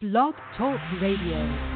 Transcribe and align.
Blog 0.00 0.32
Talk 0.56 0.80
Radio. 1.02 1.69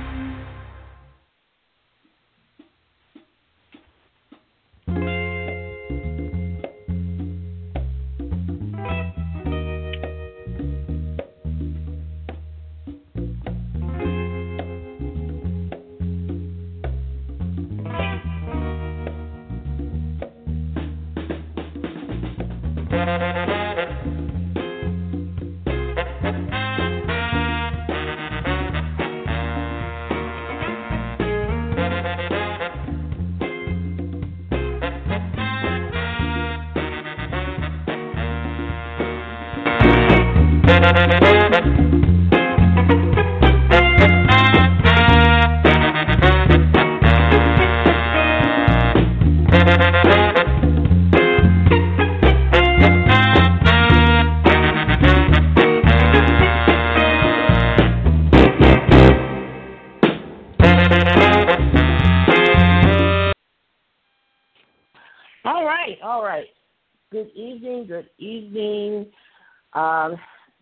Evening. 68.34 69.06
Um, 69.74 70.16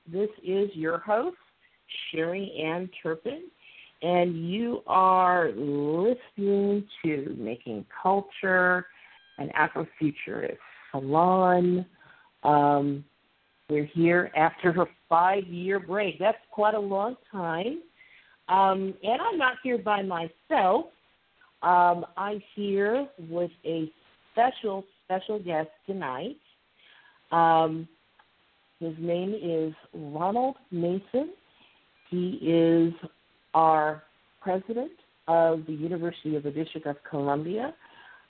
this 0.06 0.28
is 0.44 0.70
your 0.74 0.98
host, 0.98 1.36
Sherry 2.10 2.52
Ann 2.62 2.90
Turpin, 3.02 3.44
and 4.02 4.50
you 4.50 4.82
are 4.86 5.50
listening 5.52 6.84
to 7.04 7.36
Making 7.38 7.86
Culture, 8.02 8.86
an 9.38 9.50
Afrofuturist 9.58 10.56
salon. 10.90 11.86
Um, 12.42 13.04
we're 13.68 13.88
here 13.94 14.30
after 14.36 14.70
a 14.70 14.86
five 15.08 15.46
year 15.46 15.80
break. 15.80 16.18
That's 16.18 16.36
quite 16.50 16.74
a 16.74 16.80
long 16.80 17.16
time. 17.30 17.82
Um, 18.48 18.94
and 19.02 19.22
I'm 19.22 19.38
not 19.38 19.54
here 19.62 19.78
by 19.78 20.02
myself. 20.02 20.86
Um, 21.62 22.04
I'm 22.16 22.42
here 22.54 23.06
with 23.30 23.52
a 23.64 23.90
special, 24.32 24.84
special 25.04 25.38
guest 25.38 25.68
tonight. 25.86 26.36
Um, 27.32 27.88
his 28.78 28.94
name 28.98 29.34
is 29.34 29.74
Ronald 29.94 30.56
Mason. 30.70 31.32
He 32.10 32.38
is 32.42 32.92
our 33.54 34.02
president 34.40 34.92
of 35.28 35.64
the 35.66 35.72
University 35.72 36.36
of 36.36 36.42
the 36.42 36.50
District 36.50 36.86
of 36.86 36.96
Columbia. 37.08 37.74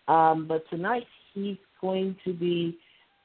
Um, 0.09 0.47
but 0.47 0.69
tonight 0.70 1.05
he's 1.34 1.56
going 1.81 2.17
to 2.25 2.33
be 2.33 2.78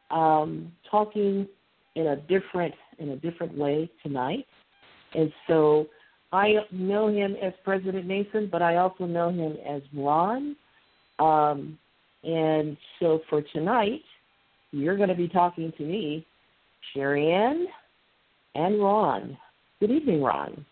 um, 0.09 0.71
talking 0.89 1.47
in 1.95 2.07
a 2.07 2.15
different 2.15 2.73
in 2.99 3.09
a 3.09 3.15
different 3.17 3.55
way 3.57 3.89
tonight. 4.03 4.45
And 5.13 5.31
so 5.47 5.87
I 6.31 6.55
know 6.71 7.07
him 7.07 7.35
as 7.41 7.53
President 7.63 8.05
Mason, 8.05 8.49
but 8.51 8.61
I 8.61 8.77
also 8.77 9.05
know 9.05 9.29
him 9.29 9.57
as 9.67 9.81
Ron. 9.93 10.55
Um, 11.19 11.77
and 12.23 12.77
so 12.99 13.21
for 13.29 13.41
tonight, 13.41 14.01
you're 14.71 14.97
going 14.97 15.09
to 15.09 15.15
be 15.15 15.27
talking 15.27 15.71
to 15.77 15.83
me, 15.83 16.25
Sherry 16.93 17.31
Ann, 17.31 17.67
and 18.55 18.81
Ron. 18.81 19.37
Good 19.79 19.91
evening, 19.91 20.21
Ron. 20.21 20.65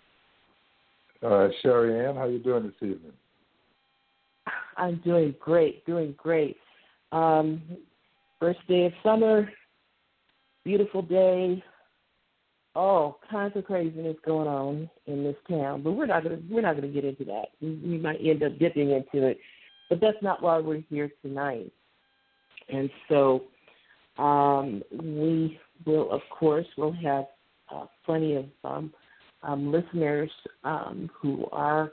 Uh, 1.23 1.47
Sherry 1.61 2.05
Ann, 2.07 2.15
how 2.15 2.25
you 2.25 2.39
doing 2.39 2.63
this 2.63 2.73
evening? 2.81 3.13
I'm 4.77 5.01
doing 5.03 5.33
great, 5.39 5.85
doing 5.85 6.13
great. 6.17 6.57
Um, 7.11 7.61
first 8.39 8.59
day 8.67 8.85
of 8.85 8.93
summer, 9.03 9.49
beautiful 10.63 11.01
day. 11.01 11.63
All 12.75 13.19
kinds 13.31 13.55
of 13.55 13.63
craziness 13.63 14.17
going 14.25 14.49
on 14.49 14.89
in 15.07 15.23
this 15.23 15.37
town, 15.49 15.81
but 15.81 15.93
we're 15.93 16.07
not 16.07 16.23
gonna 16.23 16.39
we're 16.51 16.61
not 16.61 16.75
gonna 16.75 16.89
get 16.89 17.05
into 17.05 17.23
that. 17.23 17.45
We, 17.61 17.75
we 17.75 17.97
might 17.97 18.19
end 18.21 18.43
up 18.43 18.59
dipping 18.59 18.91
into 18.91 19.25
it, 19.25 19.39
but 19.89 20.01
that's 20.01 20.21
not 20.21 20.43
why 20.43 20.59
we're 20.59 20.83
here 20.89 21.09
tonight. 21.21 21.71
And 22.67 22.89
so 23.07 23.43
um, 24.17 24.81
we 24.91 25.59
will, 25.85 26.11
of 26.11 26.21
course, 26.29 26.65
we'll 26.77 26.93
have 26.93 27.25
uh, 27.73 27.85
plenty 28.05 28.35
of 28.35 28.45
um, 28.63 28.93
um, 29.43 29.71
listeners 29.71 30.29
um, 30.63 31.09
who 31.19 31.45
are, 31.51 31.91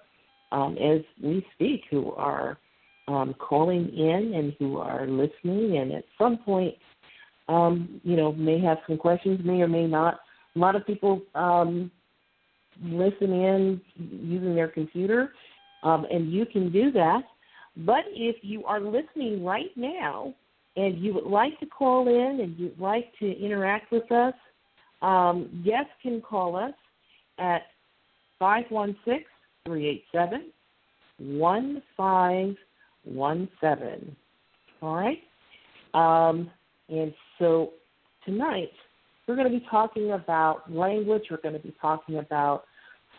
um, 0.52 0.76
as 0.78 1.00
we 1.22 1.44
speak, 1.54 1.82
who 1.90 2.12
are 2.12 2.58
um, 3.08 3.34
calling 3.34 3.88
in 3.88 4.34
and 4.34 4.54
who 4.58 4.78
are 4.78 5.06
listening, 5.06 5.78
and 5.78 5.92
at 5.92 6.04
some 6.18 6.38
point, 6.38 6.74
you 7.48 8.16
know, 8.16 8.32
may 8.32 8.60
have 8.60 8.78
some 8.86 8.96
questions, 8.96 9.40
may 9.44 9.60
or 9.60 9.68
may 9.68 9.86
not. 9.86 10.20
A 10.56 10.58
lot 10.58 10.76
of 10.76 10.86
people 10.86 11.20
listen 12.82 13.32
in 13.32 13.80
using 13.98 14.54
their 14.54 14.68
computer, 14.68 15.32
and 15.82 16.32
you 16.32 16.46
can 16.46 16.72
do 16.72 16.90
that. 16.92 17.22
But 17.76 18.04
if 18.08 18.36
you 18.42 18.64
are 18.64 18.80
listening 18.80 19.44
right 19.44 19.70
now 19.76 20.34
and 20.76 20.98
you 20.98 21.14
would 21.14 21.26
like 21.26 21.58
to 21.60 21.66
call 21.66 22.08
in 22.08 22.40
and 22.40 22.58
you'd 22.58 22.78
like 22.78 23.12
to 23.18 23.38
interact 23.38 23.92
with 23.92 24.10
us, 24.10 24.34
um, 25.02 25.62
guests 25.64 25.92
can 26.02 26.20
call 26.20 26.56
us 26.56 26.74
at 27.38 27.62
516 28.38 29.24
387 29.64 30.50
1517. 31.18 34.16
All 34.80 34.96
right? 34.96 35.18
Um, 35.94 36.50
and 36.88 37.12
so 37.38 37.74
tonight, 38.24 38.72
we're 39.26 39.36
going 39.36 39.50
to 39.50 39.58
be 39.58 39.66
talking 39.70 40.12
about 40.12 40.72
language, 40.72 41.24
we're 41.30 41.36
going 41.38 41.54
to 41.54 41.60
be 41.60 41.74
talking 41.80 42.18
about 42.18 42.64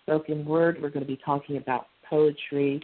spoken 0.02 0.46
word, 0.46 0.80
we're 0.81 0.90
going 0.90 1.06
to 1.06 1.08
be 1.08 1.19
talking 1.24 1.58
about 1.58 1.88
poetry. 2.09 2.81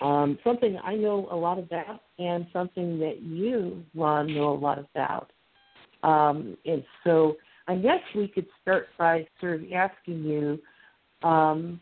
Um, 0.00 0.38
something 0.44 0.78
I 0.84 0.94
know 0.94 1.28
a 1.30 1.36
lot 1.36 1.58
about, 1.58 2.00
and 2.18 2.46
something 2.52 2.98
that 2.98 3.22
you, 3.22 3.82
Ron, 3.94 4.34
know 4.34 4.52
a 4.52 4.58
lot 4.58 4.78
about. 4.78 5.30
Um, 6.02 6.56
and 6.66 6.84
so 7.04 7.36
I 7.66 7.76
guess 7.76 8.00
we 8.14 8.28
could 8.28 8.46
start 8.62 8.88
by 8.98 9.26
sort 9.40 9.62
of 9.62 9.72
asking 9.72 10.24
you, 10.24 11.28
um, 11.28 11.80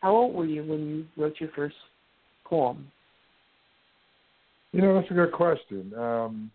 how 0.00 0.12
old 0.16 0.34
were 0.34 0.46
you 0.46 0.62
when 0.62 0.80
you 0.88 1.06
wrote 1.16 1.34
your 1.40 1.50
first 1.54 1.76
poem? 2.44 2.90
You 4.72 4.82
know, 4.82 4.94
that's 4.94 5.10
a 5.10 5.14
good 5.14 5.32
question. 5.32 5.92
Um, 5.94 6.50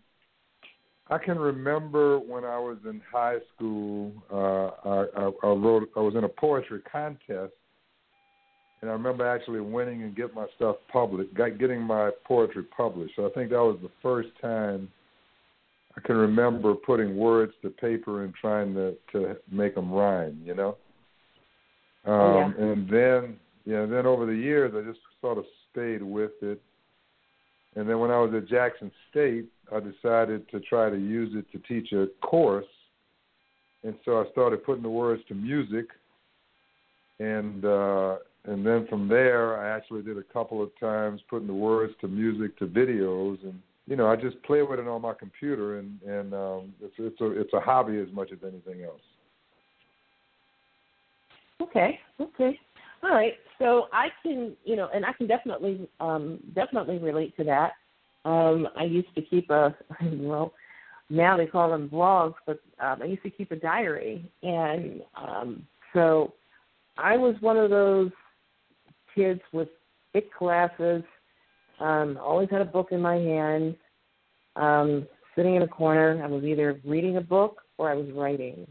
I 1.08 1.18
can 1.18 1.38
remember 1.38 2.18
when 2.18 2.44
I 2.44 2.58
was 2.58 2.78
in 2.84 3.00
high 3.12 3.38
school, 3.54 4.12
uh, 4.32 4.88
I, 4.88 5.04
I, 5.16 5.30
I 5.44 5.48
wrote. 5.48 5.88
I 5.96 6.00
was 6.00 6.14
in 6.16 6.24
a 6.24 6.28
poetry 6.28 6.80
contest, 6.90 7.52
and 8.80 8.90
I 8.90 8.92
remember 8.92 9.26
actually 9.26 9.60
winning 9.60 10.02
and 10.02 10.14
getting 10.14 10.34
my 10.34 10.46
stuff 10.56 10.76
published, 10.92 11.34
got, 11.34 11.58
getting 11.58 11.80
my 11.80 12.10
poetry 12.24 12.64
published. 12.76 13.14
So 13.16 13.26
I 13.26 13.30
think 13.30 13.50
that 13.50 13.56
was 13.56 13.78
the 13.82 13.90
first 14.02 14.28
time 14.40 14.88
I 15.96 16.00
can 16.00 16.16
remember 16.16 16.74
putting 16.74 17.16
words 17.16 17.52
to 17.62 17.70
paper 17.70 18.24
and 18.24 18.34
trying 18.34 18.74
to 18.74 18.94
to 19.12 19.36
make 19.50 19.74
them 19.74 19.90
rhyme. 19.90 20.40
You 20.44 20.54
know. 20.54 20.76
Um, 22.04 22.54
yeah. 22.56 22.64
And 22.64 22.88
then, 22.88 23.36
yeah, 23.64 23.84
then 23.86 24.06
over 24.06 24.26
the 24.26 24.34
years, 24.34 24.72
I 24.76 24.88
just 24.88 25.00
sort 25.20 25.38
of 25.38 25.44
stayed 25.72 26.02
with 26.02 26.32
it. 26.42 26.60
And 27.74 27.88
then 27.88 27.98
when 27.98 28.10
I 28.10 28.18
was 28.18 28.32
at 28.34 28.48
Jackson 28.48 28.90
State, 29.10 29.46
I 29.74 29.80
decided 29.80 30.48
to 30.50 30.60
try 30.60 30.88
to 30.88 30.96
use 30.96 31.32
it 31.34 31.46
to 31.52 31.58
teach 31.66 31.92
a 31.92 32.06
course. 32.24 32.64
And 33.82 33.94
so 34.04 34.20
I 34.20 34.30
started 34.30 34.64
putting 34.64 34.82
the 34.82 34.88
words 34.88 35.22
to 35.28 35.34
music. 35.34 35.86
And 37.18 37.64
uh, 37.64 38.16
and 38.46 38.66
then 38.66 38.86
from 38.88 39.08
there, 39.08 39.58
I 39.60 39.76
actually 39.76 40.02
did 40.02 40.18
a 40.18 40.22
couple 40.22 40.62
of 40.62 40.70
times 40.78 41.20
putting 41.28 41.46
the 41.46 41.54
words 41.54 41.92
to 42.00 42.08
music 42.08 42.58
to 42.58 42.66
videos. 42.66 43.42
And 43.42 43.60
you 43.86 43.96
know, 43.96 44.06
I 44.08 44.16
just 44.16 44.40
play 44.42 44.62
with 44.62 44.80
it 44.80 44.88
on 44.88 45.02
my 45.02 45.14
computer, 45.14 45.78
and 45.78 46.00
and 46.02 46.34
um, 46.34 46.74
it's 46.80 46.94
it's 46.98 47.20
a 47.20 47.40
it's 47.40 47.52
a 47.52 47.60
hobby 47.60 47.98
as 47.98 48.12
much 48.12 48.30
as 48.32 48.38
anything 48.42 48.84
else. 48.84 49.00
Okay, 51.60 51.98
okay. 52.20 52.58
All 53.02 53.10
right. 53.10 53.34
So 53.58 53.86
I 53.92 54.08
can, 54.22 54.56
you 54.64 54.76
know, 54.76 54.88
and 54.94 55.04
I 55.04 55.12
can 55.12 55.26
definitely, 55.26 55.88
um, 56.00 56.40
definitely 56.54 56.98
relate 56.98 57.36
to 57.36 57.44
that. 57.44 57.72
Um, 58.28 58.68
I 58.76 58.84
used 58.84 59.14
to 59.14 59.22
keep 59.22 59.50
a, 59.50 59.74
well, 60.02 60.52
now 61.08 61.36
they 61.36 61.46
call 61.46 61.70
them 61.70 61.88
blogs, 61.88 62.34
but 62.46 62.60
um, 62.80 63.00
I 63.02 63.06
used 63.06 63.22
to 63.22 63.30
keep 63.30 63.52
a 63.52 63.56
diary, 63.56 64.30
and 64.42 65.02
um, 65.14 65.66
so 65.94 66.34
I 66.98 67.16
was 67.16 67.36
one 67.40 67.56
of 67.56 67.70
those 67.70 68.10
kids 69.16 69.40
with 69.52 69.68
thick 70.12 70.28
glasses, 70.38 71.02
um, 71.80 72.18
always 72.22 72.48
had 72.50 72.60
a 72.60 72.66
book 72.66 72.88
in 72.92 73.00
my 73.00 73.16
hand, 73.16 73.76
um, 74.54 75.06
sitting 75.34 75.56
in 75.56 75.62
a 75.62 75.68
corner. 75.68 76.22
I 76.22 76.28
was 76.28 76.44
either 76.44 76.80
reading 76.84 77.16
a 77.16 77.20
book 77.20 77.62
or 77.78 77.90
I 77.90 77.94
was 77.94 78.06
writing. 78.14 78.66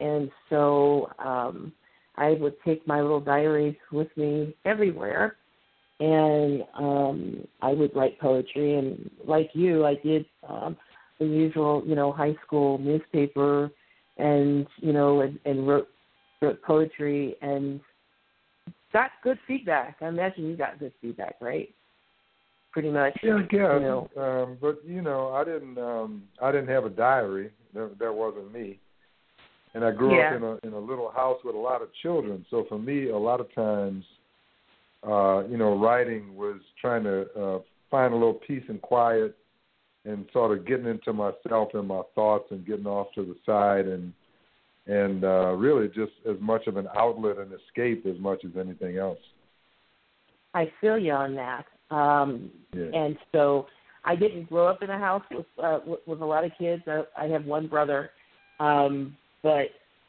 And 0.00 0.30
so 0.50 1.10
um, 1.18 1.72
I 2.16 2.32
would 2.32 2.54
take 2.64 2.86
my 2.86 3.00
little 3.00 3.20
diaries 3.20 3.76
with 3.92 4.08
me 4.16 4.54
everywhere, 4.64 5.36
and 6.00 6.64
um, 6.78 7.46
I 7.62 7.72
would 7.72 7.94
write 7.94 8.20
poetry. 8.20 8.76
And 8.76 9.10
like 9.24 9.50
you, 9.54 9.86
I 9.86 9.94
did 9.94 10.26
um, 10.48 10.76
the 11.18 11.26
usual, 11.26 11.82
you 11.86 11.94
know, 11.94 12.12
high 12.12 12.34
school 12.44 12.78
newspaper, 12.78 13.70
and 14.18 14.66
you 14.78 14.92
know, 14.92 15.20
and, 15.20 15.38
and 15.44 15.66
wrote 15.66 15.88
wrote 16.42 16.62
poetry 16.62 17.36
and 17.40 17.80
got 18.96 19.10
good 19.22 19.38
feedback. 19.46 19.96
I 20.00 20.08
imagine 20.08 20.48
you 20.48 20.56
got 20.56 20.78
good 20.78 20.92
feedback, 21.02 21.36
right? 21.40 21.68
Pretty 22.72 22.90
much. 22.90 23.12
Yeah, 23.22 23.40
guess. 23.50 23.60
You 23.74 23.80
know. 23.80 24.08
Um, 24.16 24.58
but 24.60 24.80
you 24.86 25.02
know, 25.02 25.30
I 25.30 25.44
didn't. 25.44 25.78
Um, 25.78 26.22
I 26.42 26.50
didn't 26.50 26.68
have 26.68 26.84
a 26.84 26.90
diary. 26.90 27.50
That, 27.74 27.98
that 27.98 28.12
wasn't 28.12 28.52
me. 28.52 28.78
And 29.74 29.84
I 29.84 29.90
grew 29.90 30.16
Yeah. 30.16 30.28
up 30.28 30.36
in 30.36 30.42
a 30.42 30.66
in 30.66 30.72
a 30.72 30.78
little 30.78 31.10
house 31.10 31.38
with 31.44 31.54
a 31.54 31.58
lot 31.58 31.82
of 31.82 31.88
children. 32.02 32.44
So 32.50 32.64
for 32.68 32.78
me, 32.78 33.10
a 33.10 33.16
lot 33.16 33.40
of 33.40 33.54
times, 33.54 34.04
uh, 35.06 35.44
you 35.50 35.58
know, 35.58 35.78
writing 35.78 36.34
was 36.34 36.60
trying 36.80 37.04
to 37.04 37.26
uh, 37.38 37.58
find 37.90 38.14
a 38.14 38.16
little 38.16 38.40
peace 38.46 38.64
and 38.68 38.80
quiet, 38.80 39.36
and 40.06 40.24
sort 40.32 40.56
of 40.56 40.66
getting 40.66 40.86
into 40.86 41.12
myself 41.12 41.68
and 41.74 41.88
my 41.88 42.02
thoughts, 42.14 42.46
and 42.50 42.66
getting 42.66 42.86
off 42.86 43.08
to 43.14 43.24
the 43.24 43.36
side, 43.44 43.86
and 43.86 44.12
and 44.86 45.24
uh, 45.24 45.52
really 45.52 45.88
just 45.88 46.12
as 46.28 46.36
much 46.40 46.66
of 46.66 46.76
an 46.76 46.88
outlet 46.96 47.38
and 47.38 47.52
escape 47.52 48.06
as 48.06 48.18
much 48.20 48.44
as 48.44 48.52
anything 48.58 48.98
else. 48.98 49.18
I 50.54 50.70
feel 50.80 50.98
you 50.98 51.12
on 51.12 51.34
that. 51.34 51.66
Um, 51.90 52.50
Yeah. 52.72 52.90
and 52.92 53.16
so 53.32 53.66
I 54.04 54.16
didn't 54.16 54.48
grow 54.48 54.68
up 54.68 54.82
in 54.82 54.90
a 54.90 54.98
house 54.98 55.24
with 55.30 55.46
uh, 55.62 55.80
with, 55.86 56.00
with 56.06 56.20
a 56.20 56.24
lot 56.24 56.44
of 56.44 56.52
kids. 56.58 56.82
I, 56.86 57.02
I 57.16 57.26
have 57.26 57.44
one 57.44 57.66
brother, 57.66 58.10
um, 58.60 59.16
but 59.42 59.66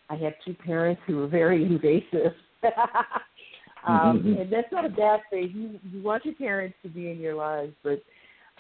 I 0.10 0.16
have 0.16 0.34
two 0.46 0.54
parents 0.54 1.02
who 1.06 1.18
were 1.18 1.28
very 1.28 1.64
invasive. 1.72 2.34
um, 3.88 4.24
Mhm. 4.24 4.42
and 4.42 4.52
that's 4.52 4.72
not 4.72 4.86
a 4.86 4.90
bad 4.90 5.22
thing. 5.30 5.52
You 5.54 5.80
you 5.92 6.04
want 6.04 6.26
your 6.26 6.36
parents 6.36 6.76
to 6.84 6.90
be 6.90 7.12
in 7.12 7.20
your 7.20 7.36
lives, 7.36 7.74
but 7.84 8.02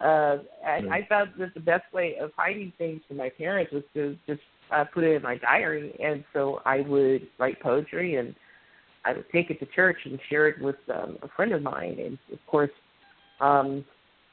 uh, 0.03 0.37
I, 0.65 0.81
I 0.91 1.05
found 1.09 1.31
that 1.39 1.53
the 1.53 1.59
best 1.59 1.91
way 1.93 2.17
of 2.17 2.31
hiding 2.37 2.71
things 2.77 3.01
from 3.07 3.17
my 3.17 3.29
parents 3.29 3.71
was 3.71 3.83
to 3.95 4.17
just 4.27 4.41
uh, 4.71 4.85
put 4.93 5.03
it 5.03 5.15
in 5.15 5.21
my 5.21 5.37
diary, 5.37 5.97
and 6.03 6.23
so 6.33 6.61
I 6.65 6.81
would 6.81 7.27
write 7.39 7.59
poetry 7.61 8.15
and 8.15 8.35
I 9.05 9.13
would 9.13 9.29
take 9.31 9.49
it 9.49 9.59
to 9.59 9.65
church 9.67 9.97
and 10.05 10.19
share 10.29 10.49
it 10.49 10.61
with 10.61 10.75
um, 10.93 11.17
a 11.21 11.27
friend 11.29 11.53
of 11.53 11.61
mine. 11.61 11.97
And 11.99 12.17
of 12.31 12.39
course, 12.45 12.71
um, 13.39 13.85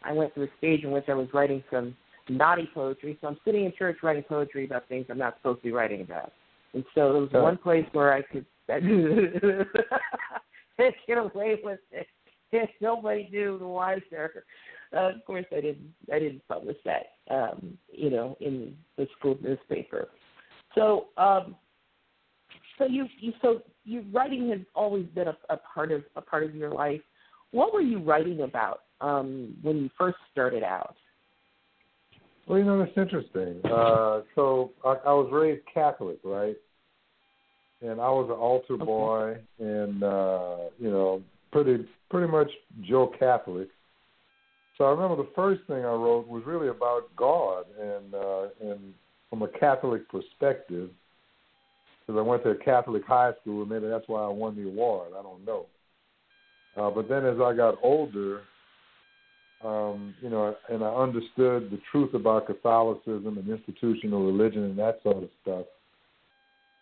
I 0.02 0.12
went 0.12 0.34
through 0.34 0.44
a 0.44 0.58
stage 0.58 0.82
in 0.82 0.90
which 0.90 1.04
I 1.08 1.14
was 1.14 1.28
writing 1.32 1.62
some 1.70 1.96
naughty 2.28 2.69
poetry. 2.75 3.16
So 3.20 3.28
I'm 3.28 3.38
sitting 3.44 3.64
in 3.64 3.72
church 3.78 3.98
writing 4.02 4.25
poetry 4.28 4.64
about 4.64 4.88
things 4.88 5.06
I'm 5.08 5.19
not 5.19 5.36
supposed 5.38 5.60
to 5.60 5.64
be 5.64 5.72
writing 5.72 6.00
about. 6.00 6.32
And 6.72 6.84
so 6.94 7.12
there 7.12 7.22
was 7.22 7.31
one 7.32 7.56
place 7.56 7.86
where 7.92 8.12
I 8.12 8.22
could 8.22 8.44
get 8.69 8.82
away 11.19 11.60
with 11.62 11.81
it. 11.92 12.06
And 12.52 12.69
nobody 12.81 13.28
knew 13.31 13.58
the 13.58 13.66
wiser. 13.66 14.44
Uh, 14.92 15.10
of 15.10 15.25
course, 15.26 15.46
I 15.50 15.60
didn't. 15.60 15.92
I 16.12 16.20
didn't 16.20 16.46
publish 16.46 16.76
that, 16.84 17.14
um, 17.28 17.76
you 17.92 18.10
know, 18.10 18.36
in 18.40 18.76
the 18.96 19.08
school 19.19 19.36
newspaper. 19.42 20.08
So, 20.74 21.06
um, 21.16 21.56
so 22.78 22.86
you, 22.86 23.06
you, 23.20 23.32
so 23.40 23.62
you 23.84 24.04
writing 24.12 24.50
has 24.50 24.60
always 24.74 25.06
been 25.14 25.28
a, 25.28 25.36
a 25.50 25.56
part 25.56 25.92
of 25.92 26.02
a 26.16 26.20
part 26.20 26.44
of 26.44 26.54
your 26.54 26.70
life. 26.70 27.00
What 27.52 27.72
were 27.72 27.80
you 27.80 27.98
writing 27.98 28.40
about 28.42 28.80
um, 29.00 29.56
when 29.62 29.76
you 29.76 29.90
first 29.96 30.16
started 30.32 30.62
out? 30.62 30.96
Well, 32.46 32.58
you 32.58 32.64
know, 32.64 32.78
that's 32.78 32.96
interesting. 32.96 33.60
Uh, 33.64 34.20
so 34.34 34.72
I, 34.84 34.96
I 35.06 35.12
was 35.12 35.30
raised 35.32 35.62
Catholic, 35.72 36.18
right? 36.24 36.56
And 37.80 38.00
I 38.00 38.08
was 38.08 38.26
an 38.28 38.36
altar 38.36 38.74
Okay. 38.74 38.84
boy, 38.84 39.36
and 39.58 40.02
uh, 40.02 40.56
you 40.78 40.90
know, 40.90 41.22
pretty 41.52 41.86
pretty 42.10 42.30
much 42.30 42.50
Joe 42.82 43.12
Catholic. 43.18 43.68
So 44.76 44.84
I 44.84 44.90
remember 44.90 45.16
the 45.16 45.30
first 45.36 45.62
thing 45.68 45.76
I 45.76 45.92
wrote 45.92 46.26
was 46.26 46.42
really 46.44 46.68
about 46.68 47.14
God, 47.16 47.66
and 47.80 48.14
uh, 48.14 48.46
and 48.60 48.94
from 49.34 49.42
a 49.42 49.58
Catholic 49.58 50.08
perspective, 50.08 50.90
because 52.06 52.19
I 52.19 52.22
went 52.22 52.44
to 52.44 52.50
a 52.50 52.56
Catholic 52.56 53.04
high 53.04 53.32
school, 53.40 53.62
and 53.62 53.70
maybe 53.70 53.88
that's 53.88 54.06
why 54.06 54.22
I 54.22 54.28
won 54.28 54.54
the 54.54 54.69
award. 54.69 55.08
I 55.19 55.22
don't 55.22 55.44
know. 55.44 55.66
Uh, 56.76 56.90
but 56.90 57.08
then 57.08 57.26
as 57.26 57.40
I 57.40 57.52
got 57.52 57.76
older, 57.82 58.42
um, 59.64 60.14
you 60.20 60.31
know, 60.31 60.54
and 60.69 60.84
I 60.84 60.88
understood 60.88 61.70
the 61.72 61.81
truth 61.90 62.14
about 62.14 62.46
Catholicism 62.46 63.38
and 63.38 63.48
institutional 63.48 64.25
religion 64.25 64.62
and 64.64 64.78
that 64.78 65.00
sort 65.02 65.25
of 65.25 65.28
stuff, 65.42 65.66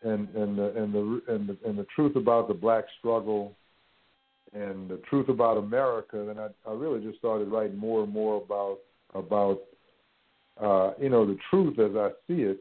and 0.03 0.29
and 0.35 0.59
the 0.59 0.75
and 0.77 0.93
the 0.93 1.23
and 1.29 1.49
the, 1.49 1.57
and 1.65 1.79
the 1.79 1.87
truth 1.97 2.17
about 2.17 2.49
the 2.49 2.55
black 2.55 2.85
struggle, 2.99 3.55
and 4.53 4.91
the 4.91 5.01
truth 5.09 5.31
about 5.31 5.57
America. 5.57 6.23
Then 6.27 6.39
I, 6.39 6.49
I 6.69 6.75
really 6.75 7.03
just 7.03 7.19
started 7.19 7.49
writing 7.49 7.79
more 7.79 8.03
and 8.05 8.13
more 8.13 8.43
about 8.43 8.79
about 9.15 9.61
uh, 10.63 10.93
you 11.01 11.09
know 11.09 11.27
the 11.27 11.37
truth 11.51 11.79
as 11.79 11.97
I 11.97 12.11
see 12.27 12.43
it, 12.43 12.61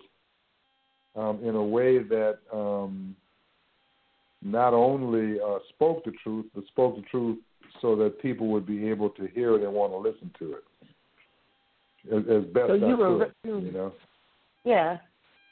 um, 1.15 1.39
in 1.44 1.56
a 1.56 1.63
way 1.63 2.00
that 2.00 2.39
um, 2.51 3.15
not 4.42 4.74
only 4.74 5.39
uh, 5.39 5.59
spoke 5.69 6.03
the 6.06 6.12
truth, 6.24 6.45
but 6.56 6.65
spoke 6.68 6.95
the 6.95 7.03
truth 7.03 7.38
so 7.81 7.95
that 7.95 8.21
people 8.21 8.48
would 8.48 8.65
be 8.65 8.88
able 8.89 9.09
to 9.12 9.27
hear 9.27 9.56
it 9.56 9.63
and 9.63 9.71
want 9.74 9.92
to 9.94 9.98
listen 9.98 10.31
to 10.39 10.53
it 10.56 10.63
as, 12.15 12.24
as 12.30 12.44
best 12.53 12.68
So 12.68 12.74
you 12.74 12.95
I 12.95 12.95
were 12.95 13.25
could. 13.25 13.33
you- 13.44 13.59
You 13.59 13.71
know, 13.71 13.94
Yeah, 14.63 14.98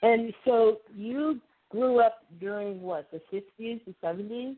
and 0.02 0.34
so 0.46 0.80
you 0.96 1.40
grew 1.70 2.00
up 2.00 2.24
during 2.40 2.82
what 2.82 3.10
the 3.12 3.22
'60s, 3.32 3.82
the 3.86 3.94
'70s. 4.04 4.58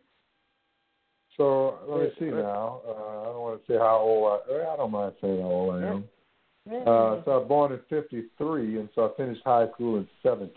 so 1.38 1.80
let 1.88 2.02
me 2.04 2.10
see 2.20 2.26
now. 2.26 2.82
Uh, 2.88 3.22
I 3.22 3.26
don't 3.26 3.42
want 3.42 3.66
to 3.66 3.72
say 3.74 3.78
how 3.78 3.98
old 3.98 4.42
I. 4.50 4.74
I 4.74 4.76
don't 4.78 4.92
mind 4.92 5.14
saying 5.22 5.42
how 5.42 5.48
old 5.48 5.76
I 5.76 5.88
am. 5.88 6.04
Uh, 6.70 7.24
so 7.26 7.32
I 7.32 7.38
was 7.38 7.46
born 7.48 7.72
in 7.72 7.80
'53, 7.90 8.80
and 8.80 8.90
so 8.94 9.06
I 9.06 9.18
finished 9.18 9.42
high 9.44 9.68
school 9.74 9.98
in 9.98 10.08
'70. 10.22 10.52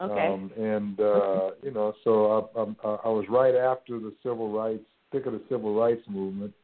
okay. 0.00 0.26
Um, 0.26 0.52
and 0.56 1.00
uh, 1.00 1.50
you 1.62 1.72
know, 1.72 1.92
so 2.04 2.48
I, 2.54 2.60
I, 2.60 2.94
I 3.06 3.08
was 3.08 3.24
right 3.28 3.56
after 3.56 3.98
the 3.98 4.14
civil 4.22 4.52
rights, 4.52 4.84
thick 5.10 5.26
of 5.26 5.32
the 5.32 5.42
civil 5.48 5.74
rights 5.74 6.02
movement, 6.08 6.54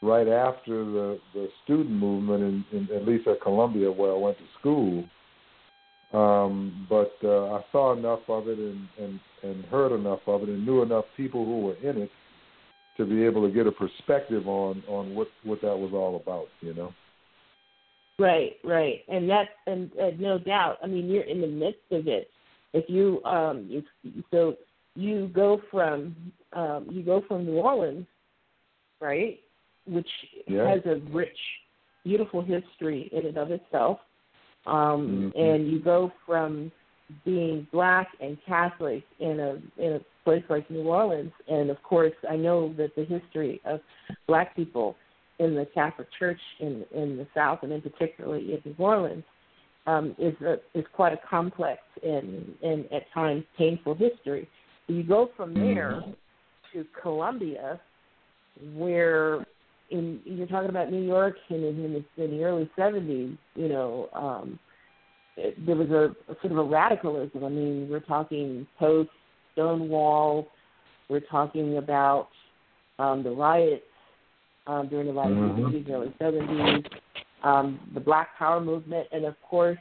right 0.00 0.26
after 0.28 0.84
the 0.84 1.18
the 1.34 1.48
student 1.64 1.90
movement, 1.90 2.42
in, 2.72 2.78
in 2.78 2.96
at 2.96 3.06
least 3.06 3.28
at 3.28 3.42
Columbia 3.42 3.92
where 3.92 4.12
I 4.12 4.16
went 4.16 4.38
to 4.38 4.44
school. 4.58 5.04
Um, 6.14 6.86
but 6.88 7.12
uh, 7.22 7.54
I 7.54 7.64
saw 7.70 7.94
enough 7.94 8.20
of 8.28 8.48
it 8.48 8.58
and, 8.58 8.88
and 8.98 9.20
and 9.42 9.64
heard 9.66 9.92
enough 9.94 10.20
of 10.26 10.42
it 10.42 10.48
and 10.48 10.64
knew 10.64 10.82
enough 10.82 11.04
people 11.18 11.44
who 11.44 11.60
were 11.60 11.76
in 11.76 12.02
it 12.02 12.10
to 12.96 13.04
be 13.04 13.24
able 13.24 13.46
to 13.46 13.52
get 13.52 13.66
a 13.66 13.72
perspective 13.72 14.46
on 14.48 14.82
on 14.88 15.14
what 15.14 15.28
what 15.44 15.60
that 15.62 15.76
was 15.76 15.92
all 15.92 16.16
about. 16.16 16.46
You 16.60 16.74
know. 16.74 16.92
Right, 18.18 18.56
right, 18.62 19.00
and 19.08 19.28
that's 19.28 19.48
and 19.66 19.90
uh, 20.00 20.10
no 20.18 20.38
doubt. 20.38 20.78
I 20.82 20.86
mean, 20.86 21.08
you're 21.08 21.24
in 21.24 21.40
the 21.40 21.46
midst 21.46 21.80
of 21.90 22.06
it. 22.06 22.28
If 22.72 22.88
you 22.88 23.22
um, 23.24 23.66
if, 23.70 23.84
so 24.30 24.56
you 24.94 25.28
go 25.28 25.60
from 25.70 26.14
um, 26.52 26.86
you 26.90 27.02
go 27.02 27.22
from 27.26 27.46
New 27.46 27.56
Orleans, 27.56 28.06
right, 29.00 29.40
which 29.86 30.08
Yeah. 30.46 30.68
has 30.68 30.80
a 30.84 30.96
rich, 31.10 31.38
beautiful 32.04 32.42
history 32.42 33.08
in 33.12 33.26
and 33.26 33.36
of 33.38 33.50
itself, 33.50 34.00
um, 34.66 35.32
Mhm. 35.34 35.40
and 35.40 35.72
you 35.72 35.78
go 35.80 36.12
from 36.26 36.70
being 37.24 37.66
black 37.72 38.08
and 38.20 38.38
Catholic 38.44 39.04
in 39.18 39.40
a 39.40 39.60
in 39.78 39.92
a 39.94 40.00
place 40.24 40.44
like 40.48 40.70
New 40.70 40.84
Orleans, 40.84 41.32
and 41.48 41.70
of 41.70 41.82
course, 41.82 42.12
I 42.28 42.36
know 42.36 42.72
that 42.76 42.94
the 42.96 43.04
history 43.04 43.60
of 43.64 43.80
black 44.26 44.54
people 44.56 44.96
in 45.38 45.54
the 45.54 45.66
Catholic 45.74 46.08
Church 46.18 46.40
in 46.60 46.84
in 46.94 47.16
the 47.16 47.26
South, 47.34 47.60
and 47.62 47.72
in 47.72 47.80
particularly 47.80 48.52
in 48.52 48.60
New 48.64 48.74
Orleans, 48.78 49.24
um, 49.86 50.14
is 50.18 50.34
a, 50.42 50.54
is 50.78 50.84
quite 50.92 51.12
a 51.12 51.18
complex 51.28 51.80
and 52.02 52.54
and 52.62 52.84
at 52.92 53.02
times 53.12 53.44
painful 53.58 53.94
history. 53.94 54.48
So 54.86 54.94
you 54.94 55.02
go 55.02 55.30
from 55.36 55.54
there 55.54 56.02
to 56.72 56.84
Columbia, 57.00 57.80
where 58.74 59.44
in 59.90 60.20
you're 60.24 60.46
talking 60.46 60.70
about 60.70 60.90
New 60.90 61.02
York 61.02 61.36
in 61.50 61.56
in 61.56 62.04
the, 62.16 62.24
in 62.24 62.30
the 62.32 62.44
early 62.44 62.70
'70s. 62.78 63.36
You 63.54 63.68
know, 63.68 64.08
um, 64.12 64.58
it, 65.36 65.66
there 65.66 65.76
was 65.76 65.90
a, 65.90 66.14
a 66.30 66.36
sort 66.40 66.52
of 66.52 66.58
a 66.58 66.64
radicalism. 66.64 67.44
I 67.44 67.48
mean, 67.48 67.88
we're 67.90 68.00
talking 68.00 68.66
post 68.78 69.10
Stonewall. 69.52 70.48
We're 71.08 71.20
talking 71.20 71.78
about 71.78 72.28
um, 72.98 73.22
the 73.22 73.30
riots 73.30 73.82
um, 74.66 74.88
during 74.88 75.08
the 75.08 75.12
riots 75.12 75.36
in 75.36 75.48
the 75.48 75.54
Mhm. 75.54 75.72
60s, 75.72 75.90
early 75.90 76.12
70s, 76.20 76.84
um, 77.42 77.80
the 77.94 78.00
Black 78.00 78.36
Power 78.38 78.60
movement, 78.60 79.08
and 79.12 79.24
of 79.24 79.40
course, 79.42 79.78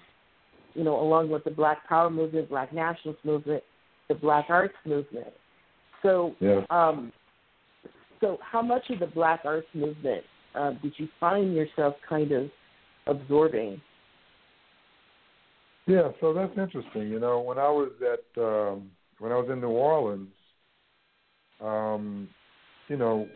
you 0.73 0.83
know, 0.83 0.99
along 0.99 1.29
with 1.29 1.43
the 1.43 1.51
Black 1.51 1.87
Power 1.87 2.09
movement, 2.09 2.49
Black 2.49 2.73
nationalist 2.73 3.23
movement, 3.23 3.63
the 4.07 4.15
Black 4.15 4.49
Arts 4.49 4.75
movement. 4.85 5.33
So, 6.01 6.35
Yeah. 6.39 6.65
um, 6.69 7.11
so 8.19 8.37
how 8.41 8.61
much 8.61 8.89
of 8.89 8.99
the 8.99 9.07
Black 9.07 9.41
Arts 9.45 9.67
movement 9.73 10.23
uh, 10.55 10.71
did 10.81 10.97
you 10.97 11.07
find 11.19 11.53
yourself 11.53 11.95
kind 12.01 12.31
of 12.31 12.51
absorbing? 13.07 13.81
Yeah, 15.87 16.11
so 16.19 16.33
that's 16.33 16.57
interesting. 16.57 17.09
You 17.09 17.19
know, 17.19 17.39
when 17.39 17.57
I 17.57 17.69
was 17.69 17.91
at 18.01 18.41
um 18.41 18.91
when 19.21 19.31
I 19.31 19.35
was 19.35 19.49
in 19.51 19.61
New 19.61 19.69
Orleans, 19.69 20.33
um, 21.61 22.27
you 22.89 22.97
know, 22.97 23.27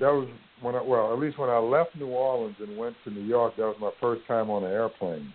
that 0.00 0.10
was 0.10 0.28
when 0.60 0.74
I 0.74 0.82
well, 0.82 1.12
at 1.12 1.18
least 1.20 1.38
when 1.38 1.48
I 1.48 1.58
left 1.58 1.94
New 1.96 2.08
Orleans 2.08 2.56
and 2.58 2.76
went 2.76 2.96
to 3.04 3.10
New 3.10 3.22
York, 3.22 3.56
that 3.56 3.62
was 3.62 3.76
my 3.80 3.92
first 4.00 4.26
time 4.26 4.50
on 4.50 4.64
an 4.64 4.72
airplane. 4.72 5.32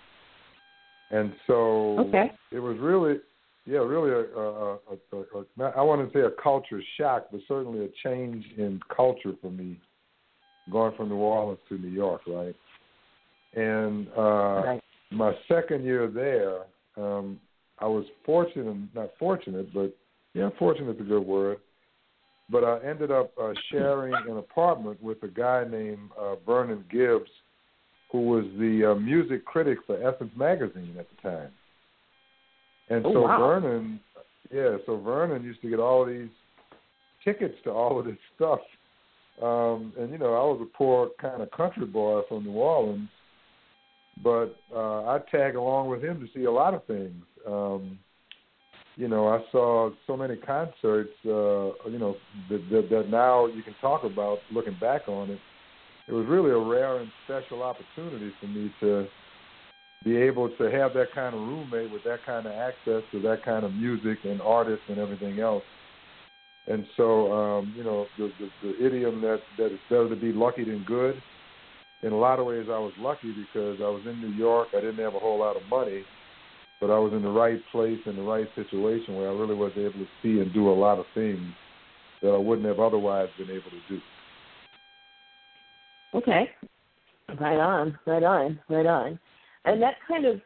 And 1.09 1.33
so 1.47 1.95
Okay. 1.99 2.31
it 2.51 2.59
was 2.59 2.77
really 2.79 3.19
yeah, 3.65 3.79
really 3.79 4.11
a, 4.11 4.37
a, 4.37 4.73
a, 4.73 4.77
a, 5.13 5.19
a 5.39 5.45
not, 5.55 5.77
I 5.77 5.81
want 5.81 6.05
to 6.05 6.13
say 6.13 6.25
a 6.25 6.41
culture 6.43 6.81
shock, 6.99 7.27
but 7.31 7.39
certainly 7.47 7.85
a 7.85 7.89
change 8.05 8.43
in 8.57 8.81
culture 8.93 9.31
for 9.41 9.49
me 9.49 9.79
going 10.69 10.93
from 10.97 11.07
New 11.07 11.15
Orleans 11.15 11.59
to 11.69 11.77
New 11.77 11.87
York, 11.87 12.21
right? 12.27 12.55
And 13.53 14.09
uh 14.17 14.63
Right. 14.65 14.81
my 15.11 15.33
second 15.47 15.85
year 15.85 16.07
there, 16.07 16.63
um, 16.97 17.39
I 17.83 17.87
was 17.87 18.05
fortunate, 18.25 18.77
not 18.95 19.09
fortunate, 19.19 19.73
but 19.73 19.93
yeah, 20.33 20.49
fortunate 20.57 20.95
is 20.95 21.01
a 21.01 21.03
good 21.03 21.25
word. 21.25 21.57
But 22.49 22.63
I 22.63 22.79
ended 22.87 23.11
up 23.11 23.31
uh, 23.41 23.51
sharing 23.69 24.13
an 24.13 24.37
apartment 24.37 25.03
with 25.03 25.21
a 25.23 25.27
guy 25.27 25.65
named 25.69 26.09
uh, 26.17 26.35
Vernon 26.45 26.85
Gibbs, 26.89 27.29
who 28.09 28.21
was 28.21 28.45
the 28.57 28.91
uh, 28.91 28.95
music 28.95 29.43
critic 29.43 29.79
for 29.85 29.95
Essence 30.01 30.31
magazine 30.37 30.95
at 30.97 31.07
the 31.09 31.29
time. 31.29 31.49
And 32.89 33.05
Oh, 33.05 33.13
so 33.13 33.21
wow. 33.23 33.37
Vernon, 33.37 33.99
yeah, 34.49 34.77
so 34.85 34.97
Vernon 34.97 35.43
used 35.43 35.61
to 35.61 35.69
get 35.69 35.79
all 35.79 36.05
these 36.05 36.29
tickets 37.25 37.55
to 37.65 37.71
all 37.71 37.99
of 37.99 38.05
this 38.05 38.17
stuff. 38.35 38.59
Um, 39.41 39.91
and 39.99 40.09
you 40.09 40.19
know, 40.19 40.33
I 40.35 40.43
was 40.45 40.61
a 40.61 40.77
poor 40.77 41.09
kind 41.19 41.41
of 41.41 41.51
country 41.51 41.85
boy 41.85 42.21
from 42.29 42.45
New 42.45 42.51
Orleans, 42.51 43.09
but 44.21 44.55
uh, 44.73 45.05
I 45.05 45.19
tag 45.31 45.55
along 45.55 45.89
with 45.89 46.03
him 46.03 46.19
to 46.19 46.27
see 46.37 46.45
a 46.45 46.51
lot 46.51 46.73
of 46.73 46.85
things. 46.85 47.23
Um, 47.47 47.97
you 48.95 49.07
know, 49.07 49.27
I 49.27 49.39
saw 49.51 49.89
so 50.05 50.15
many 50.15 50.35
concerts. 50.35 51.13
Uh, 51.25 51.73
you 51.89 51.97
know, 51.97 52.15
that, 52.49 52.61
that, 52.69 52.89
that 52.91 53.09
now 53.09 53.47
you 53.47 53.63
can 53.63 53.75
talk 53.81 54.03
about 54.03 54.39
looking 54.51 54.77
back 54.79 55.07
on 55.07 55.31
it. 55.31 55.39
It 56.07 56.13
was 56.13 56.25
really 56.27 56.51
a 56.51 56.57
rare 56.57 56.97
and 56.97 57.09
special 57.25 57.63
opportunity 57.63 58.31
for 58.39 58.47
me 58.47 58.71
to 58.81 59.07
be 60.03 60.17
able 60.17 60.49
to 60.57 60.63
have 60.69 60.93
that 60.93 61.07
kind 61.15 61.33
of 61.33 61.41
roommate 61.41 61.91
with 61.91 62.03
that 62.03 62.19
kind 62.25 62.45
of 62.45 62.51
access 62.51 63.01
to 63.11 63.21
that 63.21 63.43
kind 63.43 63.65
of 63.65 63.73
music 63.73 64.19
and 64.25 64.41
artists 64.41 64.83
and 64.89 64.99
everything 64.99 65.39
else. 65.39 65.63
And 66.67 66.85
so, 66.95 67.31
um, 67.31 67.73
you 67.75 67.83
know, 67.83 68.05
the, 68.17 68.31
the, 68.39 68.49
the 68.67 68.85
idiom 68.85 69.21
that 69.21 69.39
that 69.57 69.65
it's 69.65 69.83
better 69.89 70.09
to 70.09 70.15
be 70.15 70.31
lucky 70.31 70.63
than 70.63 70.83
good. 70.83 71.21
In 72.03 72.11
a 72.11 72.17
lot 72.17 72.39
of 72.39 72.45
ways, 72.45 72.65
I 72.67 72.77
was 72.77 72.91
lucky 72.99 73.31
because 73.31 73.79
I 73.79 73.87
was 73.87 74.03
in 74.05 74.19
New 74.19 74.35
York. 74.35 74.67
I 74.73 74.81
didn't 74.81 74.99
have 74.99 75.15
a 75.15 75.19
whole 75.19 75.39
lot 75.39 75.55
of 75.55 75.63
money, 75.69 76.03
but 76.81 76.91
I 76.91 76.99
was 76.99 77.13
in 77.13 77.21
the 77.21 77.29
right 77.29 77.61
place 77.71 77.99
in 78.05 78.17
the 78.17 78.21
right 78.21 78.47
situation 78.55 79.15
where 79.15 79.29
I 79.29 79.33
really 79.33 79.55
was 79.55 79.71
able 79.77 79.93
to 79.93 80.07
see 80.21 80.41
and 80.41 80.53
do 80.53 80.69
a 80.69 80.73
lot 80.73 80.99
of 80.99 81.05
things 81.13 81.41
that 82.21 82.31
I 82.31 82.37
wouldn't 82.37 82.67
have 82.67 82.81
otherwise 82.81 83.29
been 83.37 83.49
able 83.49 83.69
to 83.69 83.79
do. 83.89 84.01
Okay. 86.13 86.49
Right 87.39 87.57
on, 87.57 87.97
right 88.05 88.23
on, 88.23 88.59
right 88.69 88.85
on. 88.85 89.17
And 89.63 89.81
that 89.81 89.95
kind 90.05 90.25
of 90.25 90.41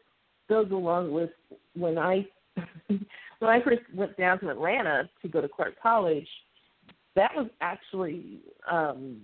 goes 0.48 0.70
along 0.72 1.12
with 1.12 1.32
when 1.74 1.98
I 1.98 2.28
when 2.88 3.50
I 3.50 3.62
first 3.64 3.82
went 3.96 4.16
down 4.16 4.40
to 4.42 4.50
Atlanta 4.50 5.10
to 5.24 5.28
go 5.28 5.42
to 5.42 5.48
Clark 5.48 5.74
College, 5.82 6.28
that 7.16 7.32
was 7.36 7.48
actually 7.62 8.42
um 8.72 9.18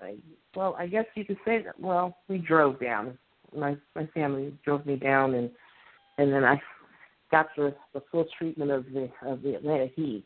I, 0.00 0.16
well, 0.56 0.76
I 0.78 0.86
guess 0.86 1.04
you 1.14 1.24
could 1.24 1.38
say 1.44 1.62
that 1.62 1.78
well, 1.78 2.16
we 2.28 2.38
drove 2.38 2.80
down. 2.80 3.18
My 3.56 3.76
my 3.94 4.06
family 4.14 4.52
drove 4.64 4.84
me 4.86 4.96
down 4.96 5.34
and 5.34 5.50
and 6.18 6.32
then 6.32 6.44
I 6.44 6.60
got 7.30 7.46
the 7.56 7.74
the 7.92 8.02
full 8.10 8.26
treatment 8.38 8.70
of 8.70 8.84
the 8.86 9.08
of 9.22 9.42
the 9.42 9.54
Atlanta 9.54 9.88
heat. 9.94 10.24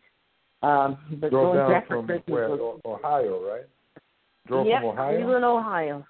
Um 0.63 0.99
but 1.21 1.31
Drove 1.31 1.55
going 1.55 1.59
down 1.59 1.71
back 1.71 1.89
from 1.89 2.07
Christmas 2.07 2.25
where? 2.27 2.49
was 2.49 2.81
Ohio, 2.85 3.49
right? 3.49 3.67
Drove 4.47 4.67
yep, 4.67 4.81
from 4.81 4.91
Ohio. 4.91 5.17
Cleveland, 5.17 5.45
Ohio. 5.45 6.07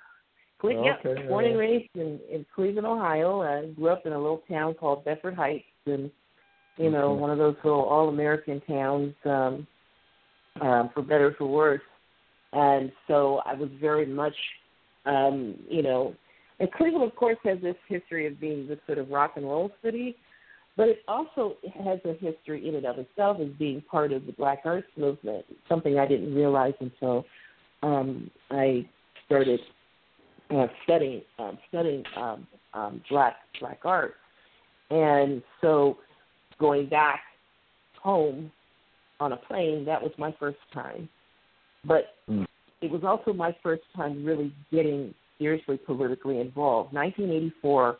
Cle- 0.60 0.84
yep, 0.84 1.00
Okay, 1.04 1.26
born 1.28 1.44
yeah. 1.44 1.50
and 1.50 1.58
raised 1.58 1.90
in, 1.94 2.20
in 2.30 2.46
Cleveland, 2.54 2.86
Ohio. 2.86 3.42
I 3.42 3.66
grew 3.72 3.88
up 3.88 4.06
in 4.06 4.12
a 4.12 4.18
little 4.18 4.42
town 4.48 4.74
called 4.74 5.04
Bedford 5.04 5.34
Heights, 5.34 5.64
and 5.86 6.10
you 6.76 6.90
know, 6.90 7.12
Okay. 7.12 7.20
one 7.20 7.30
of 7.30 7.38
those 7.38 7.56
little 7.64 7.82
all-American 7.82 8.60
towns, 8.62 9.12
um, 9.24 9.66
um, 10.60 10.90
for 10.94 11.02
better 11.02 11.28
or 11.28 11.34
for 11.34 11.46
worse. 11.46 11.80
And 12.52 12.90
so 13.06 13.40
I 13.44 13.54
was 13.54 13.68
very 13.80 14.06
much, 14.06 14.34
um, 15.04 15.54
you 15.68 15.82
know, 15.82 16.14
and 16.60 16.70
Cleveland, 16.72 17.04
of 17.04 17.14
course, 17.14 17.36
has 17.44 17.58
this 17.62 17.76
history 17.88 18.26
of 18.26 18.40
being 18.40 18.66
this 18.66 18.78
sort 18.86 18.98
of 18.98 19.10
rock 19.10 19.34
and 19.36 19.44
roll 19.44 19.70
city, 19.82 20.16
but 20.76 20.88
it 20.88 20.98
also 21.06 21.56
has 21.84 21.98
a 22.04 22.14
history 22.14 22.68
in 22.68 22.74
and 22.74 22.86
of 22.86 22.98
itself 22.98 23.38
as 23.40 23.48
being 23.58 23.80
part 23.82 24.12
of 24.12 24.26
the 24.26 24.32
Black 24.32 24.60
Arts 24.64 24.88
movement. 24.96 25.44
Something 25.68 25.98
I 25.98 26.06
didn't 26.06 26.34
realize 26.34 26.74
until 26.80 27.24
um, 27.82 28.30
I 28.50 28.88
started 29.26 29.60
uh, 30.50 30.66
studying 30.84 31.22
um, 31.38 31.58
studying 31.68 32.02
um, 32.16 32.46
um, 32.74 33.02
black 33.10 33.36
black 33.60 33.80
art, 33.84 34.14
and 34.90 35.42
so 35.60 35.98
going 36.58 36.88
back 36.88 37.20
home 38.02 38.50
on 39.20 39.32
a 39.32 39.36
plane 39.36 39.84
that 39.84 40.00
was 40.00 40.12
my 40.16 40.34
first 40.38 40.58
time, 40.72 41.08
but 41.88 42.14
Mm. 42.28 42.46
it 42.82 42.90
was 42.90 43.02
also 43.02 43.32
my 43.32 43.52
first 43.62 43.82
time 43.96 44.24
really 44.24 44.52
getting 44.70 45.14
seriously 45.38 45.78
politically 45.78 46.38
involved. 46.40 46.92
1984 46.92 47.98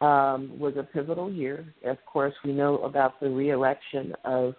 um, 0.00 0.58
was 0.58 0.76
a 0.76 0.82
pivotal 0.82 1.30
year. 1.30 1.64
Of 1.84 2.04
course, 2.04 2.34
we 2.44 2.52
know 2.52 2.78
about 2.78 3.20
the 3.20 3.30
reelection 3.30 4.12
of 4.24 4.54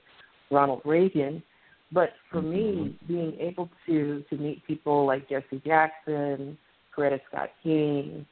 Ronald 0.50 0.82
Reagan, 0.86 1.44
but 1.92 2.14
for 2.32 2.42
me, 2.42 2.98
being 3.08 3.38
able 3.40 3.70
to 3.86 4.24
to 4.30 4.38
meet 4.38 4.66
people 4.66 5.06
like 5.06 5.30
Jesse 5.30 5.62
Jackson, 5.66 6.58
Coretta 6.96 7.20
Scott 7.28 7.50
King, 7.62 8.26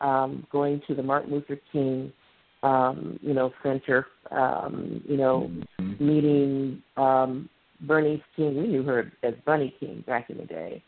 um, 0.00 0.46
going 0.52 0.80
to 0.86 0.94
the 0.94 1.02
Martin 1.02 1.32
Luther 1.32 1.58
King, 1.72 2.12
um, 2.62 3.18
you 3.22 3.34
know, 3.34 3.52
Center, 3.62 4.06
um, 4.30 5.02
you 5.08 5.16
know, 5.16 5.50
Mhm. 5.78 6.00
meeting 6.00 6.82
um, 6.96 7.48
Bernice 7.82 8.20
King. 8.36 8.56
We 8.56 8.68
knew 8.68 8.82
her 8.84 9.12
as 9.22 9.34
Bunny 9.44 9.74
King 9.80 10.04
back 10.06 10.30
in 10.30 10.38
the 10.38 10.44
day. 10.44 10.82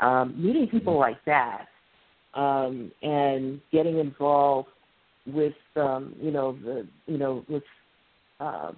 Um, 0.00 0.34
meeting 0.36 0.68
people 0.68 0.98
like 0.98 1.24
that 1.24 1.66
um, 2.34 2.92
and 3.02 3.60
getting 3.72 3.98
involved 3.98 4.68
with, 5.26 5.54
um, 5.76 6.14
you 6.20 6.30
know, 6.30 6.56
the, 6.62 6.86
you 7.06 7.18
know, 7.18 7.44
with 7.48 7.62
uh, 8.40 8.72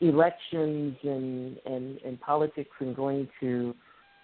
elections 0.00 0.96
and, 1.02 1.56
and 1.66 1.98
and 2.04 2.20
politics 2.20 2.70
and 2.80 2.94
going 2.94 3.28
to, 3.40 3.74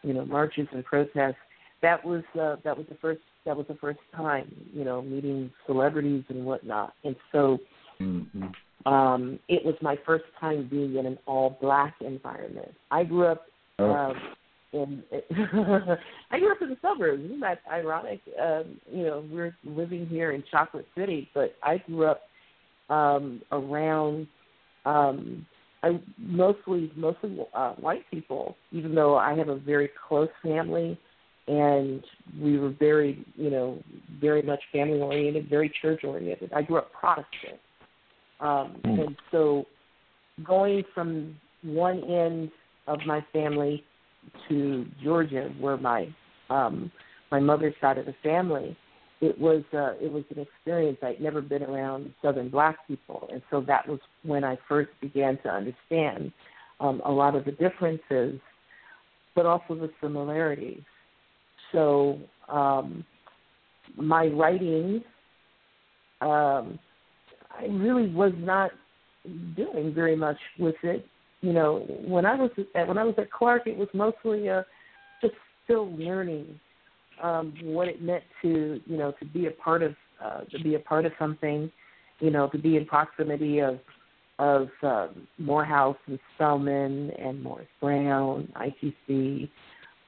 you 0.02 0.12
know, 0.12 0.24
marches 0.24 0.66
and 0.72 0.84
protests. 0.84 1.36
That 1.82 2.04
was 2.04 2.22
uh, 2.40 2.56
that 2.64 2.76
was 2.76 2.86
the 2.88 2.96
first 3.00 3.20
that 3.46 3.56
was 3.56 3.66
the 3.68 3.76
first 3.76 4.00
time, 4.14 4.52
you 4.72 4.84
know, 4.84 5.02
meeting 5.02 5.50
celebrities 5.66 6.24
and 6.28 6.44
whatnot. 6.44 6.94
And 7.04 7.16
so 7.30 7.58
Mhm. 8.00 8.54
Um, 8.86 9.38
it 9.48 9.64
was 9.64 9.74
my 9.80 9.96
first 10.04 10.24
time 10.40 10.68
being 10.70 10.96
in 10.96 11.06
an 11.06 11.18
all 11.26 11.56
black 11.60 11.94
environment. 12.00 12.74
I 12.90 13.04
grew 13.04 13.26
up 13.26 13.46
Oh. 13.80 13.90
um, 13.90 14.16
in 14.72 15.02
I 16.30 16.38
grew 16.38 16.52
up 16.52 16.62
in 16.62 16.70
the 16.70 16.76
suburbs. 16.80 17.24
Isn't 17.24 17.40
that 17.40 17.58
ironic? 17.70 18.20
Um, 18.40 18.78
you 18.88 19.04
know, 19.04 19.24
we're 19.30 19.56
living 19.64 20.06
here 20.06 20.30
in 20.30 20.44
Chocolate 20.48 20.86
City, 20.96 21.28
but 21.34 21.56
I 21.62 21.78
grew 21.78 22.06
up 22.06 22.20
um, 22.88 23.42
around 23.50 24.28
um, 24.84 25.46
I 25.82 26.00
mostly 26.18 26.92
mostly 26.96 27.38
uh, 27.54 27.72
white 27.72 28.04
people. 28.10 28.56
Even 28.70 28.94
though 28.94 29.16
I 29.16 29.34
have 29.34 29.48
a 29.48 29.56
very 29.58 29.90
close 30.08 30.28
family, 30.42 30.98
and 31.48 32.02
we 32.40 32.58
were 32.58 32.70
very 32.78 33.24
you 33.34 33.50
know 33.50 33.82
very 34.20 34.42
much 34.42 34.60
family 34.72 35.00
oriented, 35.00 35.48
very 35.48 35.72
church 35.82 36.04
oriented. 36.04 36.52
I 36.52 36.62
grew 36.62 36.78
up 36.78 36.92
Protestant. 36.92 37.60
Um, 38.44 38.76
Mm. 38.84 39.06
And 39.06 39.16
so 39.30 39.64
going 40.44 40.84
from 40.94 41.36
one 41.62 42.04
end 42.04 42.50
of 42.86 43.00
my 43.06 43.24
family 43.32 43.82
to 44.48 44.86
Georgia, 45.02 45.50
where 45.58 45.76
my 45.76 46.08
um, 46.50 46.92
my 47.30 47.40
mother's 47.40 47.74
side 47.80 47.98
of 47.98 48.06
the 48.06 48.14
family, 48.22 48.76
it 49.20 49.38
was 49.38 49.62
uh, 49.72 49.94
it 50.00 50.12
was 50.12 50.24
an 50.30 50.40
experience. 50.40 50.98
I'd 51.02 51.20
never 51.20 51.40
been 51.40 51.62
around 51.62 52.12
Southern 52.22 52.50
Black 52.50 52.76
people, 52.86 53.28
and 53.32 53.42
so 53.50 53.60
that 53.62 53.88
was 53.88 54.00
when 54.22 54.44
I 54.44 54.58
first 54.68 54.90
began 55.00 55.38
to 55.42 55.48
understand 55.48 56.32
um, 56.80 57.00
a 57.04 57.10
lot 57.10 57.34
of 57.34 57.44
the 57.44 57.52
differences, 57.52 58.38
but 59.34 59.46
also 59.46 59.74
the 59.74 59.90
similarities. 60.00 60.82
So 61.72 62.18
um, 62.48 63.04
my 63.96 64.26
writing, 64.26 65.02
um, 66.20 66.78
I 67.58 67.66
really 67.66 68.12
was 68.12 68.32
not 68.36 68.70
doing 69.56 69.92
very 69.94 70.16
much 70.16 70.38
with 70.58 70.76
it. 70.82 71.06
You 71.40 71.52
know, 71.52 71.86
when 72.06 72.24
I 72.24 72.34
was 72.34 72.50
at 72.74 72.88
when 72.88 72.98
I 72.98 73.04
was 73.04 73.14
at 73.18 73.30
Clark, 73.30 73.66
it 73.66 73.76
was 73.76 73.88
mostly 73.92 74.48
uh, 74.48 74.62
just 75.20 75.34
still 75.64 75.94
learning 75.96 76.58
um, 77.22 77.54
what 77.62 77.88
it 77.88 78.02
meant 78.02 78.24
to 78.42 78.80
you 78.86 78.96
know 78.96 79.12
to 79.20 79.24
be 79.26 79.46
a 79.46 79.50
part 79.50 79.82
of 79.82 79.94
uh, 80.22 80.40
to 80.50 80.62
be 80.62 80.74
a 80.74 80.78
part 80.78 81.04
of 81.04 81.12
something, 81.18 81.70
you 82.20 82.30
know, 82.30 82.48
to 82.48 82.58
be 82.58 82.76
in 82.76 82.86
proximity 82.86 83.60
of 83.60 83.78
of 84.38 84.68
um, 84.82 85.28
Morehouse 85.38 85.96
and 86.06 86.18
Spelman 86.34 87.10
and 87.18 87.40
Morris 87.40 87.68
Brown, 87.80 88.52
ITC, 88.56 89.48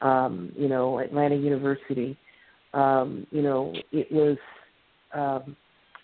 um, 0.00 0.52
you 0.56 0.68
know, 0.68 0.98
Atlanta 0.98 1.36
University. 1.36 2.16
Um, 2.74 3.26
you 3.30 3.42
know, 3.42 3.72
it 3.92 4.10
was 4.10 4.36
um, 5.14 5.56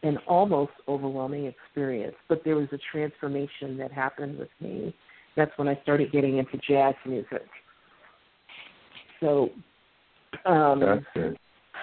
an 0.03 0.19
almost 0.27 0.73
overwhelming 0.89 1.47
experience, 1.47 2.17
but 2.29 2.43
there 2.45 2.57
was 2.57 2.69
a 2.73 2.79
transformation 2.91 3.77
that 3.79 3.93
happened 3.93 4.39
with 4.39 4.49
me. 4.61 4.95
That's 5.37 5.53
when 5.57 5.69
I 5.69 5.79
started 5.83 6.13
getting 6.13 6.39
into 6.39 6.59
jazz 6.69 6.95
music. 7.07 7.47
So, 9.21 9.51
um, 10.45 10.81
That's 10.81 11.37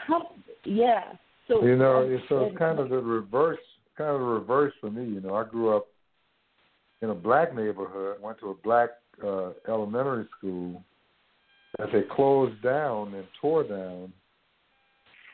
how, 0.07 0.31
yeah. 0.65 1.13
So 1.47 1.63
You 1.63 1.77
know, 1.77 2.03
um, 2.03 2.11
it's 2.11 2.23
so 2.29 2.45
and- 2.45 2.57
kind 2.57 2.79
of 2.79 2.89
the 2.89 2.99
reverse, 2.99 3.59
kind 3.97 4.11
of 4.11 4.19
the 4.19 4.25
reverse 4.25 4.73
for 4.79 4.91
me. 4.91 5.05
You 5.05 5.21
know, 5.21 5.35
I 5.35 5.45
grew 5.45 5.75
up 5.75 5.87
in 7.01 7.09
a 7.09 7.15
black 7.15 7.55
neighborhood, 7.55 8.21
went 8.21 8.39
to 8.39 8.49
a 8.49 8.53
black 8.55 8.89
uh, 9.25 9.51
elementary 9.67 10.27
school 10.37 10.83
that 11.77 11.91
they 11.91 12.01
closed 12.15 12.61
down 12.61 13.13
and 13.13 13.25
tore 13.41 13.63
down, 13.63 14.11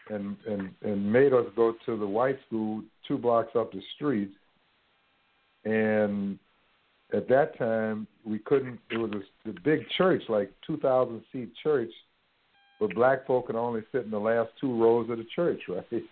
and 0.09 0.35
and 0.47 0.69
and 0.81 1.11
made 1.11 1.33
us 1.33 1.45
go 1.55 1.75
to 1.85 1.97
the 1.97 2.07
white 2.07 2.37
school 2.47 2.83
two 3.07 3.17
blocks 3.17 3.55
up 3.55 3.71
the 3.71 3.81
street. 3.95 4.31
And 5.63 6.37
at 7.13 7.27
that 7.29 7.57
time, 7.57 8.07
we 8.23 8.39
couldn't. 8.39 8.79
It 8.91 8.97
was 8.97 9.11
a, 9.45 9.49
a 9.49 9.53
big 9.63 9.87
church, 9.97 10.23
like 10.29 10.51
two 10.65 10.77
thousand 10.77 11.21
seat 11.31 11.51
church, 11.63 11.91
but 12.79 12.93
black 12.93 13.25
folk 13.25 13.47
could 13.47 13.55
only 13.55 13.81
sit 13.91 14.05
in 14.05 14.11
the 14.11 14.19
last 14.19 14.49
two 14.59 14.81
rows 14.81 15.09
of 15.09 15.17
the 15.17 15.25
church, 15.35 15.61
right? 15.69 16.03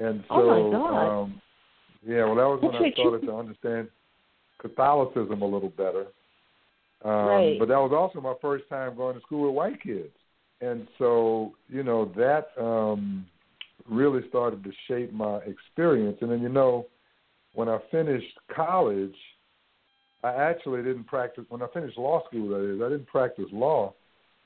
And 0.00 0.24
so, 0.28 0.34
Oh, 0.34 0.70
my 0.70 0.78
God. 0.78 1.22
um, 1.22 1.42
yeah, 2.06 2.24
well, 2.24 2.36
that 2.36 2.44
was 2.44 2.60
when 2.62 2.76
I 2.76 2.90
started 2.92 3.26
to 3.26 3.34
understand 3.34 3.88
Catholicism 4.60 5.42
a 5.42 5.46
little 5.46 5.70
better. 5.70 6.06
Um, 7.04 7.12
Right. 7.26 7.58
But 7.58 7.68
that 7.68 7.78
was 7.78 7.92
also 7.92 8.20
my 8.20 8.34
first 8.40 8.68
time 8.68 8.96
going 8.96 9.14
to 9.16 9.20
school 9.22 9.46
with 9.46 9.54
white 9.56 9.82
kids, 9.82 10.12
and 10.60 10.86
so 10.98 11.52
you 11.68 11.82
know 11.82 12.10
that 12.16 12.48
um, 12.60 13.26
really 13.88 14.28
started 14.28 14.64
to 14.64 14.72
shape 14.86 15.12
my 15.12 15.38
experience. 15.38 16.18
And 16.20 16.30
then 16.30 16.42
you 16.42 16.48
know, 16.48 16.86
when 17.54 17.68
I 17.68 17.78
finished 17.90 18.38
college, 18.54 19.14
I 20.24 20.34
actually 20.34 20.82
didn't 20.82 21.04
practice. 21.04 21.44
When 21.48 21.62
I 21.62 21.66
finished 21.72 21.96
law 21.96 22.24
school, 22.26 22.48
that 22.50 22.74
is, 22.74 22.80
I 22.82 22.88
didn't 22.88 23.06
practice 23.06 23.46
law. 23.52 23.94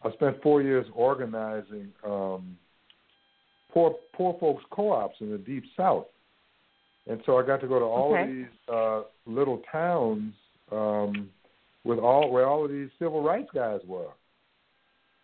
I 0.05 0.13
spent 0.13 0.43
four 0.43 0.63
years 0.63 0.87
organizing 0.95 1.89
um, 2.05 2.57
poor 3.73 3.95
poor 4.15 4.37
folks 4.39 4.65
co-ops 4.71 5.17
in 5.21 5.31
the 5.31 5.39
deep 5.39 5.65
south, 5.77 6.07
and 7.07 7.21
so 7.25 7.39
I 7.39 7.47
got 7.47 7.61
to 7.61 7.69
go 7.69 7.79
to 7.79 7.85
all 7.85 8.13
Okay. 8.15 8.23
of 8.23 8.29
these 8.29 8.47
uh, 8.69 9.03
little 9.27 9.63
towns 9.71 10.35
um, 10.71 11.31
with 11.85 11.99
all 11.99 12.31
where 12.31 12.47
all 12.47 12.65
of 12.65 12.71
these 12.71 12.89
civil 12.99 13.23
rights 13.23 13.49
guys 13.55 13.81
were, 13.87 14.11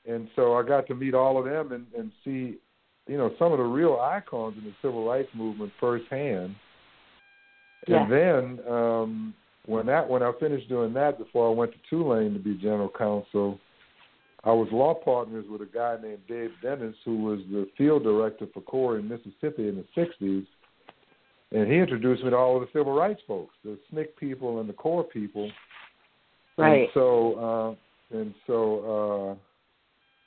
and 0.07 0.29
so 0.37 0.55
I 0.55 0.63
got 0.63 0.87
to 0.89 0.95
meet 0.95 1.15
all 1.15 1.39
of 1.39 1.45
them 1.45 1.73
and, 1.73 1.87
and 1.97 2.13
see, 2.25 2.59
you 3.07 3.17
know, 3.17 3.33
some 3.39 3.53
of 3.53 3.59
the 3.59 3.65
real 3.65 3.99
icons 4.01 4.57
in 4.59 4.65
the 4.65 4.75
civil 4.83 5.07
rights 5.07 5.29
movement 5.35 5.73
firsthand. 5.81 6.55
Yeah. 7.87 8.03
And 8.03 8.13
then 8.13 8.67
um, 8.69 9.35
when 9.67 9.87
that 9.87 10.09
when 10.09 10.23
I 10.23 10.33
finished 10.41 10.69
doing 10.69 10.93
that, 10.95 11.19
before 11.19 11.49
I 11.51 11.55
went 11.55 11.73
to 11.73 11.79
Tulane 11.91 12.33
to 12.35 12.39
be 12.39 12.55
general 12.55 12.91
counsel, 12.97 13.59
I 14.45 14.53
was 14.53 14.69
law 14.73 14.95
partners 14.95 15.45
with 15.49 15.63
a 15.63 15.67
guy 15.67 15.97
named 16.03 16.21
Dave 16.29 16.51
Dennis, 16.63 16.95
who 17.05 17.23
was 17.23 17.41
the 17.51 17.69
field 17.77 18.05
director 18.05 18.47
for 18.53 18.61
CORE 18.63 18.99
in 18.99 19.09
Mississippi 19.09 19.69
in 19.69 19.77
the 19.77 19.85
'60s, 19.97 20.47
and 21.53 21.71
he 21.71 21.79
introduced 21.79 22.23
me 22.23 22.31
to 22.31 22.37
all 22.37 22.57
of 22.57 22.63
the 22.63 22.79
civil 22.79 22.95
rights 22.95 23.21
folks, 23.27 23.55
the 23.65 23.79
SNCC 23.93 24.07
people 24.19 24.61
and 24.61 24.69
the 24.69 24.75
CORE 24.75 25.05
people. 25.05 25.51
Right. 26.57 26.81
And 26.81 26.89
so, 26.95 27.77
uh, 28.13 28.17
and 28.19 28.35
so, 28.47 29.37
uh, 29.37 29.48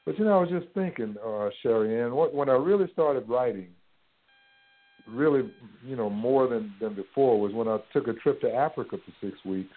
but 0.05 0.17
you 0.17 0.25
know, 0.25 0.37
I 0.37 0.41
was 0.41 0.49
just 0.49 0.73
thinking, 0.73 1.15
uh, 1.25 1.49
Sherry 1.61 2.01
Ann, 2.01 2.13
what, 2.13 2.33
when 2.33 2.49
I 2.49 2.53
really 2.53 2.91
started 2.93 3.27
writing, 3.29 3.67
really, 5.07 5.49
you 5.85 5.95
know, 5.95 6.09
more 6.09 6.47
than 6.47 6.73
than 6.81 6.93
before, 6.93 7.39
was 7.39 7.53
when 7.53 7.67
I 7.67 7.77
took 7.93 8.07
a 8.07 8.13
trip 8.13 8.41
to 8.41 8.53
Africa 8.53 8.97
for 8.97 9.25
six 9.25 9.37
weeks, 9.45 9.75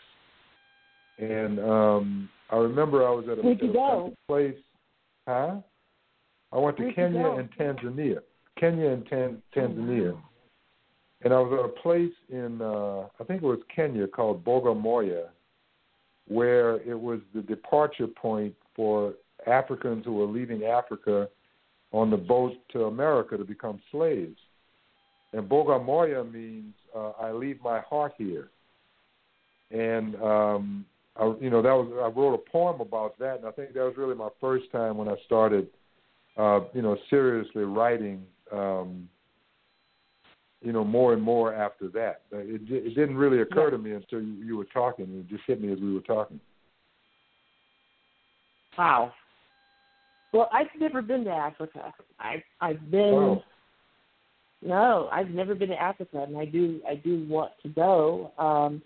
and 1.19 1.59
um, 1.61 2.29
I 2.51 2.57
remember 2.57 3.07
I 3.07 3.11
was 3.11 3.25
at 3.31 3.39
a, 3.39 3.43
Where'd 3.43 3.59
at 3.63 3.67
a- 3.67 3.69
at 3.69 4.13
a 4.13 4.17
place, 4.29 4.57
huh? 5.27 5.57
I 6.53 6.59
went 6.59 6.77
to 6.77 6.83
Where'd 6.85 6.95
Kenya 6.95 7.27
and 7.27 7.51
Tanzania, 7.53 8.19
Kenya 8.59 8.89
and 8.91 9.07
Tan- 9.07 9.43
Tanzania. 9.55 10.17
And 11.23 11.33
I 11.33 11.39
was 11.39 11.59
at 11.59 11.65
a 11.65 11.83
place 11.83 12.13
in, 12.29 12.61
uh, 12.61 13.09
I 13.19 13.25
think 13.27 13.43
it 13.43 13.47
was 13.47 13.61
Kenya 13.75 14.07
called 14.07 14.45
Bagamoyo, 14.45 15.29
where 16.29 16.83
it 16.83 16.99
was 17.01 17.21
the 17.35 17.41
departure 17.41 18.07
point 18.07 18.55
for 18.77 19.15
Africans 19.47 20.05
who 20.05 20.15
were 20.15 20.27
leaving 20.27 20.65
Africa 20.65 21.29
on 21.93 22.11
the 22.11 22.17
boat 22.17 22.53
to 22.73 22.85
America 22.85 23.37
to 23.37 23.45
become 23.45 23.81
slaves. 23.91 24.39
And 25.33 25.49
Bagamoyo 25.49 26.31
means 26.31 26.75
uh, 26.95 27.11
I 27.21 27.33
leave 27.33 27.61
my 27.63 27.81
heart 27.81 28.13
here. 28.19 28.51
And 29.71 30.15
um, 30.17 30.85
I, 31.17 31.33
you 31.41 31.51
know 31.51 31.63
that 31.63 31.73
was 31.73 31.91
I 32.03 32.19
wrote 32.19 32.35
a 32.35 32.51
poem 32.51 32.81
about 32.81 33.19
that, 33.19 33.39
and 33.39 33.47
I 33.47 33.51
think 33.51 33.73
that 33.73 33.81
was 33.81 33.95
really 33.97 34.15
my 34.15 34.29
first 34.41 34.71
time 34.71 34.97
when 34.97 35.09
I 35.09 35.17
started, 35.27 35.69
uh, 36.37 36.61
you 36.73 36.83
know, 36.83 36.97
seriously 37.11 37.65
writing. 37.65 38.25
Um, 38.53 39.09
you 40.65 40.73
know, 40.73 40.83
more 40.83 41.13
and 41.13 41.21
more 41.21 41.53
after 41.53 41.89
that. 41.89 42.23
Uh, 42.33 42.39
It, 42.39 42.63
it 42.71 42.95
didn't 42.95 43.17
really 43.17 43.43
occur 43.43 43.71
to 43.71 43.77
me 43.77 43.93
until 43.93 44.23
you, 44.23 44.33
you 44.43 44.57
were 44.57 44.65
talking. 44.65 45.05
It 45.05 45.29
just 45.29 45.43
hit 45.47 45.61
me 45.61 45.71
as 45.71 45.79
we 45.79 45.93
were 45.93 46.01
talking. 46.01 46.41
Wow. 48.79 49.13
Well, 50.35 50.51
I've 50.53 50.67
never 50.81 51.01
been 51.01 51.25
to 51.25 51.31
Africa. 51.31 51.95
I've 52.19 52.43
I've 52.61 52.91
been 52.91 53.15
Wow. 53.15 53.43
no, 54.63 55.09
I've 55.13 55.31
never 55.31 55.55
been 55.55 55.69
to 55.69 55.81
Africa, 55.81 56.25
and 56.27 56.37
I 56.37 56.45
do 56.45 56.81
I 56.89 56.97
do 56.97 57.25
want 57.29 57.53
to 57.63 57.69
go. 57.69 58.33
Um, 58.37 58.83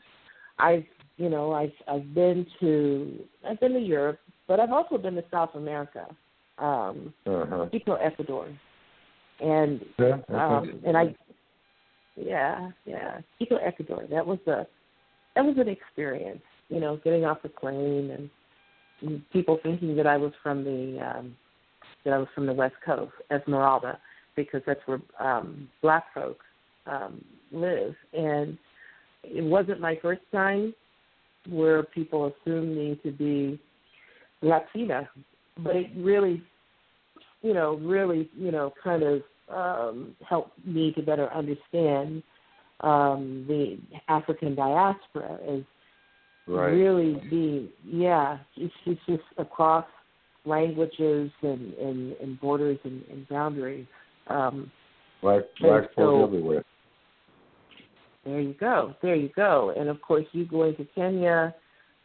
I've 0.58 0.84
you 1.16 1.30
know 1.30 1.52
I've 1.52 1.72
I've 1.88 2.14
been 2.14 2.46
to 2.60 3.24
I've 3.48 3.58
been 3.60 3.72
to 3.72 3.80
Europe, 3.80 4.20
but 4.46 4.60
I've 4.60 4.72
also 4.72 4.98
been 4.98 5.14
to 5.14 5.24
South 5.30 5.54
America, 5.54 6.06
um, 6.58 7.14
Uh-huh. 7.26 7.66
Quito, 7.70 7.94
Ecuador, 7.94 8.48
and 9.40 9.80
Yeah, 9.98 10.18
um, 10.28 10.82
and 10.84 10.98
I 10.98 11.14
yeah 12.14 12.70
yeah 12.84 13.22
Quito, 13.38 13.56
Ecuador. 13.56 14.06
That 14.10 14.26
was 14.26 14.38
a 14.46 14.66
that 15.34 15.46
was 15.46 15.56
an 15.56 15.68
experience. 15.68 16.42
You 16.68 16.80
know, 16.80 16.98
getting 16.98 17.24
off 17.24 17.40
the 17.40 17.48
plane 17.48 18.10
and 18.10 18.28
people 19.32 19.58
thinking 19.62 19.96
that 19.96 20.06
I 20.06 20.16
was 20.16 20.32
from 20.42 20.64
the 20.64 21.00
um, 21.00 21.36
that 22.04 22.14
I 22.14 22.18
was 22.18 22.28
from 22.34 22.46
the 22.46 22.52
West 22.52 22.76
Coast, 22.84 23.12
Esmeralda, 23.30 23.98
because 24.36 24.62
that's 24.66 24.80
where 24.86 25.00
um, 25.20 25.68
black 25.82 26.04
folks 26.14 26.44
um, 26.86 27.24
live. 27.52 27.94
And 28.12 28.56
it 29.24 29.42
wasn't 29.42 29.80
my 29.80 29.98
first 30.00 30.22
time 30.32 30.74
where 31.48 31.82
people 31.82 32.32
assumed 32.32 32.76
me 32.76 33.00
to 33.04 33.10
be 33.10 33.58
Latina, 34.42 35.08
but 35.58 35.76
it 35.76 35.90
really, 35.96 36.42
you 37.42 37.54
know, 37.54 37.76
really, 37.76 38.30
you 38.36 38.50
know, 38.50 38.72
kind 38.82 39.02
of 39.02 39.22
um, 39.48 40.14
helped 40.26 40.64
me 40.66 40.92
to 40.92 41.02
better 41.02 41.32
understand 41.32 42.22
um, 42.80 43.44
the 43.48 43.78
African 44.08 44.54
diaspora 44.54 45.38
as 45.48 45.62
right. 46.48 46.68
really 46.68 47.20
be 47.30 47.72
yeah 47.84 48.38
it's, 48.56 48.74
it's 48.86 49.00
just 49.06 49.22
across 49.38 49.84
languages 50.44 51.30
and, 51.42 51.74
and, 51.74 52.12
and 52.14 52.40
borders 52.40 52.78
and, 52.84 53.02
and 53.10 53.28
boundaries 53.28 53.86
um, 54.28 54.70
Black 55.22 55.42
black 55.60 55.82
folks 55.82 55.94
so- 55.96 56.24
everywhere. 56.24 56.64
there 58.24 58.40
you 58.40 58.54
go 58.58 58.94
there 59.02 59.14
you 59.14 59.30
go 59.34 59.74
and 59.76 59.88
of 59.88 60.00
course 60.00 60.24
you 60.32 60.46
going 60.46 60.74
to 60.76 60.86
Kenya 60.94 61.54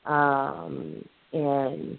um, 0.05 1.03
and 1.31 1.97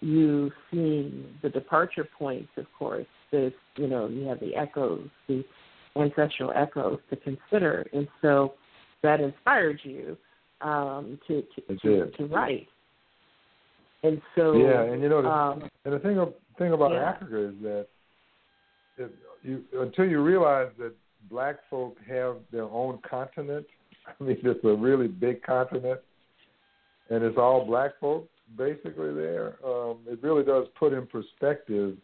you 0.00 0.50
seeing 0.70 1.26
the 1.42 1.48
departure 1.48 2.08
points 2.18 2.50
of 2.56 2.66
course 2.78 3.06
there's 3.30 3.52
you 3.76 3.86
know 3.86 4.08
you 4.08 4.24
have 4.26 4.40
the 4.40 4.54
echoes 4.56 5.08
the 5.28 5.44
ancestral 5.96 6.52
echoes 6.54 6.98
to 7.10 7.16
consider 7.16 7.86
and 7.92 8.06
so 8.22 8.54
that 9.02 9.20
inspired 9.20 9.80
you 9.82 10.16
um, 10.62 11.18
to 11.26 11.42
to, 11.42 11.76
to, 11.76 12.10
to 12.10 12.26
write 12.26 12.68
and 14.02 14.20
so 14.34 14.52
Yeah, 14.54 14.82
and 14.82 15.02
you 15.02 15.08
know, 15.08 15.22
the, 15.22 15.28
um, 15.28 15.70
and 15.84 15.94
the 15.94 15.98
thing 15.98 16.18
of, 16.18 16.34
thing 16.58 16.72
about 16.72 16.92
yeah. 16.92 17.10
Africa 17.10 17.48
is 17.48 17.54
that 17.62 17.86
if 18.96 19.10
you 19.42 19.62
until 19.78 20.06
you 20.06 20.22
realize 20.22 20.68
that 20.78 20.92
black 21.30 21.56
folk 21.68 21.96
have 22.08 22.36
their 22.50 22.64
own 22.64 22.98
continent, 23.08 23.66
I 24.06 24.22
mean, 24.22 24.38
it's 24.42 24.64
a 24.64 24.74
really 24.74 25.08
big 25.08 25.42
continent, 25.42 26.00
and 27.10 27.22
it's 27.22 27.36
all 27.36 27.66
black 27.66 27.92
folks 28.00 28.28
basically 28.56 29.14
there. 29.14 29.56
Um, 29.64 29.98
it 30.06 30.18
really 30.22 30.44
does 30.44 30.66
put 30.78 30.92
in 30.92 31.06
perspective, 31.06 31.96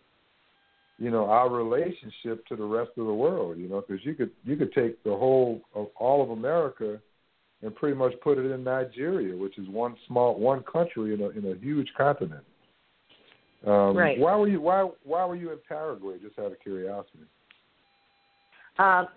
you 0.99 1.11
know, 1.11 1.25
our 1.25 1.51
relationship 1.51 2.47
to 2.47 2.57
the 2.57 2.65
rest 2.65 2.91
of 2.99 3.07
the 3.07 3.15
world. 3.15 3.59
You 3.59 3.69
know, 3.69 3.83
because 3.87 4.05
you 4.05 4.15
could 4.15 4.31
you 4.45 4.57
could 4.57 4.73
take 4.75 5.03
the 5.03 5.11
whole 5.11 5.63
of 5.75 5.89
all 5.97 6.23
of 6.23 6.31
America 6.31 7.01
and 7.63 7.75
pretty 7.75 7.97
much 7.97 8.13
put 8.23 8.39
it 8.39 8.51
in 8.51 8.65
Nigeria, 8.65 9.37
which 9.37 9.59
is 9.59 9.69
one 9.69 9.97
small 10.07 10.39
one 10.39 10.63
country 10.71 11.15
in 11.15 11.21
a 11.21 11.29
in 11.31 11.51
a 11.51 11.59
huge 11.59 11.89
continent. 11.97 12.45
Um, 13.67 13.97
right. 13.97 14.19
Why 14.19 14.37
were 14.37 14.49
you 14.49 14.61
why 14.61 14.89
why 15.05 15.25
were 15.25 15.37
you 15.37 15.51
in 15.53 15.59
Paraguay? 15.69 16.17
Just 16.23 16.39
out 16.39 16.53
of 16.53 16.61
curiosity. 16.61 17.25
Um, 18.79 19.09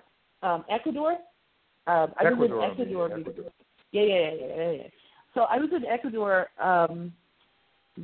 um, 0.41 0.65
Ecuador. 0.69 1.13
Um, 1.87 2.13
I 2.17 2.25
Ecuador, 2.25 2.57
was 2.57 2.71
in 2.77 2.81
Ecuador. 2.81 3.11
I 3.11 3.15
mean, 3.15 3.19
Ecuador. 3.21 3.51
Yeah, 3.91 4.01
yeah, 4.03 4.15
yeah, 4.15 4.47
yeah, 4.55 4.71
yeah. 4.71 4.83
So 5.33 5.41
I 5.41 5.57
was 5.57 5.69
in 5.75 5.85
Ecuador 5.85 6.47
um, 6.61 7.13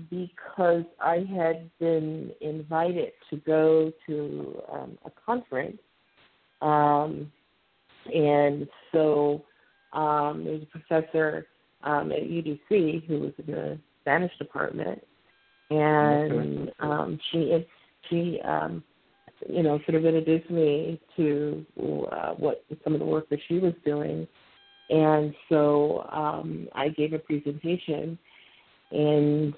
because 0.09 0.83
I 0.99 1.25
had 1.35 1.69
been 1.79 2.31
invited 2.41 3.13
to 3.29 3.37
go 3.37 3.91
to 4.07 4.61
um, 4.71 4.97
a 5.05 5.11
conference, 5.25 5.79
um, 6.61 7.31
and 8.13 8.67
so 8.91 9.43
um, 9.95 10.43
there 10.43 10.53
was 10.53 10.63
a 10.63 10.65
professor 10.65 11.47
um, 11.83 12.11
at 12.11 12.19
UDC 12.19 13.07
who 13.07 13.19
was 13.19 13.31
in 13.37 13.53
the 13.53 13.79
Spanish 14.01 14.31
department, 14.37 15.01
and 15.69 16.71
um, 16.79 17.19
she 17.31 17.65
she 18.09 18.39
um, 18.41 18.83
you 19.49 19.63
know 19.63 19.79
sort 19.85 19.95
of 19.95 20.05
introduced 20.05 20.49
me 20.49 20.99
to 21.15 21.65
uh, 22.11 22.33
what 22.33 22.63
some 22.83 22.93
of 22.93 22.99
the 22.99 23.05
work 23.05 23.29
that 23.29 23.39
she 23.47 23.59
was 23.59 23.73
doing, 23.85 24.27
and 24.89 25.33
so 25.49 26.07
um, 26.11 26.67
I 26.75 26.89
gave 26.89 27.13
a 27.13 27.19
presentation 27.19 28.17
in 28.91 29.53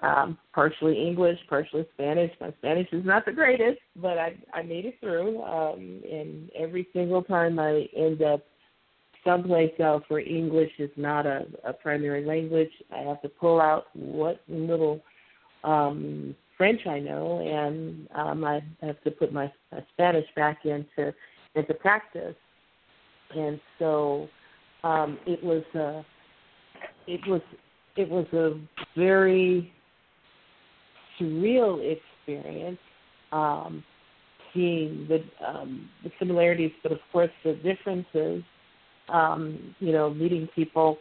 um, 0.00 0.36
partially 0.52 1.06
English, 1.06 1.38
partially 1.48 1.86
Spanish. 1.94 2.32
My 2.40 2.52
Spanish 2.58 2.88
is 2.92 3.04
not 3.04 3.24
the 3.24 3.32
greatest, 3.32 3.78
but 3.96 4.18
I 4.18 4.36
I 4.52 4.62
made 4.62 4.86
it 4.86 4.98
through. 5.00 5.42
Um, 5.42 6.02
and 6.10 6.50
every 6.58 6.88
single 6.92 7.22
time 7.22 7.58
I 7.58 7.86
end 7.96 8.22
up 8.22 8.42
someplace 9.24 9.72
else 9.78 10.02
where 10.08 10.20
English 10.20 10.72
is 10.78 10.90
not 10.96 11.26
a, 11.26 11.46
a 11.64 11.72
primary 11.72 12.24
language, 12.24 12.70
I 12.94 12.98
have 13.00 13.22
to 13.22 13.28
pull 13.28 13.60
out 13.60 13.84
what 13.94 14.40
little 14.48 15.00
um, 15.64 16.34
French 16.56 16.86
I 16.86 16.98
know, 16.98 17.40
and 17.40 18.08
um, 18.14 18.44
I 18.44 18.62
have 18.82 19.02
to 19.04 19.10
put 19.10 19.32
my, 19.32 19.52
my 19.70 19.84
Spanish 19.92 20.26
back 20.36 20.64
into 20.64 21.12
into 21.54 21.74
practice. 21.74 22.34
And 23.34 23.60
so 23.78 24.28
um, 24.84 25.18
it 25.26 25.42
was 25.42 25.62
a 25.74 26.04
it 27.06 27.20
was 27.26 27.40
it 27.96 28.08
was 28.08 28.26
a 28.32 28.60
very 28.98 29.72
surreal 31.18 31.80
experience 31.80 32.78
um, 33.32 33.84
seeing 34.52 35.08
the 35.08 35.22
um, 35.46 35.88
the 36.04 36.10
similarities, 36.18 36.72
but 36.82 36.92
of 36.92 36.98
course 37.12 37.30
the 37.44 37.54
differences. 37.54 38.42
Um, 39.08 39.74
you 39.80 39.92
know, 39.92 40.10
meeting 40.10 40.48
people 40.54 40.98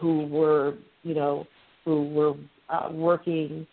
who 0.00 0.26
were 0.26 0.74
you 1.02 1.14
know 1.14 1.46
who 1.84 2.08
were 2.08 2.34
uh, 2.68 2.90
working 2.92 3.66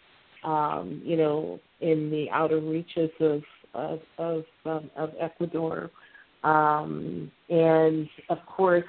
um, 0.43 1.01
you 1.03 1.17
know 1.17 1.59
in 1.81 2.09
the 2.09 2.27
outer 2.31 2.59
reaches 2.59 3.09
of 3.19 3.41
of 3.73 3.99
of, 4.17 4.43
um, 4.65 4.89
of 4.95 5.11
Ecuador, 5.19 5.89
um, 6.43 7.31
and 7.49 8.07
of 8.29 8.37
course 8.47 8.85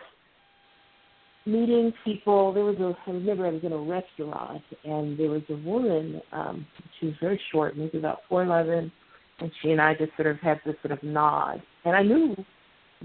meeting 1.44 1.92
people. 2.04 2.52
There 2.52 2.64
was 2.64 2.76
a 2.76 2.94
I 3.08 3.14
remember 3.14 3.46
I 3.46 3.50
was 3.50 3.64
in 3.64 3.72
a 3.72 3.78
restaurant 3.78 4.62
and 4.84 5.18
there 5.18 5.30
was 5.30 5.42
a 5.50 5.56
woman. 5.56 6.20
Um, 6.32 6.66
she 6.98 7.06
was 7.06 7.14
very 7.20 7.40
short, 7.52 7.76
maybe 7.76 7.98
about 7.98 8.20
four 8.28 8.44
eleven, 8.44 8.92
and 9.40 9.50
she 9.60 9.70
and 9.70 9.80
I 9.80 9.94
just 9.94 10.12
sort 10.16 10.28
of 10.28 10.38
had 10.38 10.60
this 10.64 10.76
sort 10.82 10.92
of 10.92 11.02
nod. 11.02 11.62
And 11.84 11.96
I 11.96 12.02
knew 12.02 12.36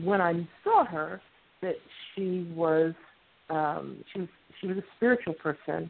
when 0.04 0.22
I 0.22 0.48
saw 0.64 0.86
her 0.86 1.22
that 1.62 1.76
she 2.14 2.52
was 2.56 2.94
um, 3.50 4.04
she 4.14 4.20
was 4.20 4.30
she 4.60 4.68
was 4.68 4.78
a 4.78 4.84
spiritual 4.98 5.34
person, 5.34 5.90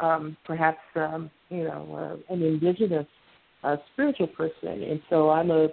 um, 0.00 0.36
perhaps 0.44 0.78
um, 0.96 1.30
you 1.48 1.64
know 1.64 2.20
uh, 2.28 2.32
an 2.32 2.42
indigenous 2.42 3.06
uh, 3.64 3.76
spiritual 3.92 4.28
person. 4.28 4.82
And 4.82 5.00
so 5.10 5.30
I'm 5.30 5.50
a 5.50 5.68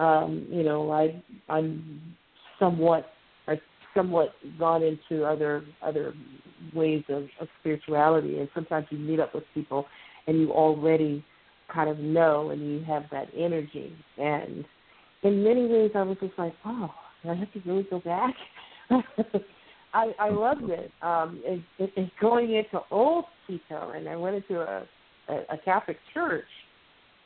um, 0.00 0.46
you 0.50 0.62
know 0.62 0.90
I 0.90 1.22
I'm 1.48 2.16
somewhat 2.58 3.06
I 3.46 3.60
somewhat 3.94 4.34
gone 4.58 4.82
into 4.82 5.24
other 5.24 5.64
other 5.82 6.14
ways 6.74 7.04
of, 7.08 7.24
of 7.40 7.48
spirituality 7.60 8.38
and 8.38 8.48
sometimes 8.54 8.86
you 8.90 8.98
meet 8.98 9.20
up 9.20 9.34
with 9.34 9.44
people 9.54 9.86
and 10.26 10.40
you 10.40 10.50
already 10.50 11.24
kind 11.72 11.90
of 11.90 11.98
know 11.98 12.50
and 12.50 12.60
you 12.60 12.82
have 12.84 13.02
that 13.10 13.26
energy 13.36 13.92
and 14.18 14.64
in 15.22 15.42
many 15.42 15.66
ways 15.66 15.90
I 15.94 16.02
was 16.02 16.16
just 16.20 16.32
like, 16.38 16.54
Wow, 16.64 16.94
I 17.24 17.34
have 17.34 17.52
to 17.52 17.60
really 17.66 17.86
go 17.90 18.00
back? 18.00 18.34
I 19.94 20.12
I 20.18 20.30
loved 20.30 20.70
it. 20.70 20.90
Um 21.02 21.42
and, 21.46 21.62
and 21.96 22.10
going 22.20 22.54
into 22.54 22.80
old 22.90 23.26
Quito 23.46 23.92
and 23.94 24.08
I 24.08 24.16
went 24.16 24.36
into 24.36 24.60
a, 24.60 24.86
a, 25.28 25.34
a 25.50 25.58
Catholic 25.64 25.98
church 26.12 26.44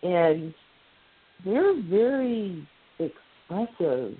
and 0.03 0.55
they're 1.45 1.81
very 1.83 2.67
expressive 2.99 4.17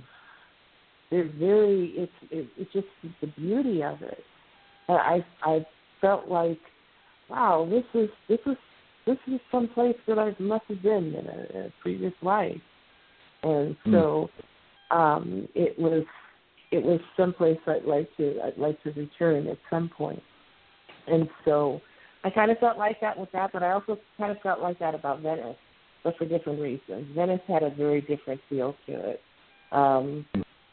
they're 1.11 1.31
very 1.39 1.95
it's 1.97 2.13
it, 2.31 2.49
it's 2.57 2.73
just 2.73 2.87
the 3.21 3.27
beauty 3.29 3.83
of 3.83 4.03
it. 4.03 4.23
And 4.89 4.99
I 4.99 5.27
I 5.43 5.67
felt 6.01 6.29
like, 6.29 6.61
wow, 7.31 7.67
this 7.69 7.85
is 7.95 8.11
this 8.29 8.41
is 8.47 8.57
this 9.07 9.19
is 9.27 9.41
some 9.51 9.69
place 9.69 9.97
that 10.07 10.19
I 10.19 10.35
must 10.39 10.65
have 10.69 10.83
been 10.83 11.15
in 11.15 11.27
a, 11.27 11.67
a 11.67 11.73
previous 11.83 12.13
life, 12.23 12.61
and 13.43 13.77
Hmm. 13.85 13.93
so 13.93 14.31
um, 14.91 15.49
it 15.55 15.79
was 15.79 16.05
it 16.71 16.83
was 16.83 17.01
someplace 17.17 17.59
I'd 17.67 17.85
like 17.85 18.09
to 18.17 18.41
I'd 18.45 18.59
like 18.59 18.83
to 18.83 18.91
return 18.93 19.47
at 19.47 19.59
some 19.71 19.89
point, 19.89 20.23
and 21.07 21.29
so 21.45 21.81
I 22.25 22.31
kind 22.31 22.51
of 22.51 22.59
felt 22.59 22.79
like 22.79 23.01
that 23.01 23.19
with 23.19 23.31
that, 23.33 23.51
but 23.53 23.63
I 23.63 23.73
also 23.73 23.99
kind 24.17 24.31
of 24.33 24.39
felt 24.43 24.61
like 24.61 24.79
that 24.81 24.95
about 24.95 25.21
Venice, 25.21 25.57
but 26.05 26.17
for 26.17 26.27
different 26.27 26.61
reasons. 26.61 27.07
Venice 27.15 27.41
had 27.47 27.63
a 27.63 27.71
very 27.71 28.01
different 28.03 28.41
feel 28.49 28.75
to 28.87 29.11
it. 29.11 29.21
Um, 29.73 30.27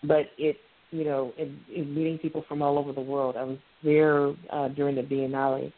but 0.04 0.28
it 0.38 0.58
you 0.92 1.04
know 1.04 1.34
in, 1.38 1.60
in 1.74 1.94
meeting 1.94 2.18
people 2.18 2.44
from 2.48 2.62
all 2.62 2.78
over 2.78 2.94
the 2.94 3.02
world. 3.02 3.36
I 3.38 3.44
was 3.44 3.58
there 3.84 4.34
uh, 4.52 4.70
during 4.70 4.96
the 4.96 5.02
Biennale, 5.02 5.72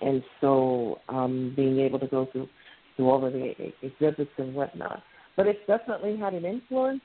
and 0.00 0.22
so 0.40 1.00
um, 1.08 1.52
being 1.56 1.80
able 1.80 1.98
to 1.98 2.06
go 2.06 2.28
through 2.32 2.48
through 2.96 3.10
all 3.10 3.24
of 3.24 3.32
the 3.32 3.54
exhibits 3.82 4.30
and 4.38 4.54
whatnot. 4.54 5.02
But 5.36 5.46
it 5.46 5.66
definitely 5.66 6.16
had 6.16 6.32
an 6.34 6.44
influence 6.44 7.00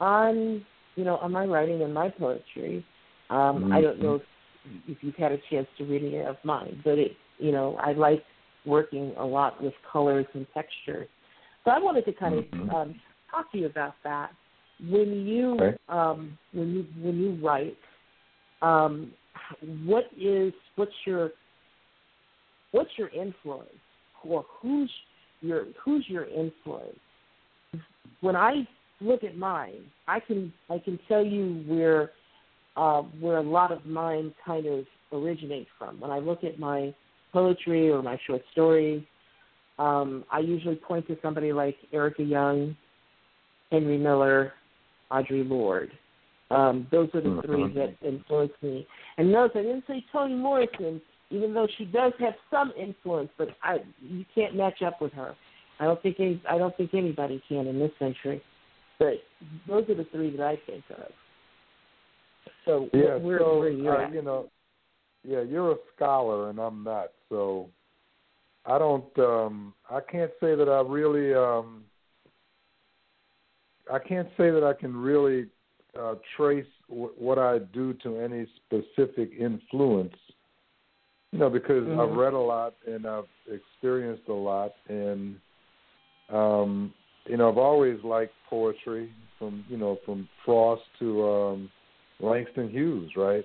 on 0.00 0.64
you 0.96 1.04
know 1.04 1.16
on 1.18 1.32
my 1.32 1.44
writing 1.44 1.82
and 1.82 1.94
my 1.94 2.08
poetry. 2.10 2.84
Um, 3.30 3.72
I 3.72 3.80
don't 3.80 4.00
know 4.00 4.16
if, 4.16 4.22
if 4.88 4.98
you've 5.02 5.16
had 5.16 5.32
a 5.32 5.38
chance 5.50 5.66
to 5.78 5.84
read 5.84 6.02
any 6.02 6.20
of 6.20 6.36
mine, 6.44 6.80
but 6.84 6.98
it 6.98 7.12
you 7.38 7.52
know 7.52 7.76
I 7.80 7.92
like 7.92 8.24
working 8.64 9.14
a 9.16 9.24
lot 9.24 9.62
with 9.62 9.74
colors 9.90 10.26
and 10.34 10.46
textures. 10.52 11.08
So 11.64 11.70
I 11.70 11.78
wanted 11.78 12.04
to 12.06 12.12
kind 12.12 12.34
of 12.34 12.44
Mhm. 12.44 12.74
um, 12.74 13.00
talk 13.30 13.50
to 13.52 13.58
you 13.58 13.66
about 13.66 13.94
that 14.02 14.34
when 14.80 15.26
you 15.26 15.54
Okay. 15.54 15.76
um, 15.88 16.36
when 16.52 16.74
you 16.74 16.82
when 17.00 17.18
you 17.18 17.32
write, 17.46 17.76
um, 18.62 19.12
what 19.84 20.10
is 20.16 20.52
what's 20.76 21.06
your 21.06 21.32
what's 22.72 22.90
your 22.98 23.08
influence 23.08 23.70
or 24.22 24.44
who's 24.60 24.90
your 25.40 25.66
who's 25.82 26.08
your 26.08 26.24
influence? 26.24 26.98
When 28.20 28.36
I 28.36 28.66
look 29.00 29.24
at 29.24 29.36
mine, 29.36 29.84
I 30.08 30.20
can 30.20 30.52
I 30.70 30.78
can 30.78 30.98
tell 31.08 31.24
you 31.24 31.64
where 31.66 32.10
uh, 32.76 33.02
where 33.20 33.38
a 33.38 33.42
lot 33.42 33.72
of 33.72 33.84
mine 33.86 34.34
kind 34.44 34.66
of 34.66 34.84
originate 35.12 35.66
from. 35.78 36.00
When 36.00 36.10
I 36.10 36.18
look 36.18 36.44
at 36.44 36.58
my 36.58 36.94
poetry 37.32 37.90
or 37.90 38.02
my 38.02 38.18
short 38.26 38.42
stories, 38.52 39.02
um, 39.78 40.24
I 40.30 40.40
usually 40.40 40.76
point 40.76 41.06
to 41.08 41.16
somebody 41.22 41.52
like 41.52 41.76
Erica 41.92 42.24
Jong, 42.24 42.76
Henry 43.70 43.98
Miller, 43.98 44.52
Audre 45.10 45.48
Lorde. 45.48 45.92
Um, 46.50 46.86
those 46.90 47.08
are 47.14 47.20
the 47.20 47.42
three 47.42 47.64
Mhm. 47.64 47.74
that 47.74 47.96
influenced 48.02 48.62
me. 48.62 48.86
And 49.18 49.32
notice 49.32 49.56
I 49.56 49.62
didn't 49.62 49.86
say 49.86 50.04
Toni 50.12 50.34
Morrison, 50.34 51.00
even 51.30 51.52
though 51.52 51.66
she 51.76 51.84
does 51.86 52.12
have 52.18 52.34
some 52.50 52.72
influence, 52.76 53.30
but 53.36 53.48
I 53.62 53.80
you 54.00 54.24
can't 54.34 54.54
match 54.54 54.80
up 54.82 55.00
with 55.00 55.12
her. 55.14 55.34
I 55.80 55.84
don't 55.84 56.00
think 56.02 56.20
any, 56.20 56.40
I 56.48 56.56
don't 56.56 56.74
think 56.76 56.94
anybody 56.94 57.42
can 57.48 57.66
in 57.66 57.78
this 57.78 57.90
century. 57.98 58.40
But 58.98 59.22
those 59.68 59.88
are 59.88 59.94
the 59.94 60.06
three 60.12 60.34
that 60.36 60.46
I 60.46 60.56
think 60.66 60.84
of. 60.90 61.12
So 62.64 62.88
Yeah, 62.92 63.16
where, 63.16 63.38
so 63.38 63.58
where 63.60 63.70
you 63.70 63.90
uh, 63.90 63.98
at? 64.00 64.12
you 64.12 64.22
know, 64.22 64.50
yeah, 65.24 65.42
you're 65.42 65.72
a 65.72 65.76
scholar 65.94 66.50
and 66.50 66.58
I'm 66.58 66.82
not, 66.84 67.08
so 67.28 67.68
I 68.64 68.78
don't 68.78 69.16
um 69.18 69.74
I 69.90 70.00
can't 70.00 70.32
say 70.40 70.54
that 70.54 70.68
I 70.68 70.80
really 70.80 71.34
um 71.34 71.84
I 73.92 73.98
can't 73.98 74.28
say 74.36 74.50
that 74.50 74.64
I 74.64 74.72
can 74.72 74.96
really 74.96 75.46
uh 75.98 76.14
trace 76.36 76.66
w- 76.88 77.12
what 77.16 77.38
I 77.38 77.58
do 77.58 77.94
to 78.02 78.18
any 78.18 78.46
specific 78.64 79.30
influence. 79.38 80.14
You 81.32 81.40
know, 81.40 81.50
because 81.50 81.86
Mhm. 81.86 81.98
I've 81.98 82.16
read 82.16 82.32
a 82.32 82.38
lot 82.38 82.74
and 82.86 83.06
I've 83.06 83.28
experienced 83.50 84.28
a 84.28 84.32
lot, 84.32 84.74
and 84.88 85.38
um, 86.28 86.92
you 87.28 87.36
know, 87.36 87.50
I've 87.50 87.58
always 87.58 87.98
liked 88.04 88.32
poetry 88.48 89.10
from 89.38 89.64
you 89.68 89.76
know 89.76 89.98
from 90.04 90.28
Frost 90.44 90.82
to 91.00 91.28
um, 91.28 91.70
Langston 92.20 92.68
Hughes, 92.70 93.10
right? 93.16 93.44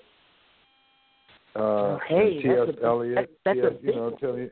Uh, 1.56 1.60
Oh, 1.60 2.00
hey, 2.08 2.42
T.S. 2.42 2.56
that's 2.68 2.78
a- 2.80 2.86
Eliot. 2.86 3.16
that- 3.16 3.30
that's 3.44 3.60
a 3.60 3.86
you 3.86 3.96
know, 3.96 4.12
tell 4.20 4.34
me. 4.34 4.50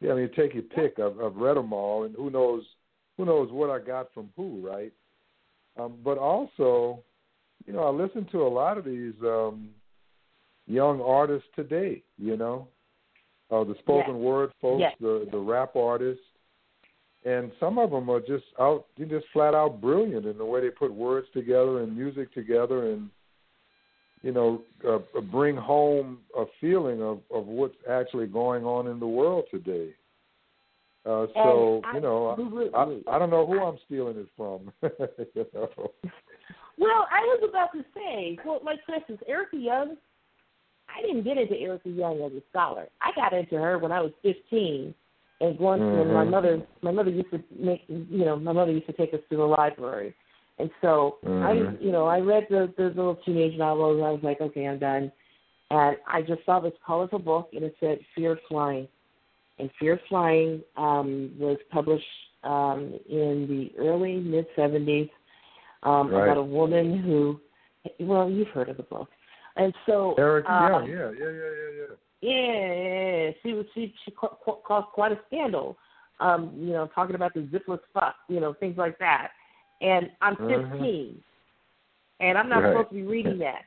Yeah, 0.00 0.12
I 0.12 0.14
mean, 0.14 0.30
take 0.36 0.54
your 0.54 0.62
pick. 0.62 0.98
I've, 0.98 1.18
I've 1.20 1.36
read 1.36 1.56
them 1.56 1.72
all, 1.72 2.04
and 2.04 2.14
who 2.14 2.30
knows, 2.30 2.62
who 3.16 3.24
knows 3.24 3.50
what 3.50 3.68
I 3.68 3.80
got 3.84 4.12
from 4.14 4.30
who, 4.36 4.64
right? 4.66 4.92
Um, 5.76 5.94
but 6.04 6.18
also, 6.18 7.02
you 7.66 7.72
know, 7.72 7.82
I 7.84 7.90
listen 7.90 8.24
to 8.30 8.42
a 8.42 8.48
lot 8.48 8.78
of 8.78 8.84
these 8.84 9.14
um, 9.22 9.70
young 10.66 11.00
artists 11.00 11.48
today. 11.56 12.02
You 12.16 12.36
know, 12.36 12.68
uh, 13.50 13.64
the 13.64 13.74
spoken 13.80 14.14
Yes. 14.16 14.22
word 14.24 14.50
folks, 14.62 14.80
Yes. 14.80 14.94
the 15.00 15.28
the 15.30 15.38
rap 15.38 15.74
artists, 15.76 16.24
and 17.28 17.52
some 17.60 17.76
of 17.78 17.90
them 17.90 18.08
are 18.08 18.20
just 18.20 18.44
out, 18.58 18.86
just 18.98 19.26
flat 19.34 19.54
out 19.54 19.82
brilliant 19.82 20.24
in 20.24 20.38
the 20.38 20.44
way 20.44 20.62
they 20.62 20.70
put 20.70 20.92
words 20.92 21.26
together 21.34 21.82
and 21.82 21.94
music 21.94 22.32
together, 22.32 22.90
and 22.92 23.10
you 24.22 24.32
know, 24.32 24.62
uh, 24.88 24.98
bring 25.30 25.54
home 25.54 26.18
a 26.36 26.44
feeling 26.58 27.02
of 27.02 27.20
of 27.30 27.46
what's 27.46 27.76
actually 27.88 28.26
going 28.26 28.64
on 28.64 28.86
in 28.86 28.98
the 28.98 29.06
world 29.06 29.44
today. 29.50 29.90
Uh, 31.04 31.26
so 31.34 31.82
And 31.84 31.96
you 31.96 32.00
know. 32.00 32.70
I, 32.74 33.14
I 33.14 33.18
don't 33.18 33.30
know 33.30 33.46
who 33.46 33.62
I'm 33.62 33.78
stealing 33.84 34.16
it 34.16 34.28
from. 34.36 34.72
you 34.82 35.46
know? 35.54 35.68
Well, 36.78 37.06
I 37.10 37.20
was 37.20 37.48
about 37.48 37.72
to 37.72 37.84
say, 37.94 38.38
well, 38.44 38.60
like 38.64 38.78
for 38.86 38.94
instance, 38.94 39.20
Erica 39.28 39.56
Jong. 39.56 39.96
I 40.88 41.02
didn't 41.02 41.24
get 41.24 41.36
into 41.36 41.54
Erica 41.54 41.90
Jong 41.90 42.22
as 42.22 42.32
a 42.32 42.42
scholar. 42.48 42.86
I 43.02 43.10
got 43.14 43.34
into 43.34 43.56
her 43.56 43.78
when 43.78 43.92
I 43.92 44.00
was 44.00 44.12
15, 44.22 44.94
and 45.40 45.58
once 45.58 45.82
when 45.92 46.12
my 46.12 46.24
Mhm. 46.24 46.30
mother, 46.30 46.66
my 46.82 46.90
mother 46.90 47.10
used 47.10 47.30
to 47.30 47.42
make, 47.50 47.84
you 47.88 48.24
know, 48.24 48.36
my 48.36 48.52
mother 48.52 48.72
used 48.72 48.86
to 48.86 48.92
take 48.92 49.14
us 49.14 49.20
to 49.30 49.36
the 49.36 49.44
library, 49.44 50.14
and 50.58 50.70
so 50.80 51.18
I, 51.24 51.54
Mhm. 51.54 51.80
you 51.80 51.92
know, 51.92 52.06
I 52.06 52.20
read 52.20 52.48
the 52.48 52.72
the 52.76 52.88
little 52.88 53.16
teenage 53.16 53.56
novels, 53.56 53.98
and 53.98 54.06
I 54.06 54.10
was 54.10 54.22
like, 54.22 54.40
okay, 54.40 54.66
I'm 54.66 54.78
done. 54.78 55.12
And 55.70 55.98
I 56.06 56.22
just 56.22 56.44
saw 56.44 56.60
this 56.60 56.72
colorful 56.84 57.18
book, 57.18 57.50
and 57.52 57.62
it 57.62 57.76
said 57.78 58.04
Fear 58.14 58.36
Flying, 58.48 58.88
and 59.58 59.70
Fear 59.78 60.00
Flying 60.08 60.62
um, 60.76 61.34
was 61.38 61.58
published 61.70 62.06
um, 62.42 62.98
in 63.08 63.46
the 63.48 63.78
early 63.78 64.16
mid 64.16 64.46
70s 64.56 65.10
um, 65.82 66.10
Right. 66.10 66.24
about 66.24 66.38
a 66.38 66.42
woman 66.42 66.98
who, 66.98 67.40
well, 68.00 68.28
you've 68.28 68.48
heard 68.48 68.68
of 68.68 68.76
the 68.76 68.82
book, 68.82 69.08
and 69.56 69.72
so 69.86 70.14
Erica 70.14 70.48
Jong, 70.48 70.88
yeah, 70.88 71.10
yeah, 71.10 71.30
yeah, 71.30 71.30
yeah, 71.30 71.70
yeah. 71.78 71.94
Yeah, 72.20 72.32
yeah, 72.32 73.16
yeah. 73.26 73.30
she 73.42 73.52
was 73.54 73.66
she 73.74 73.94
she 74.04 74.10
ca- 74.10 74.36
ca- 74.44 74.60
caused 74.66 74.88
quite 74.88 75.12
a 75.12 75.18
scandal, 75.26 75.76
um, 76.20 76.52
you 76.56 76.72
know, 76.72 76.88
talking 76.94 77.14
about 77.14 77.34
the 77.34 77.40
zipless 77.40 77.80
fuck, 77.94 78.16
you 78.28 78.40
know, 78.40 78.52
things 78.54 78.76
like 78.76 78.98
that. 78.98 79.30
And 79.80 80.10
I'm 80.20 80.36
Mhm. 80.36 80.70
15, 80.72 81.22
and 82.20 82.36
I'm 82.38 82.48
not 82.48 82.62
Right. 82.62 82.72
supposed 82.72 82.88
to 82.88 82.94
be 82.96 83.02
reading 83.02 83.38
that. 83.38 83.64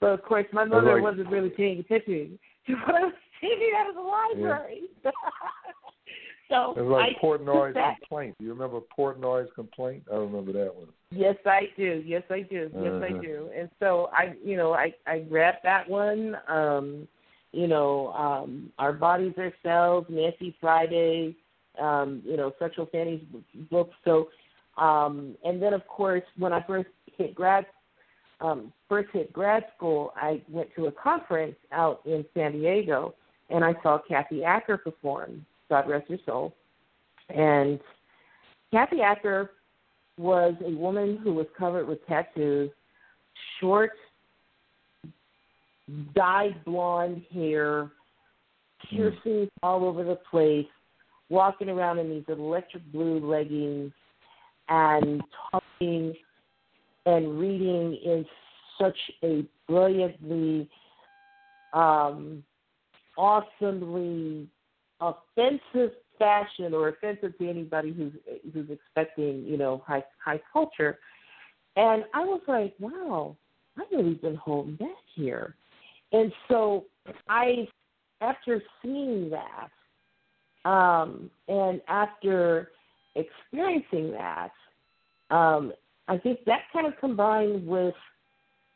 So 0.00 0.08
of 0.08 0.22
course 0.22 0.46
my 0.52 0.64
mother 0.64 0.94
like- 0.94 1.02
wasn't 1.02 1.30
really 1.30 1.50
paying 1.50 1.78
attention 1.80 2.38
to 2.66 2.74
what 2.74 2.94
I 2.96 3.04
was 3.04 3.14
taking 3.40 3.72
out 3.76 3.88
of 3.88 3.94
the 3.94 4.00
library. 4.02 4.82
so 6.48 6.72
It 6.76 6.82
was 6.82 6.90
like 6.90 7.16
I 7.16 7.20
Portnoy's 7.20 7.74
complaint. 8.00 8.36
Do 8.38 8.44
you 8.44 8.52
remember 8.52 8.80
Portnoy's 8.96 9.52
complaint? 9.54 10.04
I 10.12 10.16
remember 10.16 10.52
that 10.52 10.74
one. 10.74 10.88
Yes, 11.10 11.36
I 11.46 11.70
do. 11.76 12.02
Yes, 12.04 12.24
I 12.30 12.40
do. 12.42 12.70
Yes, 12.74 12.92
I 13.02 13.12
Uh-huh. 13.12 13.20
do. 13.22 13.50
And 13.54 13.70
so 13.78 14.10
I, 14.12 14.34
you 14.44 14.56
know, 14.56 14.72
I 14.74 14.92
I 15.06 15.20
grabbed 15.20 15.62
that 15.62 15.88
one. 15.88 16.36
Um, 16.48 17.08
you 17.56 17.66
know, 17.66 18.12
um, 18.12 18.70
our 18.78 18.92
bodies 18.92 19.32
are 19.38 19.50
cells, 19.62 20.04
Nancy 20.10 20.54
Friday, 20.60 21.34
um, 21.80 22.22
you 22.22 22.36
know, 22.36 22.52
sexual 22.58 22.84
fannies 22.92 23.22
books. 23.70 23.94
So, 24.04 24.28
um, 24.76 25.36
and 25.42 25.60
then 25.62 25.72
of 25.72 25.86
course, 25.86 26.22
when 26.36 26.52
I 26.52 26.62
first 26.66 26.90
hit 27.16 27.34
grad, 27.34 27.64
um, 28.42 28.74
first 28.90 29.08
hit 29.14 29.32
grad 29.32 29.64
school, 29.74 30.12
I 30.16 30.42
went 30.50 30.68
to 30.76 30.86
a 30.86 30.92
conference 30.92 31.56
out 31.72 32.02
in 32.04 32.26
San 32.34 32.52
Diego, 32.52 33.14
and 33.48 33.64
I 33.64 33.74
saw 33.82 33.98
Kathy 34.06 34.44
Acker 34.44 34.76
perform. 34.76 35.46
God 35.70 35.88
rest 35.88 36.10
her 36.10 36.18
soul. 36.26 36.54
And 37.30 37.80
Kathy 38.70 39.00
Acker 39.00 39.50
was 40.18 40.54
a 40.62 40.70
woman 40.72 41.18
who 41.24 41.32
was 41.32 41.46
covered 41.58 41.88
with 41.88 42.06
tattoos, 42.06 42.70
short, 43.60 43.92
dyed 46.14 46.64
blonde 46.64 47.22
hair, 47.32 47.90
piercings 48.90 49.48
all 49.62 49.84
over 49.84 50.04
the 50.04 50.18
place, 50.30 50.66
walking 51.28 51.68
around 51.68 51.98
in 51.98 52.10
these 52.10 52.24
electric 52.28 52.84
blue 52.92 53.18
leggings 53.18 53.92
and 54.68 55.22
talking 55.50 56.14
and 57.04 57.38
reading 57.38 57.98
in 58.04 58.26
such 58.80 58.98
a 59.22 59.44
brilliantly, 59.68 60.68
um, 61.72 62.42
awesomely 63.16 64.48
offensive 65.00 65.92
fashion 66.18 66.74
or 66.74 66.88
offensive 66.88 67.36
to 67.38 67.48
anybody 67.48 67.92
who's 67.92 68.12
who's 68.52 68.70
expecting, 68.70 69.44
you 69.44 69.56
know, 69.56 69.82
high 69.86 70.04
high 70.24 70.40
culture. 70.52 70.98
And 71.76 72.04
I 72.14 72.20
was 72.20 72.40
like, 72.48 72.74
wow, 72.80 73.36
I've 73.78 73.84
really 73.92 74.14
been 74.14 74.36
holding 74.36 74.76
back 74.76 74.88
here. 75.14 75.54
And 76.12 76.32
so 76.48 76.84
I 77.28 77.68
after 78.20 78.62
seeing 78.82 79.30
that, 79.30 80.68
um, 80.68 81.30
and 81.48 81.80
after 81.88 82.70
experiencing 83.14 84.12
that, 84.12 84.50
um, 85.30 85.72
I 86.08 86.18
think 86.18 86.40
that 86.46 86.62
kind 86.72 86.86
of 86.86 86.94
combined 86.98 87.66
with, 87.66 87.94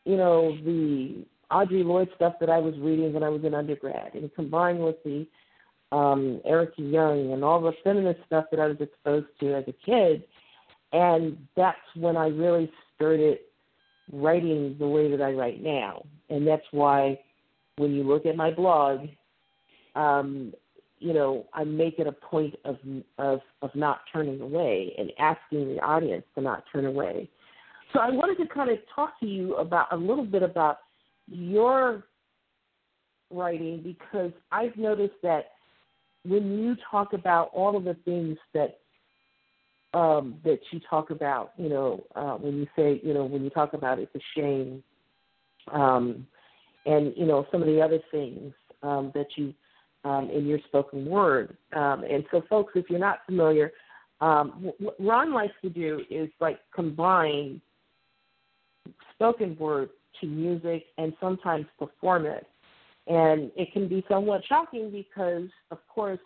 you 0.04 0.16
know, 0.16 0.56
the 0.64 1.24
Audre 1.50 1.84
Lorde 1.84 2.08
stuff 2.16 2.34
that 2.40 2.50
I 2.50 2.58
was 2.58 2.74
reading 2.78 3.12
when 3.12 3.22
I 3.22 3.28
was 3.28 3.44
in 3.44 3.54
undergrad, 3.54 4.14
and 4.14 4.32
combined 4.34 4.80
with 4.80 4.96
the 5.04 5.26
um, 5.92 6.40
Erica 6.44 6.82
Jong 6.82 7.32
and 7.32 7.42
all 7.42 7.60
the 7.60 7.72
feminist 7.82 8.20
stuff 8.26 8.46
that 8.50 8.60
I 8.60 8.66
was 8.66 8.76
exposed 8.80 9.26
to 9.40 9.54
as 9.54 9.64
a 9.66 9.74
kid, 9.84 10.24
and 10.92 11.36
that's 11.56 11.78
when 11.96 12.16
I 12.16 12.28
really 12.28 12.70
started 12.94 13.38
writing 14.12 14.76
the 14.78 14.86
way 14.86 15.10
that 15.10 15.22
I 15.22 15.32
write 15.32 15.62
now, 15.62 16.04
and 16.30 16.46
that's 16.46 16.64
why 16.70 17.18
when 17.76 17.92
you 17.92 18.02
look 18.02 18.26
at 18.26 18.36
my 18.36 18.50
blog, 18.50 19.00
um, 19.94 20.52
you 20.98 21.14
know, 21.14 21.46
I 21.54 21.64
make 21.64 21.98
it 21.98 22.06
a 22.06 22.12
point 22.12 22.54
of 22.64 22.76
of 23.18 23.40
of 23.62 23.70
not 23.74 24.00
turning 24.12 24.40
away 24.40 24.94
and 24.98 25.10
asking 25.18 25.74
the 25.74 25.80
audience 25.80 26.24
to 26.34 26.42
not 26.42 26.64
turn 26.72 26.86
away. 26.86 27.28
So 27.92 28.00
I 28.00 28.10
wanted 28.10 28.36
to 28.38 28.46
kind 28.52 28.70
of 28.70 28.78
talk 28.94 29.18
to 29.20 29.26
you 29.26 29.56
about 29.56 29.86
a 29.92 29.96
little 29.96 30.24
bit 30.24 30.42
about 30.42 30.78
your 31.26 32.04
writing 33.30 33.82
because 33.82 34.32
I've 34.52 34.76
noticed 34.76 35.14
that 35.22 35.52
when 36.24 36.58
you 36.58 36.76
talk 36.90 37.14
about 37.14 37.50
all 37.52 37.76
of 37.76 37.84
the 37.84 37.96
things 38.04 38.36
that 38.52 38.78
um, 39.92 40.36
that 40.44 40.60
you 40.70 40.80
talk 40.88 41.10
about, 41.10 41.52
you 41.56 41.68
know, 41.68 42.04
uh, 42.14 42.34
when 42.34 42.58
you 42.58 42.66
say, 42.76 43.00
you 43.02 43.12
know, 43.12 43.24
when 43.24 43.42
you 43.42 43.50
talk 43.50 43.72
about 43.72 43.98
it's 43.98 44.14
a 44.14 44.20
shame, 44.36 44.84
um, 45.72 46.26
and 46.86 47.12
you 47.16 47.26
know 47.26 47.46
some 47.52 47.62
of 47.62 47.68
the 47.68 47.80
other 47.80 48.00
things 48.10 48.52
um, 48.82 49.12
that 49.14 49.26
you 49.36 49.54
um, 50.04 50.30
in 50.30 50.46
your 50.46 50.58
spoken 50.68 51.04
word. 51.04 51.56
Um, 51.74 52.04
and 52.04 52.24
so, 52.30 52.42
folks, 52.48 52.72
if 52.74 52.88
you're 52.88 52.98
not 52.98 53.18
familiar, 53.26 53.72
um, 54.20 54.70
what 54.78 54.96
Ron 54.98 55.32
likes 55.32 55.54
to 55.62 55.70
do 55.70 56.02
is 56.10 56.30
like 56.40 56.58
combine 56.74 57.60
spoken 59.14 59.56
word 59.58 59.90
to 60.20 60.26
music 60.26 60.84
and 60.98 61.12
sometimes 61.20 61.66
perform 61.78 62.26
it. 62.26 62.46
And 63.06 63.50
it 63.56 63.72
can 63.72 63.88
be 63.88 64.04
somewhat 64.08 64.42
shocking 64.48 64.90
because, 64.90 65.48
of 65.70 65.78
course, 65.88 66.20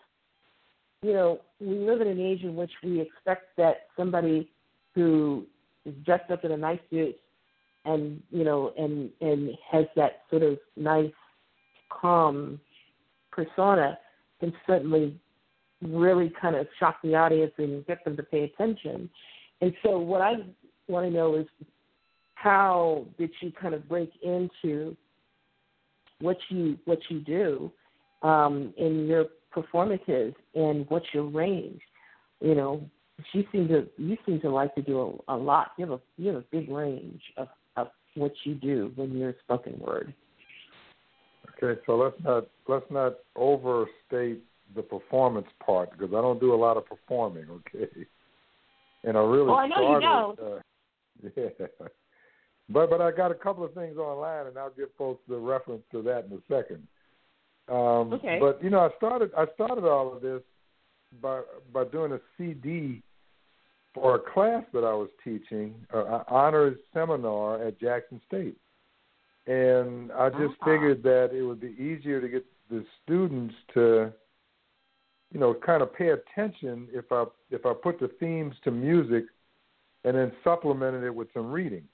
you 1.01 1.13
know, 1.13 1.39
we 1.59 1.77
live 1.79 2.01
in 2.01 2.07
an 2.07 2.19
age 2.19 2.43
in 2.43 2.55
which 2.55 2.71
we 2.83 3.01
expect 3.01 3.55
that 3.57 3.87
somebody 3.97 4.49
who 4.93 5.45
is 5.85 5.93
dressed 6.05 6.31
up 6.31 6.43
in 6.43 6.51
a 6.51 6.57
nice 6.57 6.79
suit 6.89 7.15
and, 7.85 8.21
you 8.31 8.43
know, 8.43 8.73
and 8.77 9.09
and 9.21 9.51
has 9.71 9.85
that 9.95 10.23
sort 10.29 10.43
of 10.43 10.57
nice, 10.75 11.11
calm 11.89 12.59
persona 13.31 13.97
can 14.39 14.53
certainly 14.65 15.19
really 15.81 16.31
kind 16.41 16.55
of 16.55 16.67
shock 16.79 16.97
the 17.03 17.15
audience 17.15 17.51
and 17.57 17.85
get 17.85 18.03
them 18.03 18.15
to 18.17 18.23
pay 18.23 18.43
attention. 18.43 19.09
And 19.61 19.73
so 19.83 19.99
what 19.99 20.21
I 20.21 20.35
want 20.87 21.05
to 21.05 21.11
know 21.11 21.35
is 21.35 21.45
how 22.35 23.05
did 23.17 23.31
you 23.41 23.51
kind 23.51 23.73
of 23.73 23.87
break 23.87 24.11
into 24.23 24.95
what 26.19 26.37
you 26.49 26.77
what 26.85 26.99
you 27.09 27.19
do 27.19 27.71
um, 28.27 28.73
in 28.77 29.07
your 29.07 29.25
performances 29.51 30.33
and 30.53 30.85
what's 30.89 31.07
your 31.13 31.23
range? 31.23 31.81
You 32.41 32.55
know, 32.55 32.89
you 33.33 33.45
seem 33.51 33.67
to 33.69 33.87
you 33.97 34.17
seem 34.25 34.39
to 34.41 34.49
like 34.49 34.75
to 34.75 34.81
do 34.81 35.21
a, 35.27 35.35
a 35.35 35.37
lot. 35.37 35.71
You 35.77 35.85
have 35.85 35.99
a 35.99 36.01
you 36.17 36.27
have 36.27 36.37
a 36.37 36.45
big 36.51 36.69
range 36.69 37.21
of 37.37 37.47
what 38.15 38.33
you 38.43 38.55
do 38.55 38.91
when 38.95 39.17
you're 39.17 39.35
spoken 39.43 39.79
word. 39.79 40.13
Okay, 41.63 41.79
so 41.85 41.95
let's 41.95 42.15
not 42.23 42.47
let's 42.67 42.85
not 42.89 43.15
overstate 43.35 44.41
the 44.75 44.81
performance 44.81 45.47
part 45.65 45.91
because 45.91 46.09
I 46.09 46.21
don't 46.21 46.39
do 46.39 46.53
a 46.53 46.55
lot 46.55 46.77
of 46.77 46.85
performing. 46.85 47.45
Okay, 47.49 48.05
and 49.03 49.17
I 49.17 49.21
really 49.21 49.47
well, 49.47 49.55
I 49.55 49.67
know 49.67 49.99
started. 49.99 50.41
You 50.41 50.45
Uh, 50.45 51.29
yeah, 51.59 51.87
but 52.69 52.89
but 52.89 53.01
I 53.01 53.11
got 53.11 53.31
a 53.31 53.35
couple 53.35 53.63
of 53.63 53.73
things 53.73 53.97
online, 53.97 54.47
and 54.47 54.57
I'll 54.57 54.71
give 54.71 54.89
folks 54.97 55.21
the 55.29 55.37
reference 55.37 55.83
to 55.91 56.01
that 56.03 56.25
in 56.25 56.33
a 56.33 56.41
second. 56.49 56.87
Um, 57.67 58.13
okay. 58.13 58.37
But 58.39 58.63
you 58.63 58.69
know, 58.69 58.79
I 58.79 58.89
started 58.97 59.31
I 59.37 59.45
started 59.53 59.85
all 59.85 60.13
of 60.13 60.21
this 60.21 60.41
by 61.21 61.41
by 61.73 61.85
doing 61.85 62.11
a 62.11 62.19
CD 62.37 63.01
for 63.95 64.15
a 64.15 64.19
class 64.19 64.63
that 64.73 64.83
I 64.83 64.93
was 64.93 65.09
teaching, 65.23 65.73
uh, 65.93 66.05
an 66.05 66.21
honors 66.27 66.77
seminar 66.93 67.63
at 67.63 67.79
Jackson 67.79 68.21
State, 68.27 68.57
and 69.47 70.11
I 70.11 70.29
just 70.29 70.55
Ah. 70.61 70.65
figured 70.65 71.01
that 71.03 71.33
it 71.33 71.41
would 71.43 71.61
be 71.61 71.73
easier 71.81 72.19
to 72.21 72.27
get 72.27 72.45
the 72.69 72.85
students 73.01 73.55
to, 73.73 74.13
you 75.31 75.39
know, 75.39 75.53
kind 75.53 75.81
of 75.81 75.93
pay 75.93 76.09
attention 76.09 76.87
if 76.91 77.11
I 77.11 77.25
if 77.49 77.65
I 77.65 77.73
put 77.73 77.99
the 77.99 78.09
themes 78.19 78.55
to 78.65 78.71
music, 78.71 79.25
and 80.03 80.15
then 80.15 80.31
supplemented 80.43 81.03
it 81.03 81.15
with 81.15 81.31
some 81.33 81.51
reading. 81.51 81.87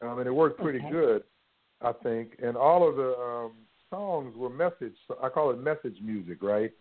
Um, 0.00 0.18
and 0.18 0.26
it 0.26 0.32
worked 0.32 0.58
pretty 0.60 0.80
Okay. 0.80 0.90
good, 0.90 1.24
I 1.82 1.92
think. 1.92 2.36
And 2.42 2.56
all 2.56 2.88
of 2.88 2.96
the 2.96 3.16
um, 3.18 3.52
songs 3.90 4.34
were 4.36 4.50
message. 4.50 4.96
I 5.22 5.28
call 5.28 5.50
it 5.50 5.58
message 5.58 6.00
music, 6.00 6.42
right? 6.42 6.72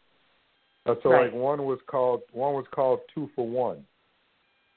Uh, 0.86 0.96
so 1.04 1.10
Right. 1.10 1.26
like 1.26 1.34
one 1.34 1.66
was 1.66 1.80
called 1.86 2.22
one 2.32 2.54
was 2.56 2.66
called 2.72 3.02
Two 3.14 3.30
for 3.36 3.48
One, 3.48 3.86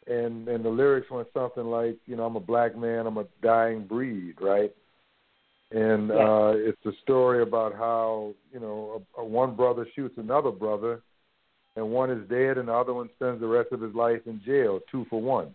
and 0.07 0.49
and 0.49 0.65
the 0.65 0.69
lyrics 0.69 1.11
went 1.11 1.29
something 1.33 1.65
like 1.65 1.99
you 2.07 2.17
know 2.17 2.25
I'm 2.25 2.37
a 2.37 2.41
black 2.41 2.77
man, 2.77 3.07
I'm 3.07 3.19
a 3.19 3.27
dying 3.43 3.87
breed, 3.87 4.37
right? 4.41 4.73
And 5.71 6.09
Yes. 6.09 6.19
uh, 6.19 6.53
it's 6.57 6.87
a 6.87 6.93
story 7.03 7.43
about 7.43 7.75
how 7.75 8.35
you 8.53 8.61
know 8.61 9.03
a, 9.17 9.21
a 9.21 9.25
one 9.25 9.55
brother 9.57 9.87
shoots 9.95 10.15
another 10.19 10.51
brother, 10.51 11.03
and 11.77 11.91
one 11.91 12.11
is 12.11 12.29
dead, 12.29 12.59
and 12.59 12.69
the 12.69 12.75
other 12.75 12.95
one 12.95 13.09
spends 13.17 13.41
the 13.41 13.49
rest 13.49 13.73
of 13.73 13.81
his 13.81 13.95
life 13.95 14.21
in 14.27 14.41
jail. 14.45 14.81
Two 14.91 15.07
for 15.11 15.21
one. 15.21 15.55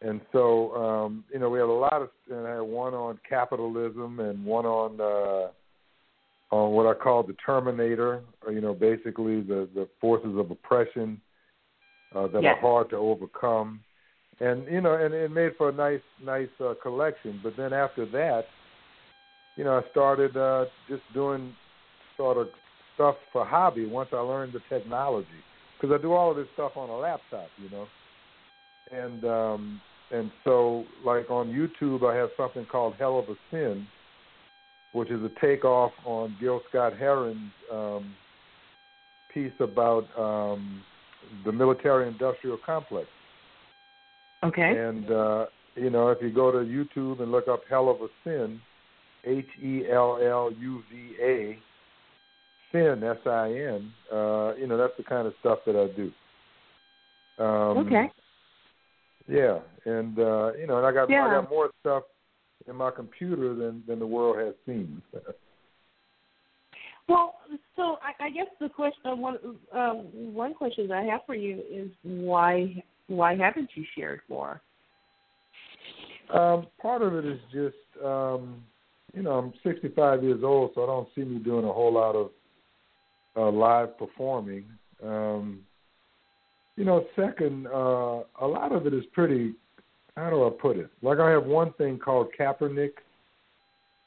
And 0.00 0.20
so, 0.32 0.74
um, 0.74 1.24
you 1.32 1.38
know, 1.38 1.48
we 1.48 1.58
had 1.58 1.68
a 1.68 1.72
lot 1.72 2.02
of, 2.02 2.10
and 2.30 2.46
I 2.46 2.56
had 2.56 2.60
one 2.60 2.92
on 2.92 3.18
capitalism 3.26 4.20
and 4.20 4.44
one 4.44 4.66
on 4.66 5.00
uh, 5.00 6.54
on 6.54 6.72
what 6.72 6.86
I 6.86 6.94
call 6.94 7.22
the 7.22 7.34
Terminator, 7.44 8.20
or, 8.44 8.52
you 8.52 8.60
know, 8.60 8.74
basically 8.74 9.40
the 9.40 9.68
the 9.74 9.88
forces 10.00 10.36
of 10.36 10.50
oppression 10.50 11.20
uh, 12.14 12.26
that 12.28 12.42
Yes. 12.42 12.56
are 12.56 12.60
hard 12.60 12.90
to 12.90 12.96
overcome. 12.96 13.80
And 14.40 14.66
you 14.66 14.80
know, 14.80 14.94
and 14.94 15.14
it 15.14 15.30
made 15.30 15.56
for 15.56 15.68
a 15.68 15.72
nice 15.72 16.02
nice 16.22 16.48
uh, 16.60 16.74
collection. 16.82 17.40
But 17.42 17.56
then 17.56 17.72
after 17.72 18.04
that, 18.06 18.46
you 19.56 19.64
know, 19.64 19.78
I 19.78 19.90
started 19.90 20.36
uh, 20.36 20.66
just 20.88 21.02
doing 21.12 21.54
sort 22.16 22.38
of 22.38 22.48
stuff 22.94 23.16
for 23.32 23.44
hobby 23.44 23.86
once 23.86 24.10
I 24.12 24.18
learned 24.18 24.52
the 24.52 24.60
technology 24.68 25.28
because 25.76 25.96
I 25.96 26.02
do 26.02 26.12
all 26.12 26.30
of 26.30 26.36
this 26.36 26.48
stuff 26.54 26.76
on 26.76 26.88
a 26.88 26.96
laptop, 26.96 27.48
you 27.58 27.70
know. 27.70 27.86
And 28.90 29.24
um, 29.24 29.80
and 30.10 30.30
so, 30.44 30.84
like 31.04 31.30
on 31.30 31.48
YouTube, 31.48 32.08
I 32.08 32.16
have 32.16 32.30
something 32.36 32.66
called 32.66 32.94
Hell 32.98 33.18
of 33.18 33.28
a 33.28 33.36
Sin, 33.50 33.86
which 34.92 35.10
is 35.10 35.22
a 35.22 35.30
takeoff 35.40 35.92
on 36.04 36.36
Gil 36.40 36.60
Scott 36.68 36.92
Heron's 36.96 37.52
um, 37.72 38.14
piece 39.32 39.52
about 39.60 40.06
um, 40.18 40.82
the 41.44 41.52
military-industrial 41.52 42.58
complex. 42.64 43.08
Okay. 44.42 44.76
And 44.76 45.10
uh, 45.10 45.46
you 45.74 45.90
know, 45.90 46.08
if 46.08 46.18
you 46.20 46.30
go 46.30 46.52
to 46.52 46.58
YouTube 46.58 47.20
and 47.20 47.32
look 47.32 47.48
up 47.48 47.62
"Hell 47.68 47.88
of 47.88 48.00
a 48.00 48.08
Sin," 48.22 48.60
H 49.24 49.46
E 49.62 49.82
L 49.90 50.18
L 50.22 50.52
U 50.58 50.82
V 50.90 51.14
A, 51.22 51.58
Sin 52.72 53.02
S 53.02 53.16
I 53.26 53.46
N. 53.52 53.92
Uh, 54.12 54.54
you 54.56 54.66
know, 54.66 54.76
that's 54.76 54.96
the 54.96 55.04
kind 55.04 55.26
of 55.26 55.34
stuff 55.40 55.60
that 55.66 55.76
I 55.76 55.86
do. 55.96 56.12
Um, 57.42 57.78
okay. 57.78 58.10
Yeah, 59.26 59.60
and 59.86 60.18
uh, 60.18 60.52
you 60.58 60.66
know, 60.66 60.78
and 60.78 60.86
I 60.86 60.92
got 60.92 61.08
Yeah. 61.08 61.26
I 61.26 61.30
got 61.40 61.50
more 61.50 61.70
stuff 61.80 62.04
in 62.68 62.76
my 62.76 62.90
computer 62.90 63.54
than 63.54 63.82
than 63.86 63.98
the 63.98 64.06
world 64.06 64.38
has 64.38 64.54
seen. 64.66 65.02
Well, 67.08 67.34
so 67.76 67.98
I, 68.02 68.26
I 68.26 68.30
guess 68.30 68.46
the 68.60 68.68
question, 68.68 69.02
uh, 69.04 69.14
one 69.14 69.36
um, 69.72 70.34
one 70.34 70.54
question 70.54 70.88
that 70.88 70.98
I 70.98 71.02
have 71.04 71.20
for 71.26 71.34
you 71.34 71.62
is 71.70 71.90
why 72.02 72.82
why 73.08 73.36
haven't 73.36 73.70
you 73.74 73.84
shared 73.96 74.20
more? 74.28 74.62
Um, 76.32 76.66
part 76.80 77.02
of 77.02 77.14
it 77.14 77.26
is 77.26 77.38
just, 77.52 78.04
um, 78.04 78.62
you 79.12 79.22
know, 79.22 79.32
I'm 79.32 79.52
65 79.62 80.22
years 80.22 80.42
old, 80.42 80.70
so 80.74 80.82
I 80.82 80.86
don't 80.86 81.08
see 81.14 81.22
me 81.22 81.38
doing 81.38 81.66
a 81.66 81.72
whole 81.72 81.92
lot 81.92 82.16
of 82.16 82.30
uh, 83.36 83.50
live 83.50 83.98
performing. 83.98 84.64
Um, 85.02 85.60
you 86.76 86.84
know, 86.84 87.04
second, 87.14 87.66
uh, 87.66 88.22
a 88.40 88.46
lot 88.46 88.72
of 88.72 88.86
it 88.86 88.94
is 88.94 89.04
pretty. 89.12 89.54
How 90.16 90.30
do 90.30 90.46
I 90.46 90.50
put 90.50 90.76
it? 90.76 90.90
Like 91.02 91.18
I 91.18 91.30
have 91.30 91.44
one 91.44 91.72
thing 91.74 91.98
called 91.98 92.28
Kaepernick, 92.38 92.92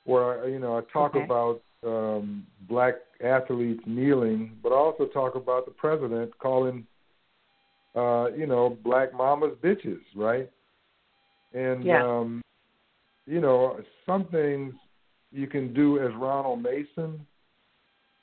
where 0.05 0.43
I, 0.43 0.47
you 0.47 0.59
know 0.59 0.77
I 0.77 0.81
talk 0.91 1.15
Okay. 1.15 1.23
about 1.23 1.61
um, 1.85 2.45
black 2.67 2.95
athletes 3.23 3.81
kneeling, 3.85 4.57
but 4.61 4.71
also 4.71 5.05
talk 5.05 5.35
about 5.35 5.65
the 5.65 5.71
president 5.71 6.37
calling, 6.39 6.85
uh, 7.95 8.27
you 8.35 8.47
know, 8.47 8.77
black 8.83 9.13
mamas 9.13 9.53
bitches, 9.63 10.01
right? 10.15 10.49
And 11.53 11.85
Yeah. 11.85 12.03
um, 12.03 12.41
you 13.25 13.41
know, 13.41 13.79
some 14.05 14.25
things 14.25 14.73
you 15.31 15.47
can 15.47 15.73
do 15.73 15.99
as 15.99 16.13
Ronald 16.15 16.61
Mason, 16.61 17.25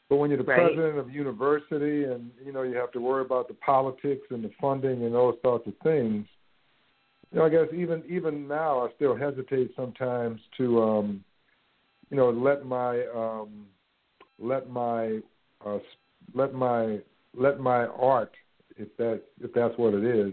but 0.08 0.16
when 0.16 0.30
you're 0.30 0.38
the 0.38 0.44
Right. 0.44 0.72
president 0.72 0.98
of 0.98 1.10
university 1.10 2.04
and 2.04 2.30
you 2.44 2.52
know 2.52 2.62
you 2.62 2.76
have 2.76 2.92
to 2.92 3.00
worry 3.00 3.24
about 3.24 3.48
the 3.48 3.54
politics 3.54 4.26
and 4.30 4.44
the 4.44 4.50
funding 4.60 5.04
and 5.04 5.14
those 5.14 5.36
sorts 5.42 5.66
of 5.66 5.74
things, 5.82 6.26
you 7.32 7.38
know, 7.38 7.46
I 7.46 7.48
guess 7.48 7.68
even 7.74 8.02
even 8.08 8.46
now 8.46 8.86
I 8.86 8.92
still 8.94 9.16
hesitate 9.16 9.72
sometimes 9.76 10.40
to 10.58 10.82
um, 10.82 11.24
you 12.10 12.16
know 12.16 12.30
let 12.30 12.64
my 12.66 13.04
um, 13.14 13.66
let 14.38 14.68
my 14.70 15.20
uh, 15.64 15.78
let 16.34 16.54
my 16.54 16.98
let 17.36 17.60
my 17.60 17.86
art 17.86 18.32
if 18.76 18.94
that 18.96 19.22
if 19.40 19.52
that's 19.52 19.76
what 19.78 19.94
it 19.94 20.04
is 20.04 20.32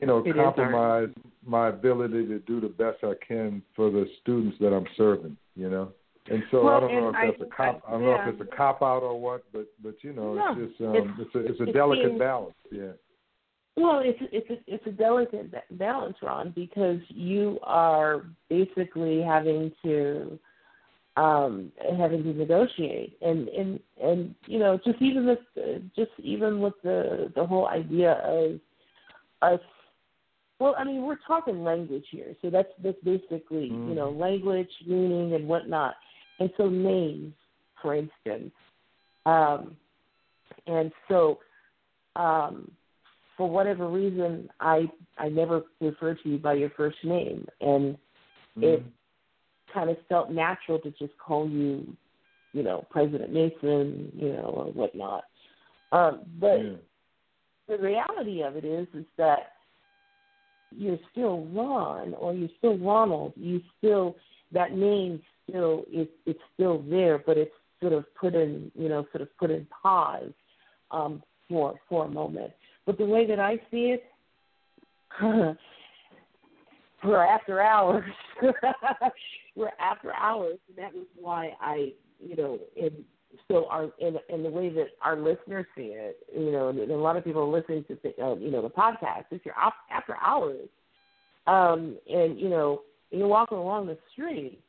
you 0.00 0.06
know 0.06 0.18
It 0.18 0.34
compromise 0.34 1.08
my 1.44 1.68
ability 1.68 2.26
to 2.26 2.38
do 2.40 2.60
the 2.60 2.68
best 2.68 3.02
I 3.04 3.14
can 3.26 3.62
for 3.76 3.90
the 3.90 4.06
students 4.20 4.56
that 4.60 4.72
I'm 4.72 4.86
serving 4.96 5.36
you 5.54 5.68
know? 5.68 5.92
And 6.30 6.42
so 6.50 6.64
Well, 6.64 6.76
I 6.76 6.80
don't 6.80 6.92
know 6.94 7.08
if 7.10 7.14
I 7.16 7.26
that's 7.26 7.42
a 7.42 7.44
cop 7.46 7.82
that- 7.82 7.88
I 7.88 7.90
don't 7.92 8.02
know 8.02 8.14
if 8.14 8.40
it's 8.40 8.52
a 8.52 8.56
cop 8.56 8.80
out 8.82 9.02
or 9.02 9.20
what 9.20 9.44
but 9.52 9.66
but 9.82 9.94
you 10.02 10.12
know 10.12 10.34
No, 10.34 10.52
it's 10.62 10.70
just 10.70 10.80
um 10.88 10.96
it's- 10.96 11.14
it's, 11.18 11.34
a 11.34 11.38
it's 11.52 11.60
a 11.60 11.64
it 11.64 11.72
delicate 11.72 12.10
seems- 12.10 12.18
balance 12.18 12.54
yeah 12.70 12.92
Well, 13.76 14.02
it's 14.04 14.18
it's 14.32 14.50
a, 14.50 14.74
it's 14.74 14.86
a 14.86 14.90
delicate 14.90 15.50
balance, 15.78 16.16
Ron, 16.22 16.52
because 16.54 17.00
you 17.08 17.58
are 17.62 18.26
basically 18.50 19.22
having 19.22 19.72
to 19.82 20.38
um 21.16 21.72
having 21.98 22.22
to 22.22 22.34
negotiate. 22.34 23.16
And 23.22 23.48
and 23.48 23.80
and 24.02 24.34
you 24.46 24.58
know 24.58 24.78
just 24.84 25.00
even 25.00 25.26
with 25.26 25.38
just 25.96 26.10
even 26.18 26.60
with 26.60 26.74
the 26.82 27.32
the 27.34 27.46
whole 27.46 27.66
idea 27.66 28.12
of 28.24 28.60
us 29.42 29.60
well 30.60 30.74
i 30.78 30.84
mean 30.84 31.02
we're 31.02 31.16
talking 31.26 31.64
language 31.64 32.04
here. 32.10 32.34
So 32.42 32.50
that's 32.50 32.68
that's 32.82 33.02
basically 33.02 33.68
you 33.68 33.94
know 33.94 34.10
language 34.10 34.70
meaning 34.86 35.34
and 35.34 35.48
whatnot. 35.48 35.94
And 36.40 36.50
so 36.58 36.68
names 36.68 37.32
for 37.80 37.94
instance. 37.94 38.52
Um 39.24 39.76
and 40.66 40.92
so 41.08 41.38
um 42.16 42.70
for 43.36 43.48
whatever 43.48 43.88
reason 43.88 44.48
i 44.60 44.90
i 45.18 45.28
never 45.28 45.62
refer 45.80 46.14
to 46.14 46.28
you 46.28 46.38
by 46.38 46.52
your 46.54 46.70
first 46.70 46.98
name 47.04 47.46
and 47.60 47.96
it 48.60 48.80
Mhm. 48.80 48.92
kind 49.72 49.90
of 49.90 49.96
felt 50.08 50.30
natural 50.30 50.78
to 50.80 50.90
just 50.92 51.16
call 51.18 51.48
you, 51.48 51.96
you 52.52 52.62
know, 52.62 52.86
President 52.90 53.32
Mason, 53.32 54.12
you 54.14 54.32
know, 54.34 54.42
or 54.42 54.64
whatnot. 54.72 55.24
Um, 55.92 56.20
but 56.38 56.62
yeah. 56.62 56.76
the 57.68 57.78
reality 57.78 58.42
of 58.42 58.56
it 58.56 58.64
is, 58.64 58.86
is 58.94 59.06
that 59.16 59.52
you're 60.70 60.98
still 61.10 61.46
Ron 61.46 62.14
or 62.14 62.32
you're 62.34 62.48
still 62.58 62.78
Ronald. 62.78 63.32
You 63.36 63.60
still 63.78 64.16
that 64.52 64.72
name 64.72 65.22
still 65.48 65.84
is 65.92 66.08
it's 66.26 66.40
still 66.54 66.82
there, 66.88 67.18
but 67.18 67.38
it's 67.38 67.54
sort 67.80 67.92
of 67.94 68.04
put 68.14 68.34
in, 68.34 68.70
you 68.74 68.88
know, 68.88 69.06
sort 69.12 69.22
of 69.22 69.36
put 69.38 69.50
in 69.50 69.66
pause 69.66 70.32
um, 70.90 71.22
for 71.48 71.74
for 71.88 72.04
a 72.06 72.08
moment. 72.08 72.52
But 72.86 72.98
the 72.98 73.04
way 73.04 73.26
that 73.26 73.38
I 73.38 73.56
see 73.70 73.96
it, 73.96 74.04
we're 77.04 77.24
after 77.24 77.60
hours. 77.60 78.10
we're 79.56 79.70
after 79.80 80.14
hours, 80.14 80.58
and 80.68 80.78
that 80.78 80.94
is 80.98 81.06
why 81.20 81.52
I, 81.60 81.92
you 82.18 82.36
know, 82.36 82.58
in 82.76 83.04
so 83.48 83.66
our 83.70 83.90
in 83.98 84.16
in 84.28 84.42
the 84.42 84.50
way 84.50 84.68
that 84.70 84.88
our 85.02 85.16
listeners 85.16 85.66
see 85.76 85.92
it, 85.94 86.18
you 86.34 86.52
know, 86.52 86.68
and, 86.68 86.78
and 86.78 86.90
a 86.90 86.96
lot 86.96 87.16
of 87.16 87.24
people 87.24 87.42
are 87.42 87.58
listening 87.58 87.84
to 87.88 87.98
the, 88.02 88.10
uh, 88.22 88.34
you 88.36 88.50
know 88.50 88.62
the 88.62 88.70
podcast. 88.70 89.24
If 89.30 89.42
you're 89.44 89.54
af- 89.54 89.72
after 89.90 90.16
hours, 90.16 90.68
um, 91.46 91.96
and 92.10 92.38
you 92.38 92.48
know, 92.48 92.82
you're 93.10 93.28
walking 93.28 93.58
along 93.58 93.86
the 93.86 93.98
street, 94.12 94.60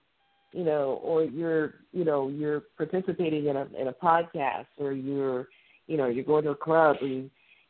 you 0.51 0.63
know, 0.63 0.99
or 1.03 1.23
you're 1.23 1.75
you 1.91 2.05
know 2.05 2.29
you're 2.29 2.63
participating 2.77 3.47
in 3.47 3.57
a 3.57 3.67
in 3.77 3.87
a 3.87 3.93
podcast, 3.93 4.67
or 4.77 4.93
you're 4.93 5.47
you 5.87 5.97
know 5.97 6.07
you're 6.07 6.25
going 6.25 6.43
to 6.45 6.51
a 6.51 6.55
club, 6.55 6.97
or 7.01 7.07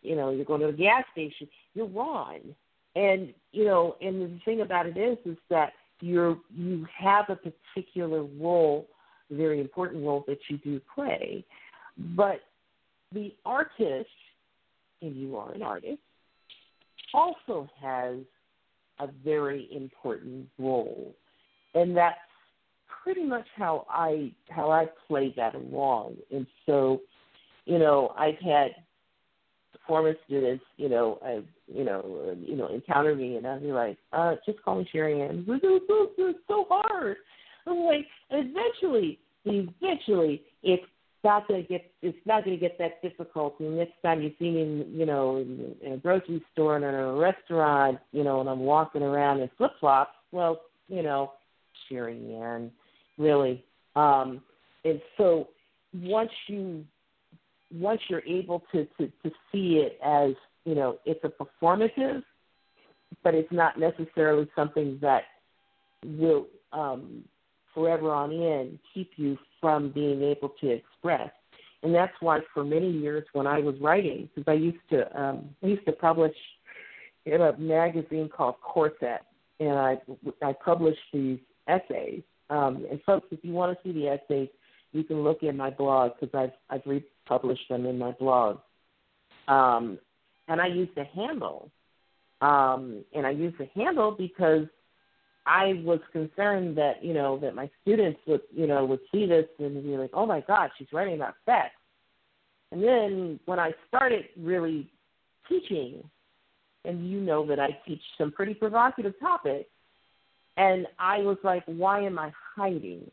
you 0.03 0.15
know 0.15 0.29
you're 0.31 0.45
going 0.45 0.61
to 0.61 0.67
a 0.67 0.73
gas 0.73 1.03
station. 1.11 1.47
You're 1.73 1.87
Ron, 1.87 2.55
and 2.95 3.33
you 3.51 3.65
know, 3.65 3.95
and 4.01 4.21
the 4.21 4.39
thing 4.45 4.61
about 4.61 4.85
it 4.85 4.97
is, 4.97 5.17
is 5.25 5.37
that 5.49 5.73
you're 6.01 6.37
you 6.55 6.85
have 6.97 7.25
a 7.29 7.35
particular 7.35 8.23
role, 8.23 8.87
a 9.31 9.35
very 9.35 9.59
important 9.59 10.03
role 10.03 10.23
that 10.27 10.39
you 10.49 10.57
do 10.57 10.81
play, 10.93 11.45
but 12.15 12.41
the 13.13 13.33
artist, 13.45 14.09
and 15.01 15.15
you 15.15 15.37
are 15.37 15.51
an 15.53 15.61
artist, 15.61 15.99
also 17.13 17.69
has 17.81 18.17
a 18.99 19.07
very 19.23 19.69
important 19.71 20.47
role, 20.59 21.13
and 21.73 21.95
that's 21.95 22.17
pretty 23.03 23.23
much 23.23 23.45
how 23.55 23.85
I 23.89 24.31
how 24.49 24.71
I 24.71 24.85
play 25.07 25.33
that 25.37 25.55
along. 25.55 26.17
And 26.31 26.47
so, 26.65 27.01
you 27.65 27.79
know, 27.79 28.13
I've 28.17 28.39
had 28.39 28.71
former 29.87 30.13
students, 30.25 30.63
you 30.77 30.89
know, 30.89 31.19
I, 31.23 31.41
you 31.67 31.83
know, 31.83 32.29
uh, 32.29 32.35
you 32.39 32.55
know, 32.55 32.67
encounter 32.67 33.15
me 33.15 33.37
and 33.37 33.45
I'll 33.45 33.59
be 33.59 33.71
like, 33.71 33.97
uh, 34.11 34.35
just 34.45 34.61
call 34.63 34.79
me 34.79 34.89
Sherry 34.91 35.21
Ann. 35.21 35.45
It's 35.47 36.39
so 36.47 36.65
hard. 36.69 37.17
I'm 37.67 37.79
like, 37.79 38.05
eventually, 38.29 39.19
eventually, 39.45 40.41
it's 40.63 40.83
not 41.23 41.47
gonna 41.47 41.63
get, 41.63 41.89
it's 42.01 42.17
not 42.25 42.43
gonna 42.43 42.57
get 42.57 42.77
that 42.79 43.01
difficult. 43.01 43.59
And 43.59 43.77
next 43.77 43.93
time 44.03 44.21
you 44.21 44.31
see 44.39 44.51
me, 44.51 44.61
in, 44.61 44.93
you 44.93 45.05
know, 45.05 45.37
in, 45.37 45.75
in 45.81 45.93
a 45.93 45.97
grocery 45.97 46.43
store 46.51 46.75
and 46.75 46.85
in 46.85 46.93
a 46.93 47.13
restaurant, 47.13 47.99
you 48.11 48.23
know, 48.23 48.41
and 48.41 48.49
I'm 48.49 48.59
walking 48.59 49.03
around 49.03 49.39
in 49.39 49.49
flip 49.57 49.71
flops, 49.79 50.11
well, 50.31 50.61
you 50.87 51.03
know, 51.03 51.31
Sherry 51.87 52.35
Ann, 52.35 52.71
really. 53.17 53.63
Um, 53.95 54.41
and 54.83 55.01
so 55.17 55.47
once 55.93 56.31
you 56.47 56.83
once 57.73 58.01
you're 58.09 58.23
able 58.25 58.63
to, 58.71 58.85
to, 58.97 59.07
to 59.23 59.31
see 59.51 59.83
it 59.85 59.99
as, 60.05 60.31
you 60.65 60.75
know, 60.75 60.99
it's 61.05 61.23
a 61.23 61.29
performative, 61.29 62.23
but 63.23 63.33
it's 63.33 63.51
not 63.51 63.79
necessarily 63.79 64.47
something 64.55 64.97
that 65.01 65.23
will 66.05 66.47
um, 66.71 67.23
forever 67.73 68.11
on 68.11 68.31
end 68.31 68.79
keep 68.93 69.11
you 69.15 69.37
from 69.59 69.91
being 69.91 70.21
able 70.21 70.49
to 70.61 70.69
express. 70.69 71.29
And 71.83 71.93
that's 71.93 72.13
why 72.21 72.39
for 72.53 72.63
many 72.63 72.89
years 72.89 73.25
when 73.33 73.45
I 73.45 73.59
was 73.59 73.75
writing, 73.81 74.29
because 74.33 74.49
I 74.49 74.55
used 74.55 74.77
to 74.91 75.21
um, 75.21 75.49
I 75.61 75.67
used 75.67 75.85
to 75.85 75.91
publish 75.91 76.35
in 77.25 77.41
a 77.41 77.57
magazine 77.57 78.29
called 78.29 78.55
Corset, 78.61 79.21
and 79.59 79.73
I 79.73 79.97
I 80.41 80.53
published 80.63 81.01
these 81.11 81.39
essays. 81.67 82.21
Um, 82.49 82.85
and 82.89 83.01
folks, 83.03 83.27
if 83.31 83.39
you 83.43 83.51
want 83.51 83.77
to 83.77 83.83
see 83.83 83.91
the 83.91 84.07
essays, 84.07 84.47
you 84.93 85.03
can 85.03 85.23
look 85.23 85.43
in 85.43 85.57
my 85.57 85.69
blog 85.69 86.11
because 86.19 86.33
I've 86.33 86.53
I've 86.69 86.85
republished 86.85 87.67
them 87.69 87.85
in 87.85 87.97
my 87.97 88.11
blog. 88.11 88.59
Um, 89.47 89.99
and 90.47 90.61
I 90.61 90.67
use 90.67 90.89
the 90.95 91.03
handle, 91.03 91.69
um, 92.41 93.03
and 93.13 93.25
I 93.25 93.31
use 93.31 93.53
the 93.57 93.67
handle 93.75 94.11
because 94.11 94.67
I 95.45 95.81
was 95.83 95.99
concerned 96.11 96.77
that 96.77 97.03
you 97.03 97.13
know 97.13 97.37
that 97.39 97.55
my 97.55 97.69
students 97.81 98.19
would 98.27 98.41
you 98.55 98.67
know 98.67 98.85
would 98.85 99.01
see 99.11 99.25
this 99.25 99.45
and 99.59 99.83
be 99.83 99.97
like, 99.97 100.11
oh 100.13 100.25
my 100.25 100.41
God, 100.41 100.69
she's 100.77 100.87
writing 100.93 101.15
about 101.15 101.35
sex. 101.45 101.71
And 102.71 102.83
then 102.83 103.39
when 103.45 103.59
I 103.59 103.71
started 103.87 104.25
really 104.37 104.89
teaching, 105.49 106.03
and 106.85 107.09
you 107.09 107.19
know 107.19 107.45
that 107.47 107.59
I 107.59 107.77
teach 107.85 108.01
some 108.17 108.31
pretty 108.31 108.53
provocative 108.53 109.13
topics, 109.19 109.69
and 110.57 110.87
I 110.99 111.19
was 111.19 111.37
like, 111.43 111.63
why 111.65 112.01
am 112.01 112.17
I 112.17 112.31
hiding? 112.55 113.09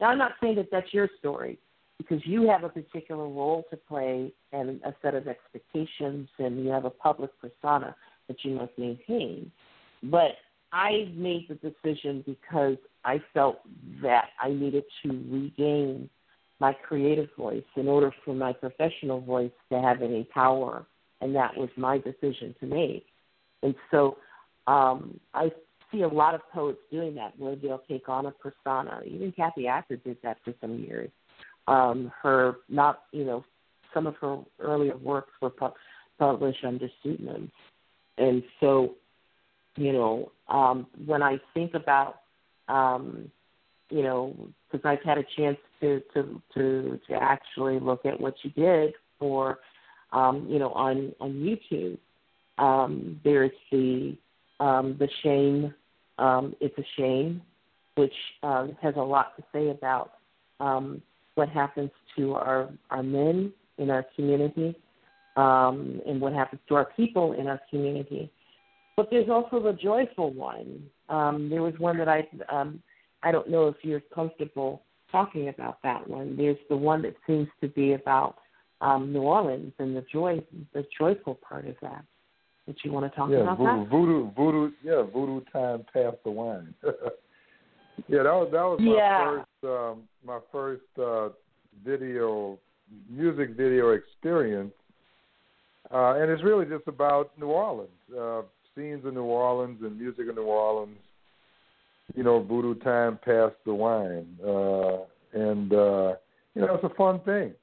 Now, 0.00 0.08
I'm 0.08 0.18
not 0.18 0.32
saying 0.40 0.56
that 0.56 0.68
that's 0.70 0.92
your 0.92 1.08
story 1.18 1.58
because 1.98 2.20
you 2.24 2.48
have 2.48 2.62
a 2.62 2.68
particular 2.68 3.24
role 3.24 3.64
to 3.70 3.76
play 3.76 4.32
and 4.52 4.80
a 4.84 4.94
set 5.02 5.14
of 5.14 5.26
expectations, 5.26 6.28
and 6.38 6.64
you 6.64 6.70
have 6.70 6.84
a 6.84 6.90
public 6.90 7.30
persona 7.40 7.94
that 8.28 8.36
you 8.44 8.52
must 8.52 8.72
maintain. 8.78 9.50
But 10.04 10.32
I 10.72 11.10
made 11.14 11.48
the 11.48 11.54
decision 11.56 12.22
because 12.26 12.76
I 13.04 13.20
felt 13.34 13.58
that 14.02 14.26
I 14.40 14.50
needed 14.50 14.84
to 15.02 15.08
regain 15.08 16.08
my 16.60 16.72
creative 16.72 17.28
voice 17.36 17.64
in 17.76 17.88
order 17.88 18.12
for 18.24 18.34
my 18.34 18.52
professional 18.52 19.20
voice 19.20 19.50
to 19.72 19.80
have 19.80 20.02
any 20.02 20.24
power, 20.24 20.86
and 21.20 21.34
that 21.34 21.56
was 21.56 21.68
my 21.76 21.98
decision 21.98 22.54
to 22.60 22.66
make. 22.66 23.06
And 23.62 23.74
so 23.90 24.18
um, 24.66 25.18
I 25.34 25.50
see 25.90 26.02
a 26.02 26.08
lot 26.08 26.34
of 26.34 26.40
poets 26.52 26.78
doing 26.90 27.14
that, 27.14 27.38
where 27.38 27.56
they'll 27.56 27.82
take 27.88 28.08
on 28.08 28.26
a 28.26 28.30
persona. 28.30 29.00
Even 29.06 29.32
Kathy 29.32 29.66
Acker 29.66 29.96
did 29.96 30.16
that 30.22 30.38
for 30.44 30.54
some 30.60 30.78
years. 30.78 31.10
Um, 31.66 32.10
her 32.22 32.56
not, 32.68 33.04
you 33.12 33.24
know, 33.24 33.44
some 33.92 34.06
of 34.06 34.16
her 34.16 34.38
earlier 34.60 34.96
works 34.96 35.32
were 35.40 35.50
pu- 35.50 35.74
published 36.18 36.64
under 36.64 36.88
pseudonyms, 37.02 37.50
and 38.16 38.42
so, 38.60 38.94
you 39.76 39.92
know, 39.92 40.32
um, 40.48 40.86
when 41.06 41.22
I 41.22 41.38
think 41.54 41.74
about, 41.74 42.20
um, 42.68 43.30
you 43.90 44.02
know, 44.02 44.34
because 44.70 44.84
I've 44.84 45.02
had 45.04 45.18
a 45.18 45.24
chance 45.36 45.58
to 45.80 46.02
to 46.14 46.42
to 46.54 47.00
to 47.08 47.14
actually 47.14 47.78
look 47.80 48.04
at 48.04 48.20
what 48.20 48.34
you 48.42 48.50
did 48.50 48.94
for, 49.18 49.58
um, 50.12 50.46
you 50.48 50.58
know, 50.58 50.70
on 50.72 51.14
on 51.20 51.32
YouTube. 51.32 51.98
Um, 52.58 53.20
there's 53.24 53.52
the 53.70 54.16
um, 54.60 54.96
the 54.98 55.08
shame. 55.22 55.74
Um, 56.18 56.54
it's 56.60 56.76
a 56.78 56.84
shame, 56.96 57.42
which 57.96 58.12
um, 58.42 58.76
has 58.82 58.94
a 58.96 59.02
lot 59.02 59.36
to 59.36 59.44
say 59.52 59.70
about 59.70 60.12
um, 60.60 61.02
what 61.34 61.48
happens 61.48 61.90
to 62.16 62.34
our 62.34 62.68
our 62.90 63.02
men 63.02 63.52
in 63.78 63.90
our 63.90 64.04
community, 64.16 64.76
um, 65.36 66.00
and 66.06 66.20
what 66.20 66.32
happens 66.32 66.60
to 66.68 66.74
our 66.74 66.88
people 66.96 67.32
in 67.32 67.46
our 67.46 67.60
community. 67.70 68.30
But 68.96 69.08
there's 69.10 69.30
also 69.30 69.62
the 69.62 69.74
joyful 69.74 70.32
one. 70.32 70.82
Um, 71.08 71.48
there 71.48 71.62
was 71.62 71.74
one 71.78 71.98
that 71.98 72.08
I 72.08 72.26
um, 72.50 72.82
I 73.22 73.30
don't 73.30 73.48
know 73.48 73.68
if 73.68 73.76
you're 73.82 74.02
comfortable 74.14 74.82
talking 75.10 75.48
about 75.48 75.78
that 75.82 76.08
one. 76.08 76.36
There's 76.36 76.58
the 76.68 76.76
one 76.76 77.02
that 77.02 77.14
seems 77.26 77.48
to 77.60 77.68
be 77.68 77.92
about 77.92 78.36
um, 78.80 79.12
New 79.12 79.22
Orleans 79.22 79.72
and 79.78 79.96
the 79.96 80.04
joy, 80.12 80.40
the 80.72 80.84
joyful 80.98 81.34
part 81.36 81.66
of 81.66 81.76
that. 81.82 82.04
You 82.82 82.92
want 82.92 83.10
to 83.10 83.16
talk 83.16 83.30
yeah, 83.30 83.40
about 83.40 83.58
voodoo, 83.58 83.80
that? 83.80 83.90
Voodoo, 83.90 84.30
voodoo, 84.36 84.70
yeah, 84.84 85.02
voodoo 85.02 85.40
time 85.52 85.84
past 85.92 86.16
the 86.24 86.30
wine. 86.30 86.74
yeah, 88.08 88.22
that 88.22 88.32
was 88.32 88.48
that 88.52 88.62
was 88.62 88.78
my 88.80 88.94
Yeah. 88.94 89.24
first 89.24 89.64
um, 89.64 90.02
my 90.24 90.38
first 90.52 90.82
uh, 91.00 91.30
video 91.84 92.58
music 93.10 93.56
video 93.56 93.90
experience, 93.90 94.72
uh, 95.92 96.14
and 96.14 96.30
it's 96.30 96.42
really 96.44 96.66
just 96.66 96.86
about 96.86 97.30
New 97.38 97.46
Orleans, 97.48 97.88
uh, 98.16 98.42
scenes 98.74 99.04
in 99.06 99.14
New 99.14 99.22
Orleans 99.22 99.78
and 99.82 99.98
music 99.98 100.26
in 100.28 100.34
New 100.34 100.42
Orleans. 100.42 100.98
You 102.14 102.22
know, 102.22 102.42
voodoo 102.42 102.74
time 102.76 103.18
past 103.24 103.54
the 103.64 103.74
wine, 103.74 104.26
uh, 104.46 105.04
and 105.32 105.72
uh, 105.72 106.14
you 106.54 106.62
know 106.62 106.74
it's 106.74 106.84
a 106.84 106.94
fun 106.96 107.20
thing. 107.20 107.54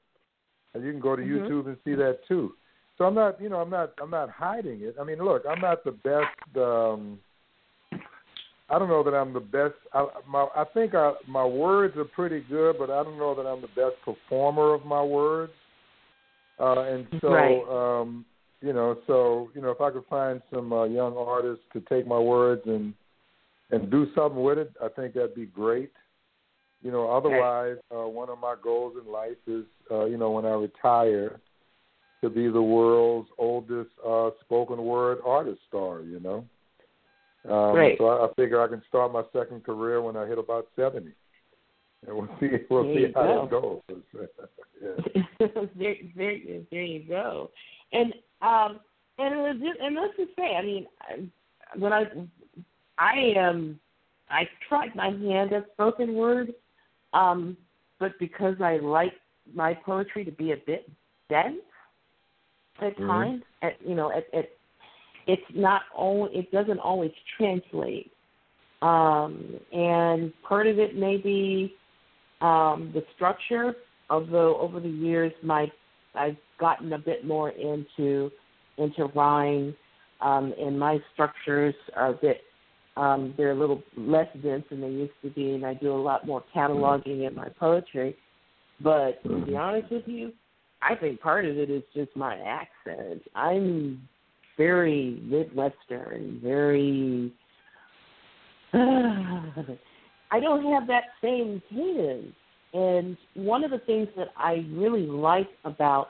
And 0.74 0.84
you 0.84 0.90
can 0.90 1.00
go 1.00 1.16
to 1.16 1.22
Mhm. 1.22 1.48
YouTube 1.48 1.66
and 1.68 1.76
see 1.84 1.94
that 1.94 2.18
too. 2.26 2.54
So 2.98 3.04
I'm 3.04 3.14
not, 3.14 3.40
you 3.40 3.48
know, 3.48 3.58
I'm 3.58 3.70
not, 3.70 3.92
I'm 4.02 4.10
not 4.10 4.30
hiding 4.30 4.80
it. 4.82 4.96
I 5.00 5.04
mean, 5.04 5.18
look, 5.18 5.42
I'm 5.48 5.60
not 5.60 5.84
the 5.84 5.92
best. 5.92 6.56
um 6.56 7.18
I 8.68 8.80
don't 8.80 8.88
know 8.88 9.04
that 9.04 9.14
I'm 9.14 9.32
the 9.32 9.38
best. 9.38 9.74
I, 9.92 10.08
my, 10.26 10.48
I 10.56 10.64
think 10.74 10.92
I, 10.94 11.12
my 11.28 11.44
words 11.44 11.96
are 11.96 12.04
pretty 12.04 12.40
good, 12.48 12.76
but 12.78 12.90
I 12.90 13.04
don't 13.04 13.16
know 13.16 13.32
that 13.36 13.46
I'm 13.46 13.60
the 13.60 13.68
best 13.68 13.94
performer 14.04 14.74
of 14.74 14.84
my 14.84 15.02
words. 15.02 15.52
Uh, 16.58 16.80
and 16.80 17.06
so, 17.20 17.28
Right. 17.28 18.00
um, 18.00 18.24
you 18.62 18.72
know, 18.72 18.98
so 19.06 19.50
you 19.54 19.60
know, 19.60 19.70
if 19.70 19.80
I 19.80 19.90
could 19.90 20.06
find 20.06 20.42
some 20.52 20.72
uh, 20.72 20.84
young 20.84 21.16
artists 21.16 21.64
to 21.74 21.80
take 21.82 22.06
my 22.06 22.18
words 22.18 22.62
and 22.66 22.94
and 23.70 23.90
do 23.90 24.06
something 24.14 24.42
with 24.42 24.58
it, 24.58 24.72
I 24.82 24.88
think 24.88 25.14
that'd 25.14 25.34
be 25.34 25.46
great. 25.46 25.92
You 26.82 26.92
know, 26.92 27.10
otherwise, 27.10 27.76
uh, 27.94 28.06
one 28.08 28.30
of 28.30 28.38
my 28.38 28.54
goals 28.62 28.94
in 29.00 29.10
life 29.10 29.36
is, 29.46 29.64
uh, 29.90 30.04
you 30.04 30.16
know, 30.16 30.30
when 30.30 30.46
I 30.46 30.52
retire, 30.52 31.40
to 32.28 32.34
be 32.34 32.48
the 32.48 32.62
world's 32.62 33.28
oldest 33.38 33.90
uh, 34.06 34.30
spoken 34.44 34.84
word 34.84 35.18
artist 35.24 35.60
star. 35.68 36.00
You 36.02 36.20
know. 36.20 36.44
Um, 37.48 37.74
Great. 37.74 37.98
So 37.98 38.06
I, 38.06 38.26
I 38.26 38.34
figure 38.34 38.60
I 38.60 38.68
can 38.68 38.82
start 38.88 39.12
my 39.12 39.22
second 39.32 39.64
career 39.64 40.02
when 40.02 40.16
I 40.16 40.26
hit 40.26 40.38
about 40.38 40.66
seventy, 40.74 41.12
and 42.06 42.16
we'll 42.16 42.28
see 42.40 42.48
we'll 42.70 42.84
There 42.84 43.08
see 43.08 43.12
how 43.14 43.42
that 43.42 43.50
goes. 43.50 43.80
there, 45.76 45.94
there, 46.16 46.38
there 46.70 46.82
you 46.82 47.04
go. 47.08 47.50
And 47.92 48.12
um, 48.42 48.80
and 49.18 49.34
it 49.34 49.66
just, 49.66 49.80
and 49.80 49.96
let's 49.96 50.16
just 50.16 50.36
say, 50.36 50.56
I 50.56 50.62
mean, 50.62 50.86
when 51.78 51.92
I 51.92 52.04
I 52.98 53.34
um 53.38 53.78
I 54.28 54.48
tried 54.68 54.94
my 54.94 55.10
hand 55.10 55.52
at 55.52 55.66
spoken 55.72 56.14
word, 56.14 56.52
um, 57.12 57.56
but 58.00 58.12
because 58.18 58.56
I 58.60 58.78
like 58.78 59.12
my 59.54 59.74
poetry 59.74 60.24
to 60.24 60.32
be 60.32 60.52
a 60.52 60.56
bit 60.66 60.90
dense 61.28 61.56
at 62.80 62.96
Mhm. 62.98 63.06
times, 63.06 63.42
at 63.62 63.80
you 63.86 63.94
know, 63.94 64.10
at, 64.10 64.32
at 64.34 64.50
it's 65.26 65.54
not 65.54 65.82
all 65.94 66.26
it 66.32 66.50
doesn't 66.50 66.78
always 66.78 67.12
translate 67.36 68.12
um, 68.82 69.58
and 69.72 70.32
part 70.42 70.66
of 70.66 70.78
it 70.78 70.96
may 70.96 71.16
be 71.16 71.74
um, 72.40 72.90
the 72.94 73.02
structure. 73.14 73.74
Although 74.10 74.58
over 74.58 74.80
the 74.80 74.88
years, 74.88 75.32
my 75.42 75.70
I've 76.14 76.36
gotten 76.58 76.92
a 76.92 76.98
bit 76.98 77.26
more 77.26 77.50
into 77.50 78.30
into 78.78 79.06
rhyme, 79.14 79.74
um, 80.20 80.54
and 80.58 80.78
my 80.78 80.98
structures 81.14 81.74
are 81.94 82.10
a 82.10 82.12
bit 82.12 82.42
um, 82.96 83.34
they're 83.36 83.52
a 83.52 83.58
little 83.58 83.82
less 83.96 84.28
dense 84.42 84.64
than 84.70 84.80
they 84.80 84.88
used 84.88 85.12
to 85.22 85.30
be, 85.30 85.54
and 85.54 85.66
I 85.66 85.74
do 85.74 85.92
a 85.92 85.96
lot 86.00 86.26
more 86.26 86.42
cataloging 86.54 87.26
in 87.26 87.34
my 87.34 87.48
poetry. 87.58 88.16
But 88.80 89.22
to 89.24 89.44
be 89.44 89.56
honest 89.56 89.90
with 89.90 90.04
you, 90.06 90.32
I 90.82 90.94
think 90.94 91.20
part 91.20 91.44
of 91.44 91.56
it 91.56 91.70
is 91.70 91.82
just 91.94 92.14
my 92.16 92.36
accent. 92.36 93.22
I'm 93.34 94.06
very 94.56 95.20
Midwestern, 95.24 96.40
very. 96.42 97.32
I 98.72 100.40
don't 100.40 100.72
have 100.72 100.86
that 100.88 101.04
same 101.22 101.62
cadence. 101.70 102.34
And 102.74 103.16
one 103.34 103.64
of 103.64 103.70
the 103.70 103.78
things 103.78 104.08
that 104.16 104.28
I 104.36 104.66
really 104.72 105.06
like 105.06 105.48
about 105.64 106.08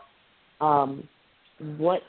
um, 0.60 1.06
what 1.76 2.00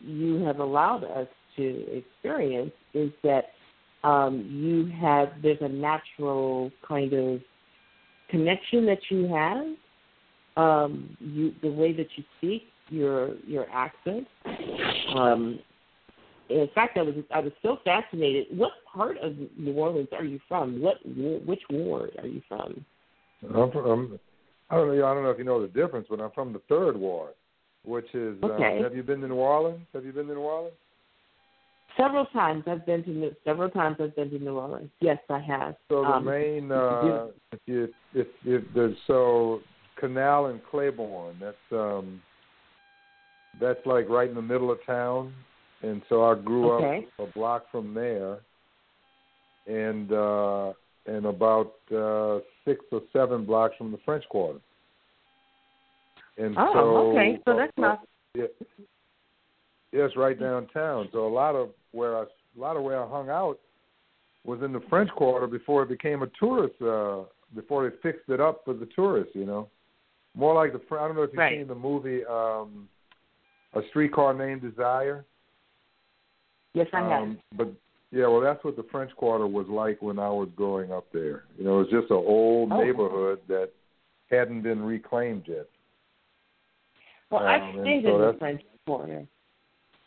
you 0.00 0.44
have 0.44 0.60
allowed 0.60 1.04
us 1.04 1.26
to 1.56 1.86
experience 1.96 2.72
is 2.92 3.10
that 3.22 3.46
um, 4.04 4.46
you 4.50 4.92
have 5.00 5.28
there's 5.42 5.58
a 5.62 5.68
natural 5.68 6.70
kind 6.86 7.12
of 7.12 7.40
connection 8.30 8.86
that 8.86 8.98
you 9.10 9.26
have. 9.28 9.64
Um, 10.56 11.16
you 11.18 11.52
the 11.62 11.70
way 11.70 11.92
that 11.92 12.06
you 12.16 12.24
speak, 12.38 12.62
your 12.88 13.34
your 13.46 13.66
accent. 13.70 14.26
Um, 15.14 15.58
in 16.48 16.68
fact, 16.74 16.96
I 16.96 17.02
was 17.02 17.14
I 17.34 17.40
was 17.40 17.52
so 17.62 17.78
fascinated. 17.84 18.46
What 18.56 18.72
part 18.92 19.18
of 19.18 19.34
New 19.56 19.72
Orleans 19.72 20.08
are 20.12 20.24
you 20.24 20.38
from? 20.46 20.80
What 20.80 20.96
which 21.04 21.62
ward 21.70 22.12
are 22.18 22.26
you 22.26 22.42
from? 22.48 22.84
I'm 23.54 23.70
from. 23.72 24.18
I 24.70 24.76
don't 24.76 24.88
know. 24.88 25.06
I 25.06 25.14
don't 25.14 25.22
know 25.22 25.30
if 25.30 25.38
you 25.38 25.44
know 25.44 25.60
the 25.60 25.68
difference, 25.68 26.06
but 26.08 26.20
I'm 26.20 26.30
from 26.32 26.52
the 26.52 26.60
third 26.68 26.96
ward, 26.96 27.34
which 27.84 28.14
is. 28.14 28.42
Um, 28.42 28.50
okay. 28.52 28.78
Um, 28.78 28.84
have 28.84 28.94
you 28.94 29.02
been 29.02 29.20
to 29.20 29.28
New 29.28 29.34
Orleans? 29.34 29.86
Have 29.92 30.04
you 30.04 30.12
been 30.12 30.26
to 30.28 30.34
New 30.34 30.40
Orleans? 30.40 30.76
Several 31.96 32.26
times 32.26 32.64
I've 32.66 32.84
been 32.84 33.04
to 33.04 33.10
New, 33.10 33.36
several 33.44 33.70
times 33.70 33.96
I've 34.00 34.16
been 34.16 34.30
to 34.30 34.38
New 34.38 34.58
Orleans. 34.58 34.90
Yes, 35.00 35.18
I 35.30 35.38
have. 35.38 35.76
So 35.88 36.02
the 36.02 36.08
um, 36.08 36.24
main 36.24 36.72
uh, 36.72 37.28
if 37.52 37.60
you 37.66 37.88
if 38.14 38.26
if 38.44 38.64
there's 38.74 38.96
so 39.06 39.60
Canal 39.98 40.46
and 40.46 40.60
Claiborne. 40.70 41.36
That's 41.40 41.56
um 41.72 42.20
that's 43.60 43.84
like 43.86 44.08
right 44.08 44.28
in 44.28 44.34
the 44.34 44.42
middle 44.42 44.70
of 44.70 44.78
town, 44.84 45.32
and 45.82 46.02
so 46.08 46.24
I 46.24 46.34
grew 46.34 46.72
okay. 46.72 47.06
up 47.18 47.28
a 47.28 47.32
block 47.32 47.66
from 47.70 47.94
there, 47.94 48.38
and 49.66 50.12
uh 50.12 50.72
and 51.06 51.26
about 51.26 51.74
uh 51.94 52.40
six 52.64 52.84
or 52.90 53.02
seven 53.12 53.44
blocks 53.44 53.74
from 53.76 53.92
the 53.92 53.98
French 54.04 54.24
Quarter. 54.28 54.60
And 56.36 56.56
oh, 56.58 56.72
so 56.72 57.10
okay. 57.10 57.38
So 57.44 57.56
that's 57.56 57.72
uh, 57.78 57.80
not. 57.80 58.00
Yeah, 58.34 58.46
yes, 59.92 60.10
right 60.16 60.38
downtown. 60.38 61.08
So 61.12 61.26
a 61.26 61.32
lot 61.32 61.54
of 61.54 61.70
where 61.92 62.18
I 62.18 62.22
a 62.22 62.60
lot 62.60 62.76
of 62.76 62.82
where 62.82 63.02
I 63.02 63.08
hung 63.08 63.28
out 63.28 63.58
was 64.44 64.60
in 64.62 64.72
the 64.72 64.82
French 64.90 65.10
Quarter 65.10 65.46
before 65.46 65.84
it 65.84 65.88
became 65.88 66.22
a 66.22 66.28
tourist. 66.38 66.74
uh 66.82 67.24
Before 67.54 67.88
they 67.88 67.96
fixed 68.02 68.28
it 68.28 68.40
up 68.40 68.62
for 68.64 68.74
the 68.74 68.88
tourists, 68.96 69.34
you 69.34 69.46
know. 69.46 69.68
More 70.36 70.54
like 70.54 70.72
the 70.72 70.80
I 70.96 71.06
don't 71.06 71.16
know 71.16 71.22
if 71.22 71.30
you've 71.32 71.38
right. 71.38 71.58
seen 71.58 71.68
the 71.68 71.74
movie 71.74 72.24
um 72.24 72.88
A 73.74 73.80
Streetcar 73.90 74.34
Named 74.34 74.62
Desire. 74.62 75.24
Yes, 76.72 76.88
I 76.92 77.00
have. 77.00 77.22
Um, 77.22 77.38
but 77.56 77.72
yeah, 78.10 78.26
well, 78.26 78.40
that's 78.40 78.62
what 78.64 78.76
the 78.76 78.84
French 78.90 79.10
Quarter 79.16 79.46
was 79.46 79.66
like 79.68 80.00
when 80.02 80.18
I 80.18 80.28
was 80.28 80.48
growing 80.56 80.92
up 80.92 81.06
there. 81.12 81.44
You 81.56 81.64
know, 81.64 81.80
it 81.80 81.90
was 81.90 81.90
just 81.90 82.10
an 82.10 82.16
old 82.16 82.72
oh. 82.72 82.82
neighborhood 82.82 83.40
that 83.48 83.70
hadn't 84.30 84.62
been 84.62 84.82
reclaimed 84.82 85.44
yet. 85.46 85.68
Well, 87.30 87.42
um, 87.42 87.48
I've 87.48 87.80
stayed 87.80 88.04
so 88.04 88.14
in 88.14 88.32
the 88.32 88.36
French 88.38 88.62
Quarter. 88.86 89.26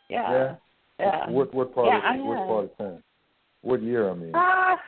Yeah. 0.10 0.32
Yeah. 0.32 0.56
Yeah. 1.00 1.30
What 1.30 1.54
what 1.54 1.76
part 1.76 1.88
yeah, 1.88 1.98
of 1.98 2.04
I 2.04 2.18
what 2.22 2.38
have. 2.38 2.48
part 2.48 2.66
of 2.66 2.78
town? 2.78 3.04
What 3.62 3.84
year? 3.84 4.10
I 4.10 4.14
mean. 4.14 4.32
Ah. 4.34 4.80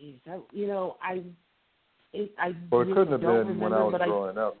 Jeez, 0.00 0.16
I, 0.28 0.38
you 0.52 0.66
know, 0.66 0.96
I. 1.02 1.22
It, 2.12 2.32
I 2.38 2.54
well, 2.70 2.82
it 2.82 2.86
couldn't 2.86 3.12
have 3.12 3.20
been 3.20 3.28
remember, 3.28 3.64
when 3.64 3.72
I 3.72 3.82
was 3.82 4.00
growing 4.04 4.38
up. 4.38 4.56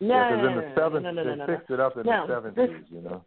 No, 0.00 0.14
yeah, 0.14 0.22
no, 0.22 0.36
because 0.36 0.42
no, 0.42 0.48
in 0.48 0.54
the 0.56 0.74
seventies, 0.74 1.02
no, 1.02 1.10
no, 1.10 1.22
no, 1.22 1.34
no, 1.34 1.46
they 1.46 1.52
fixed 1.54 1.70
it 1.70 1.80
up 1.80 1.96
in 1.96 2.06
No, 2.06 2.26
the 2.26 2.34
seventies. 2.34 2.86
You 2.90 3.02
know. 3.02 3.24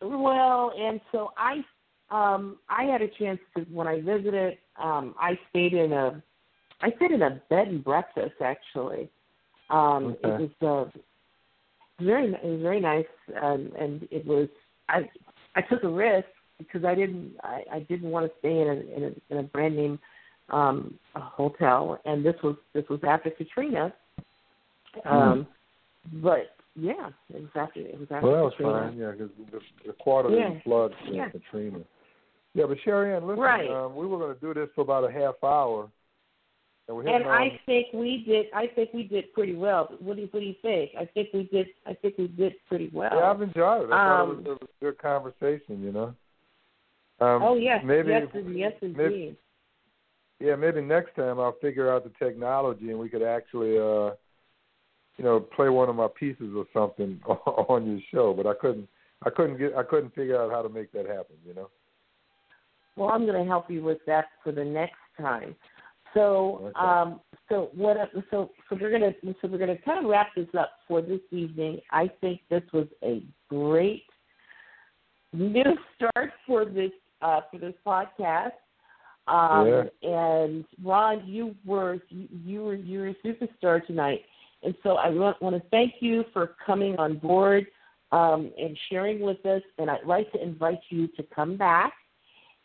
Well, 0.00 0.72
and 0.76 1.00
so 1.12 1.32
I 1.36 1.62
um 2.10 2.58
I 2.68 2.84
had 2.84 3.02
a 3.02 3.08
chance 3.08 3.38
to 3.56 3.62
when 3.64 3.86
I 3.86 4.00
visited, 4.00 4.58
um 4.82 5.14
I 5.20 5.38
stayed 5.50 5.74
in 5.74 5.92
a 5.92 6.22
I 6.80 6.90
stayed 6.96 7.12
in 7.12 7.22
a 7.22 7.40
bed 7.48 7.68
and 7.68 7.84
breakfast 7.84 8.34
actually. 8.42 9.08
Um 9.70 10.16
Okay. 10.24 10.44
it 10.44 10.50
was 10.60 10.90
uh 10.94 10.98
very 12.02 12.32
it 12.32 12.44
was 12.44 12.62
very 12.62 12.80
nice 12.80 13.06
um 13.40 13.70
and 13.78 14.08
it 14.10 14.26
was 14.26 14.48
I 14.88 15.08
I 15.54 15.60
took 15.62 15.84
a 15.84 15.88
risk 15.88 16.26
because 16.58 16.84
I 16.84 16.94
didn't 16.94 17.36
I, 17.42 17.62
I 17.70 17.80
didn't 17.80 18.10
want 18.10 18.26
to 18.26 18.38
stay 18.38 18.60
in 18.60 18.68
a 18.68 18.96
in 18.96 19.04
a, 19.04 19.32
in 19.32 19.38
a 19.38 19.48
brand 19.48 19.76
name 19.76 19.98
um 20.50 20.94
a 21.14 21.20
hotel 21.20 21.98
and 22.04 22.24
this 22.24 22.34
was 22.42 22.56
this 22.74 22.84
was 22.88 23.00
after 23.06 23.30
Katrina. 23.30 23.92
Um 25.04 25.46
but 26.14 26.56
yeah, 26.74 27.10
it 27.32 27.40
was 27.42 27.50
after 27.54 27.80
it 27.80 27.98
was 27.98 28.08
after 28.10 28.26
Well, 28.26 28.36
that 28.36 28.42
was 28.44 28.52
Katrina. 28.56 28.88
fine. 28.88 28.96
Yeah, 28.98 29.10
because 29.12 29.30
the, 29.50 29.60
the 29.86 29.92
quarter 29.94 30.30
Yeah. 30.30 30.48
didn't 30.48 30.62
flood 30.64 30.92
in 31.06 31.14
Yeah. 31.14 31.28
Katrina. 31.30 31.78
Yeah, 32.54 32.64
but 32.66 32.76
Sherry 32.84 33.14
Ann, 33.14 33.26
listen, 33.26 33.40
Right. 33.40 33.70
um, 33.70 33.96
we 33.96 34.06
were 34.06 34.18
going 34.18 34.34
to 34.34 34.40
do 34.40 34.52
this 34.52 34.68
for 34.74 34.82
about 34.82 35.04
a 35.08 35.10
half 35.10 35.42
hour, 35.42 35.88
and 36.86 36.94
we're 36.96 37.08
And. 37.08 37.24
I 37.24 37.58
think 37.64 37.86
we 37.94 38.24
did. 38.26 38.46
I 38.52 38.66
think 38.66 38.90
we 38.92 39.04
did 39.04 39.32
pretty 39.32 39.54
well. 39.54 39.86
What 40.00 40.16
do 40.16 40.22
you 40.22 40.28
What 40.32 40.40
do 40.40 40.46
you 40.46 40.54
think? 40.60 40.90
I 40.98 41.06
think 41.06 41.28
we 41.32 41.44
did. 41.44 41.68
I 41.86 41.94
think 41.94 42.18
we 42.18 42.26
did 42.28 42.52
pretty 42.68 42.90
well. 42.92 43.10
yeah, 43.14 43.30
I've 43.30 43.40
enjoyed 43.40 43.84
it. 43.84 43.92
I 43.92 43.96
thought 43.96 44.22
it, 44.24 44.28
was, 44.28 44.36
Um, 44.38 44.46
it 44.46 44.48
was 44.50 44.58
a 44.62 44.84
good 44.84 44.98
conversation. 44.98 45.82
You 45.82 45.92
know. 45.92 46.14
Um, 47.20 47.42
oh 47.42 47.54
yes, 47.56 47.82
maybe 47.84 48.10
yes, 48.10 48.26
yes, 48.34 48.74
maybe- 48.82 49.04
indeed. 49.04 49.36
Yeah, 50.42 50.56
maybe 50.56 50.80
next 50.80 51.14
time 51.14 51.38
I'll 51.38 51.56
figure 51.60 51.92
out 51.92 52.04
the 52.04 52.24
technology 52.24 52.90
and 52.90 52.98
we 52.98 53.08
could 53.08 53.22
actually, 53.22 53.78
uh, 53.78 54.14
you 55.16 55.24
know, 55.24 55.40
play 55.40 55.68
one 55.68 55.88
of 55.88 55.96
my 55.96 56.08
pieces 56.18 56.52
or 56.56 56.66
something 56.72 57.20
on 57.26 57.86
your 57.86 58.00
show. 58.12 58.34
But 58.34 58.46
I 58.46 58.54
couldn't, 58.60 58.88
I 59.24 59.30
couldn't 59.30 59.58
get, 59.58 59.74
I 59.76 59.84
couldn't 59.84 60.14
figure 60.14 60.40
out 60.40 60.50
how 60.50 60.62
to 60.62 60.68
make 60.68 60.90
that 60.92 61.06
happen. 61.06 61.36
You 61.46 61.54
know. 61.54 61.70
Well, 62.96 63.10
I'm 63.10 63.24
going 63.24 63.42
to 63.42 63.48
help 63.48 63.70
you 63.70 63.82
with 63.82 63.98
that 64.06 64.26
for 64.42 64.52
the 64.52 64.64
next 64.64 64.98
time. 65.18 65.54
So, 66.14 66.72
Okay. 66.76 66.88
um, 66.88 67.20
so 67.48 67.70
what? 67.74 67.96
So, 68.30 68.50
so 68.68 68.76
we're 68.78 68.90
gonna, 68.90 69.12
so 69.40 69.48
we're 69.48 69.58
gonna 69.58 69.78
kind 69.78 70.04
of 70.04 70.10
wrap 70.10 70.28
this 70.36 70.48
up 70.58 70.72
for 70.86 71.00
this 71.00 71.20
evening. 71.30 71.80
I 71.90 72.10
think 72.20 72.40
this 72.50 72.62
was 72.72 72.86
a 73.02 73.22
great 73.48 74.04
new 75.32 75.64
start 75.96 76.32
for 76.46 76.64
this 76.66 76.90
uh, 77.22 77.40
for 77.50 77.58
this 77.58 77.74
podcast. 77.86 78.52
Um, 79.26 79.68
Yeah. 79.68 79.84
And 80.02 80.64
Ron, 80.82 81.26
you 81.26 81.54
were 81.64 81.98
you, 82.10 82.64
were 82.64 82.74
you 82.74 82.98
were 83.00 83.08
a 83.08 83.14
superstar 83.24 83.84
tonight, 83.86 84.22
and 84.62 84.74
so 84.82 84.96
I 84.96 85.10
want, 85.10 85.40
want 85.40 85.56
to 85.56 85.62
thank 85.70 85.94
you 86.00 86.24
for 86.32 86.56
coming 86.64 86.96
on 86.96 87.18
board 87.18 87.66
um, 88.10 88.52
and 88.58 88.76
sharing 88.90 89.20
with 89.20 89.44
us. 89.46 89.62
And 89.78 89.90
I'd 89.90 90.04
like 90.06 90.30
to 90.32 90.42
invite 90.42 90.80
you 90.90 91.06
to 91.08 91.22
come 91.34 91.56
back, 91.56 91.92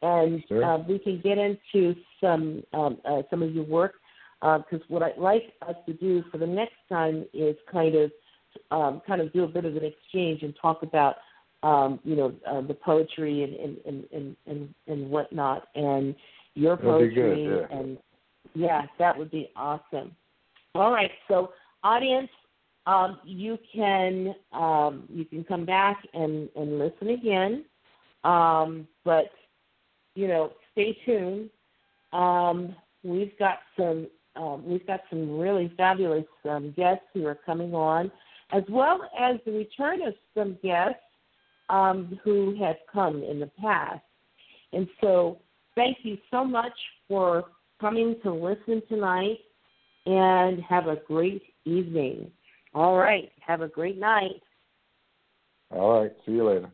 and 0.02 0.44
Sure. 0.48 0.64
uh, 0.64 0.78
we 0.80 1.00
can 1.00 1.22
get 1.22 1.38
into 1.38 1.96
some 2.20 2.64
um, 2.74 2.98
uh, 3.06 3.22
some 3.30 3.44
of 3.44 3.54
your 3.54 3.66
work. 3.66 3.96
Because 4.40 4.82
what 4.88 5.02
I'd 5.02 5.18
like 5.18 5.54
us 5.68 5.76
to 5.88 5.94
do 5.94 6.24
for 6.32 6.38
the 6.38 6.46
next 6.46 6.76
time 6.90 7.26
is 7.34 7.56
kind 7.72 7.96
of 7.96 8.12
um, 8.72 9.02
kind 9.06 9.22
of 9.22 9.34
do 9.34 9.44
a 9.44 9.48
bit 9.48 9.66
of 9.66 9.76
an 9.76 9.84
exchange 9.84 10.44
and 10.44 10.56
talk 10.62 10.84
about 10.84 11.16
um, 11.64 12.00
you 12.04 12.16
know 12.16 12.34
uh, 12.48 12.62
the 12.62 12.74
poetry 12.74 13.44
and 13.44 13.54
and, 13.56 13.78
and, 13.86 14.06
and, 14.14 14.36
and 14.46 14.74
and 14.88 15.10
whatnot 15.10 15.68
and 15.76 16.16
your 16.58 16.76
That'd 16.76 17.14
good, 17.14 17.36
poetry 17.36 17.46
yeah. 17.46 17.78
and 17.78 17.98
yeah 18.56 18.86
that 19.00 19.18
would 19.18 19.32
be 19.32 19.50
awesome. 19.56 20.16
All 20.76 20.92
right, 20.92 21.12
so 21.28 21.52
audience, 21.84 22.30
um, 22.86 23.20
you 23.26 23.58
can 23.74 24.36
um, 24.54 25.04
you 25.10 25.26
can 25.26 25.44
come 25.44 25.66
back 25.66 25.98
and 26.14 26.50
and 26.56 26.80
listen 26.80 27.10
again, 27.10 27.66
um, 28.24 28.88
but 29.06 29.26
you 30.16 30.28
know 30.28 30.52
stay 30.72 30.98
tuned. 31.06 31.50
Um, 32.14 32.76
we've 33.04 33.38
got 33.38 33.60
some 33.78 34.08
um, 34.36 34.64
we've 34.66 34.86
got 34.88 35.02
some 35.10 35.38
really 35.38 35.72
fabulous 35.78 36.26
um, 36.50 36.74
guests 36.76 37.06
who 37.14 37.26
are 37.26 37.38
coming 37.46 37.74
on, 37.74 38.12
as 38.52 38.64
well 38.70 39.02
as 39.20 39.38
the 39.46 39.52
return 39.52 40.02
of 40.02 40.14
some 40.36 40.58
guests 40.64 41.02
um, 41.70 42.20
who 42.24 42.56
have 42.62 42.78
come 42.92 43.24
in 43.24 43.40
the 43.40 43.52
past. 43.62 44.02
And 44.74 44.88
so, 45.02 45.40
thank 45.78 46.00
you 46.04 46.18
so 46.30 46.44
much 46.44 46.74
for 47.08 47.46
coming 47.80 48.16
to 48.24 48.34
listen 48.34 48.82
tonight, 48.90 49.38
and 50.06 50.62
have 50.64 50.88
a 50.88 50.98
great 51.08 51.44
evening. 51.64 52.30
All 52.74 52.98
right, 52.98 53.32
have 53.40 53.62
a 53.62 53.68
great 53.68 53.98
night. 53.98 54.42
All 55.70 56.02
right. 56.02 56.12
See 56.26 56.34
you 56.34 56.48
later. 56.48 56.72